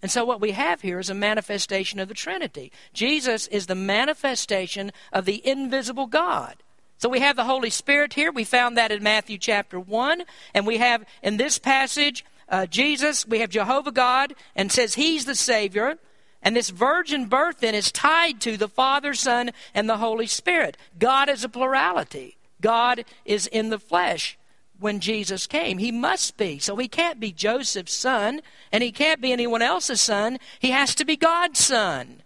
And 0.02 0.12
so 0.12 0.24
what 0.24 0.40
we 0.40 0.52
have 0.52 0.82
here 0.82 1.00
is 1.00 1.10
a 1.10 1.16
manifestation 1.16 2.00
of 2.00 2.08
the 2.08 2.14
Trinity. 2.14 2.72
Jesus 2.94 3.48
is 3.48 3.66
the 3.66 3.76
manifestation 3.76 4.92
of 5.12 5.26
the 5.26 5.42
invisible 5.48 6.06
God. 6.06 6.58
So 6.98 7.10
we 7.10 7.20
have 7.20 7.36
the 7.36 7.46
Holy 7.46 7.72
Spirit 7.72 8.14
here. 8.14 8.32
We 8.32 8.44
found 8.44 8.78
that 8.78 8.92
in 8.92 9.02
Matthew 9.02 9.38
chapter 9.38 9.80
1. 9.80 10.24
And 10.54 10.68
we 10.68 10.78
have 10.78 11.06
in 11.24 11.38
this 11.38 11.58
passage 11.58 12.24
uh, 12.50 12.66
Jesus, 12.66 13.28
we 13.28 13.40
have 13.40 13.50
Jehovah 13.50 13.92
God, 13.92 14.36
and 14.56 14.72
says 14.72 14.96
He's 14.96 15.26
the 15.26 15.36
Savior. 15.36 15.98
And 16.42 16.56
this 16.56 16.70
virgin 16.70 17.26
birth 17.26 17.60
then 17.60 17.74
is 17.74 17.92
tied 17.92 18.40
to 18.42 18.56
the 18.56 18.68
Father, 18.68 19.16
Son, 19.16 19.50
and 19.74 19.90
the 19.90 19.98
Holy 19.98 20.28
Spirit. 20.28 20.78
God 21.00 21.28
is 21.28 21.44
a 21.44 21.50
plurality. 21.50 22.38
God 22.62 23.04
is 23.26 23.48
in 23.48 23.70
the 23.70 23.80
flesh 23.80 24.38
when 24.80 25.00
Jesus 25.00 25.48
came. 25.48 25.80
He 25.80 25.92
must 25.92 26.38
be. 26.38 26.60
So 26.60 26.76
he 26.76 26.88
can't 26.88 27.20
be 27.20 27.32
Joseph's 27.32 27.94
son, 27.94 28.42
and 28.72 28.84
he 28.84 28.92
can't 28.92 29.22
be 29.22 29.32
anyone 29.32 29.62
else's 29.62 30.02
son. 30.02 30.38
He 30.60 30.72
has 30.72 30.94
to 30.96 31.06
be 31.06 31.16
God's 31.16 31.60
son. 31.60 32.22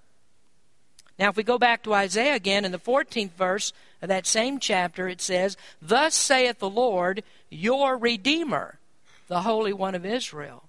Now, 1.18 1.30
if 1.30 1.36
we 1.36 1.44
go 1.44 1.58
back 1.58 1.84
to 1.84 1.94
Isaiah 1.94 2.36
again 2.36 2.66
in 2.66 2.72
the 2.72 2.80
14th 2.80 3.32
verse 3.32 3.74
of 4.02 4.08
that 4.08 4.26
same 4.26 4.60
chapter, 4.60 5.08
it 5.10 5.22
says, 5.22 5.58
Thus 5.82 6.16
saith 6.16 6.60
the 6.60 6.70
Lord, 6.70 7.24
your 7.50 7.98
Redeemer 7.98 8.79
the 9.30 9.42
Holy 9.42 9.72
One 9.72 9.96
of 9.96 10.06
Israel. 10.06 10.64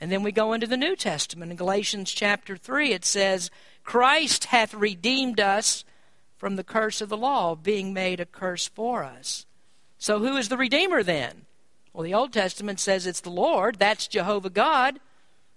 And 0.00 0.10
then 0.10 0.22
we 0.22 0.32
go 0.32 0.52
into 0.52 0.66
the 0.66 0.76
New 0.76 0.96
Testament. 0.96 1.52
In 1.52 1.56
Galatians 1.56 2.10
chapter 2.10 2.56
3, 2.56 2.92
it 2.92 3.04
says, 3.04 3.50
Christ 3.84 4.46
hath 4.46 4.74
redeemed 4.74 5.38
us 5.38 5.84
from 6.36 6.56
the 6.56 6.64
curse 6.64 7.00
of 7.00 7.08
the 7.08 7.16
law, 7.16 7.54
being 7.54 7.92
made 7.92 8.18
a 8.18 8.26
curse 8.26 8.66
for 8.66 9.04
us. 9.04 9.44
So 9.98 10.20
who 10.20 10.36
is 10.36 10.48
the 10.48 10.56
Redeemer 10.56 11.02
then? 11.02 11.42
Well, 11.92 12.04
the 12.04 12.14
Old 12.14 12.32
Testament 12.32 12.80
says 12.80 13.06
it's 13.06 13.20
the 13.20 13.30
Lord, 13.30 13.76
that's 13.76 14.06
Jehovah 14.06 14.50
God. 14.50 15.00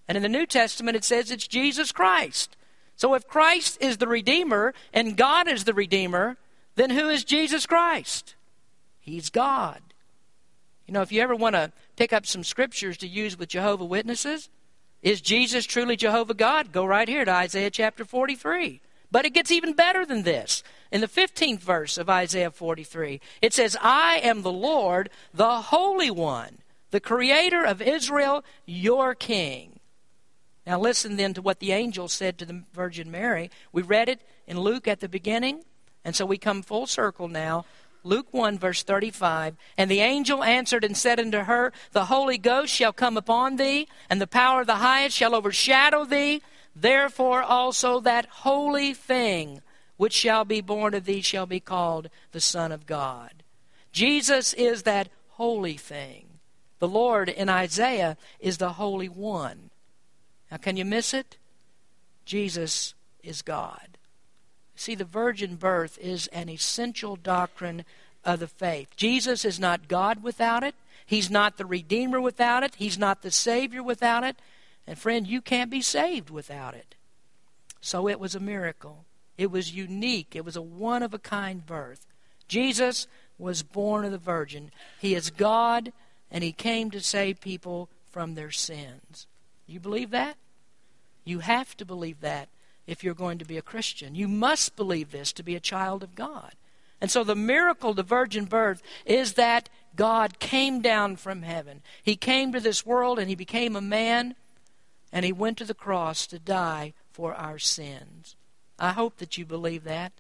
And 0.08 0.18
in 0.18 0.24
the 0.24 0.30
New 0.30 0.46
Testament, 0.46 0.98
it 0.98 1.04
says 1.04 1.32
it's 1.32 1.48
Jesus 1.48 1.92
Christ. 1.92 2.58
So 2.96 3.14
if 3.14 3.28
Christ 3.28 3.78
is 3.80 3.98
the 3.98 4.08
Redeemer 4.08 4.74
and 4.92 5.16
God 5.16 5.48
is 5.48 5.64
the 5.64 5.74
Redeemer, 5.74 6.38
then 6.76 6.90
who 6.90 7.10
is 7.10 7.24
Jesus 7.24 7.66
Christ? 7.66 8.36
He's 9.00 9.30
God. 9.30 9.82
You 10.88 10.94
know, 10.96 11.02
if 11.02 11.12
you 11.12 11.22
ever 11.22 11.36
want 11.36 11.56
to 11.56 11.72
pick 11.96 12.14
up 12.14 12.26
some 12.26 12.44
scriptures 12.44 12.98
to 12.98 13.08
use 13.08 13.38
with 13.38 13.50
Jehovah 13.50 13.86
Witnesses, 13.86 14.50
is 15.02 15.22
Jesus 15.22 15.66
truly 15.66 15.96
Jehovah 15.96 16.34
God? 16.34 16.72
Go 16.72 16.86
right 16.86 17.08
here 17.08 17.26
to 17.26 17.32
Isaiah 17.32 17.72
chapter 17.72 18.06
43. 18.06 18.82
But 19.12 19.26
it 19.26 19.34
gets 19.34 19.52
even 19.52 19.74
better 19.74 20.06
than 20.06 20.24
this. 20.24 20.64
In 20.92 21.02
the 21.02 21.08
15th 21.08 21.60
verse 21.60 21.98
of 21.98 22.10
Isaiah 22.10 22.52
43, 22.52 23.20
it 23.42 23.54
says, 23.54 23.76
I 23.82 24.20
am 24.24 24.42
the 24.42 24.52
Lord, 24.52 25.10
the 25.34 25.62
Holy 25.62 26.12
One, 26.12 26.60
the 26.92 27.00
Creator 27.00 27.64
of 27.66 27.82
Israel, 27.82 28.44
your 28.66 29.16
King. 29.16 29.80
Now 30.66 30.80
listen 30.80 31.18
then 31.18 31.34
to 31.34 31.42
what 31.42 31.60
the 31.60 31.72
angel 31.72 32.08
said 32.08 32.38
to 32.38 32.46
the 32.46 32.64
Virgin 32.74 33.10
Mary. 33.10 33.50
We 33.72 33.82
read 33.82 34.08
it 34.08 34.22
in 34.48 34.60
Luke 34.60 34.88
at 34.88 35.00
the 35.00 35.10
beginning, 35.10 35.64
and 36.06 36.16
so 36.16 36.26
we 36.26 36.38
come 36.38 36.62
full 36.62 36.86
circle 36.88 37.28
now 37.28 37.66
Luke 38.04 38.28
1, 38.32 38.58
verse 38.58 38.84
35. 38.84 39.56
And 39.78 39.90
the 39.90 40.00
angel 40.00 40.44
answered 40.44 40.84
and 40.84 40.98
said 40.98 41.20
unto 41.20 41.40
her, 41.40 41.72
The 41.92 42.06
Holy 42.06 42.38
Ghost 42.38 42.74
shall 42.74 42.94
come 42.94 43.18
upon 43.18 43.58
thee, 43.58 43.88
and 44.10 44.20
the 44.20 44.28
power 44.28 44.62
of 44.62 44.68
the 44.68 44.76
highest 44.76 45.16
shall 45.16 45.36
overshadow 45.36 46.06
thee. 46.06 46.42
Therefore 46.76 47.44
also 47.44 48.00
that 48.00 48.26
holy 48.28 48.94
thing 48.94 49.62
which 49.98 50.14
shall 50.14 50.46
be 50.46 50.62
born 50.62 50.94
of 50.94 51.06
thee 51.06 51.22
shall 51.22 51.46
be 51.46 51.60
called 51.60 52.10
the 52.32 52.42
Son 52.42 52.72
of 52.72 52.86
God. 52.86 53.44
Jesus 53.92 54.54
is 54.54 54.84
that 54.84 55.10
holy 55.32 55.78
thing. 55.78 56.26
The 56.80 56.88
Lord 56.88 57.30
in 57.30 57.50
Isaiah 57.50 58.18
is 58.40 58.58
the 58.58 58.74
Holy 58.74 59.10
One. 59.10 59.70
Now, 60.50 60.58
can 60.58 60.78
you 60.78 60.86
miss 60.86 61.14
it? 61.14 61.38
Jesus 62.26 62.96
is 63.24 63.42
God. 63.42 63.91
See, 64.82 64.96
the 64.96 65.06
virgin 65.06 65.58
birth 65.58 66.00
is 66.00 66.26
an 66.30 66.50
essential 66.50 67.16
doctrine 67.16 67.86
of 68.26 68.40
the 68.40 68.48
faith. 68.48 68.88
Jesus 68.96 69.46
is 69.46 69.60
not 69.60 69.88
God 69.88 70.24
without 70.24 70.64
it. 70.64 70.74
He's 71.06 71.30
not 71.30 71.58
the 71.58 71.68
Redeemer 71.68 72.20
without 72.20 72.64
it. 72.64 72.74
He's 72.74 72.98
not 72.98 73.22
the 73.22 73.30
Savior 73.30 73.84
without 73.84 74.24
it. 74.24 74.38
And 74.88 74.98
friend, 74.98 75.28
you 75.28 75.40
can't 75.40 75.70
be 75.70 75.84
saved 75.84 76.32
without 76.32 76.74
it. 76.74 76.96
So 77.80 78.10
it 78.10 78.20
was 78.20 78.34
a 78.34 78.40
miracle. 78.40 79.06
It 79.38 79.52
was 79.52 79.72
unique. 79.72 80.36
It 80.36 80.44
was 80.44 80.56
a 80.56 80.64
one 80.64 81.04
of 81.04 81.14
a 81.14 81.20
kind 81.20 81.64
birth. 81.64 82.08
Jesus 82.48 83.06
was 83.38 83.62
born 83.62 84.04
of 84.04 84.12
the 84.12 84.18
Virgin. 84.18 84.72
He 85.00 85.14
is 85.14 85.30
God, 85.30 85.94
and 86.32 86.44
He 86.44 86.52
came 86.52 86.90
to 86.90 87.02
save 87.02 87.40
people 87.40 87.88
from 88.10 88.34
their 88.34 88.50
sins. 88.50 89.28
You 89.68 89.80
believe 89.80 90.10
that? 90.10 90.38
You 91.24 91.38
have 91.38 91.78
to 91.78 91.86
believe 91.86 92.22
that 92.22 92.50
if 92.88 93.04
you're 93.04 93.14
going 93.14 93.38
to 93.38 93.46
be 93.46 93.58
a 93.58 93.62
Christian. 93.62 94.16
You 94.16 94.28
must 94.28 94.76
believe 94.76 95.12
this 95.12 95.32
to 95.34 95.44
be 95.44 95.56
a 95.56 95.60
child 95.60 96.04
of 96.04 96.16
God. 96.16 96.54
And 97.00 97.10
so 97.10 97.24
the 97.24 97.36
miracle, 97.36 97.94
the 97.94 98.04
virgin 98.04 98.46
birth, 98.46 98.82
is 99.06 99.34
that 99.34 99.70
God 99.96 100.40
came 100.40 100.82
down 100.82 101.16
from 101.16 101.42
heaven. 101.42 101.82
He 102.04 102.16
came 102.16 102.52
to 102.54 102.60
this 102.60 102.86
world 102.86 103.18
and 103.20 103.28
he 103.28 103.36
became 103.36 103.76
a 103.76 103.82
man 103.82 104.36
and 105.12 105.26
he 105.26 105.34
went 105.34 105.58
to 105.58 105.66
the 105.66 105.74
cross 105.74 106.28
to 106.28 106.40
die 106.40 106.94
for 107.12 107.34
our 107.34 107.60
sins. 107.60 108.36
I 108.80 108.92
hope 108.92 109.18
that 109.18 109.38
you 109.38 109.46
believe 109.46 109.84
that. 109.84 110.14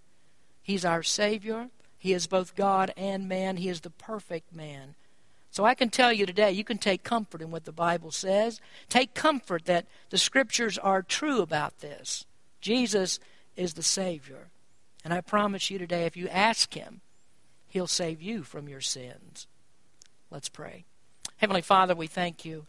He's 0.62 0.84
our 0.84 1.04
Savior. 1.04 1.70
He 1.98 2.14
is 2.14 2.28
both 2.28 2.56
God 2.56 2.94
and 2.98 3.30
man. 3.30 3.58
He 3.58 3.70
is 3.70 3.82
the 3.82 3.90
perfect 3.90 4.54
man. 4.54 4.96
So 5.52 5.66
I 5.66 5.76
can 5.76 5.90
tell 5.90 6.14
you 6.14 6.26
today, 6.26 6.52
you 6.52 6.64
can 6.64 6.78
take 6.78 7.04
comfort 7.04 7.42
in 7.42 7.52
what 7.52 7.66
the 7.66 7.72
Bible 7.72 8.12
says. 8.12 8.62
Take 8.90 9.14
comfort 9.14 9.66
that 9.66 9.86
the 10.10 10.18
Scriptures 10.18 10.78
are 10.78 11.02
true 11.02 11.42
about 11.42 11.80
this. 11.80 12.26
Jesus 12.62 13.20
is 13.56 13.74
the 13.74 13.84
Savior. 13.84 14.50
And 15.04 15.14
I 15.14 15.22
promise 15.22 15.70
you 15.70 15.78
today, 15.78 16.06
if 16.06 16.16
you 16.16 16.28
ask 16.30 16.74
Him, 16.74 17.02
He'll 17.68 17.88
save 17.88 18.22
you 18.22 18.44
from 18.44 18.70
your 18.70 18.82
sins. 18.82 19.48
Let's 20.30 20.50
pray. 20.50 20.86
Heavenly 21.38 21.62
Father, 21.62 21.96
we 21.96 22.08
thank 22.08 22.46
you 22.46 22.68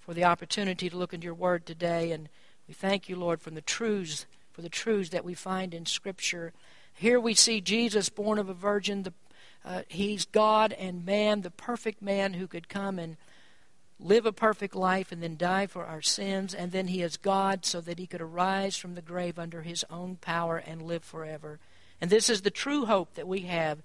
for 0.00 0.14
the 0.14 0.24
opportunity 0.24 0.88
to 0.88 0.96
look 0.96 1.12
into 1.12 1.26
your 1.26 1.34
Word 1.34 1.66
today, 1.66 2.12
and 2.12 2.28
We 2.66 2.74
thank 2.74 3.08
you, 3.08 3.16
Lord, 3.16 3.40
for 3.40 3.50
the 3.50 3.60
truths, 3.60 4.26
for 4.52 4.62
the 4.62 4.68
truths 4.68 5.10
that 5.10 5.24
we 5.24 5.34
find 5.34 5.72
in 5.72 5.86
Scripture. 5.86 6.52
Here 6.92 7.20
we 7.20 7.34
see 7.34 7.60
Jesus 7.60 8.08
born 8.08 8.38
of 8.38 8.48
a 8.48 8.54
virgin. 8.54 9.04
The, 9.04 9.12
uh, 9.64 9.82
he's 9.88 10.24
God 10.24 10.72
and 10.72 11.04
man, 11.04 11.42
the 11.42 11.50
perfect 11.50 12.02
man 12.02 12.34
who 12.34 12.48
could 12.48 12.68
come 12.68 12.98
and 12.98 13.16
live 13.98 14.26
a 14.26 14.32
perfect 14.32 14.74
life 14.74 15.10
and 15.10 15.22
then 15.22 15.36
die 15.36 15.66
for 15.66 15.86
our 15.86 16.02
sins. 16.02 16.54
And 16.54 16.72
then 16.72 16.88
he 16.88 17.02
is 17.02 17.16
God 17.16 17.64
so 17.64 17.80
that 17.80 17.98
he 17.98 18.06
could 18.06 18.20
arise 18.20 18.76
from 18.76 18.94
the 18.94 19.02
grave 19.02 19.38
under 19.38 19.62
his 19.62 19.84
own 19.90 20.16
power 20.16 20.58
and 20.58 20.82
live 20.82 21.04
forever. 21.04 21.58
And 22.00 22.10
this 22.10 22.28
is 22.28 22.42
the 22.42 22.50
true 22.50 22.86
hope 22.86 23.14
that 23.14 23.28
we 23.28 23.40
have 23.42 23.82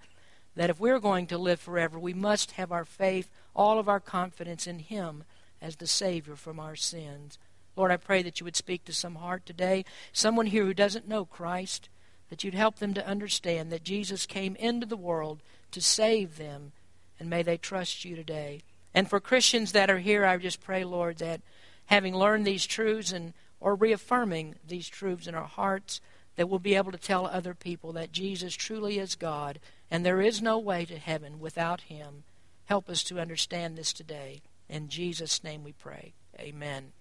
that 0.56 0.70
if 0.70 0.80
we're 0.80 1.00
going 1.00 1.28
to 1.28 1.38
live 1.38 1.60
forever, 1.60 1.98
we 1.98 2.14
must 2.14 2.52
have 2.52 2.72
our 2.72 2.86
faith, 2.86 3.30
all 3.56 3.80
of 3.80 3.88
our 3.88 4.00
confidence 4.00 4.68
in 4.68 4.80
him 4.80 5.24
as 5.62 5.78
the 5.78 5.88
Savior 5.88 6.36
from 6.36 6.60
our 6.60 6.76
sins. 6.76 7.38
Lord, 7.76 7.92
I 7.92 7.98
pray 7.98 8.22
that 8.24 8.40
you 8.40 8.44
would 8.44 8.58
speak 8.58 8.84
to 8.86 8.94
some 8.94 9.16
heart 9.16 9.46
today, 9.46 9.86
someone 10.12 10.48
here 10.48 10.66
who 10.66 10.74
doesn't 10.74 11.08
know 11.08 11.24
Christ, 11.24 11.88
that 12.30 12.44
you'd 12.44 12.54
help 12.54 12.80
them 12.80 12.94
to 12.94 13.08
understand 13.08 13.72
that 13.72 13.84
Jesus 13.84 14.26
came 14.26 14.56
into 14.58 14.86
the 14.86 14.98
world 14.98 15.42
to 15.72 15.82
save 15.82 16.38
them, 16.38 16.74
and 17.20 17.30
may 17.30 17.44
they 17.44 17.58
trust 17.58 18.04
you 18.04 18.16
today. 18.16 18.62
And 18.94 19.10
for 19.10 19.20
Christians 19.20 19.72
that 19.72 19.90
are 19.90 20.00
here, 20.00 20.26
I 20.26 20.38
just 20.38 20.62
pray, 20.62 20.84
Lord, 20.84 21.18
that 21.18 21.42
having 21.86 22.16
learned 22.16 22.46
these 22.46 22.66
truths 22.66 23.12
and 23.12 23.34
or 23.60 23.76
reaffirming 23.76 24.56
these 24.68 24.90
truths 24.90 25.28
in 25.28 25.36
our 25.36 25.46
hearts, 25.46 26.02
that 26.36 26.50
we'll 26.50 26.60
be 26.60 26.76
able 26.76 26.92
to 26.92 26.98
tell 26.98 27.28
other 27.28 27.54
people 27.54 27.94
that 27.94 28.12
Jesus 28.12 28.56
truly 28.56 28.98
is 28.98 29.16
God 29.16 29.60
and 29.92 30.06
there 30.06 30.22
is 30.22 30.42
no 30.42 30.58
way 30.58 30.86
to 30.86 30.98
heaven 30.98 31.40
without 31.40 31.82
him. 31.82 32.24
Help 32.66 32.90
us 32.90 33.04
to 33.04 33.20
understand 33.20 33.78
this 33.78 33.94
today. 33.94 34.42
In 34.70 34.88
Jesus' 34.88 35.44
name 35.44 35.64
we 35.64 35.74
pray. 35.74 36.14
Amen. 36.40 36.94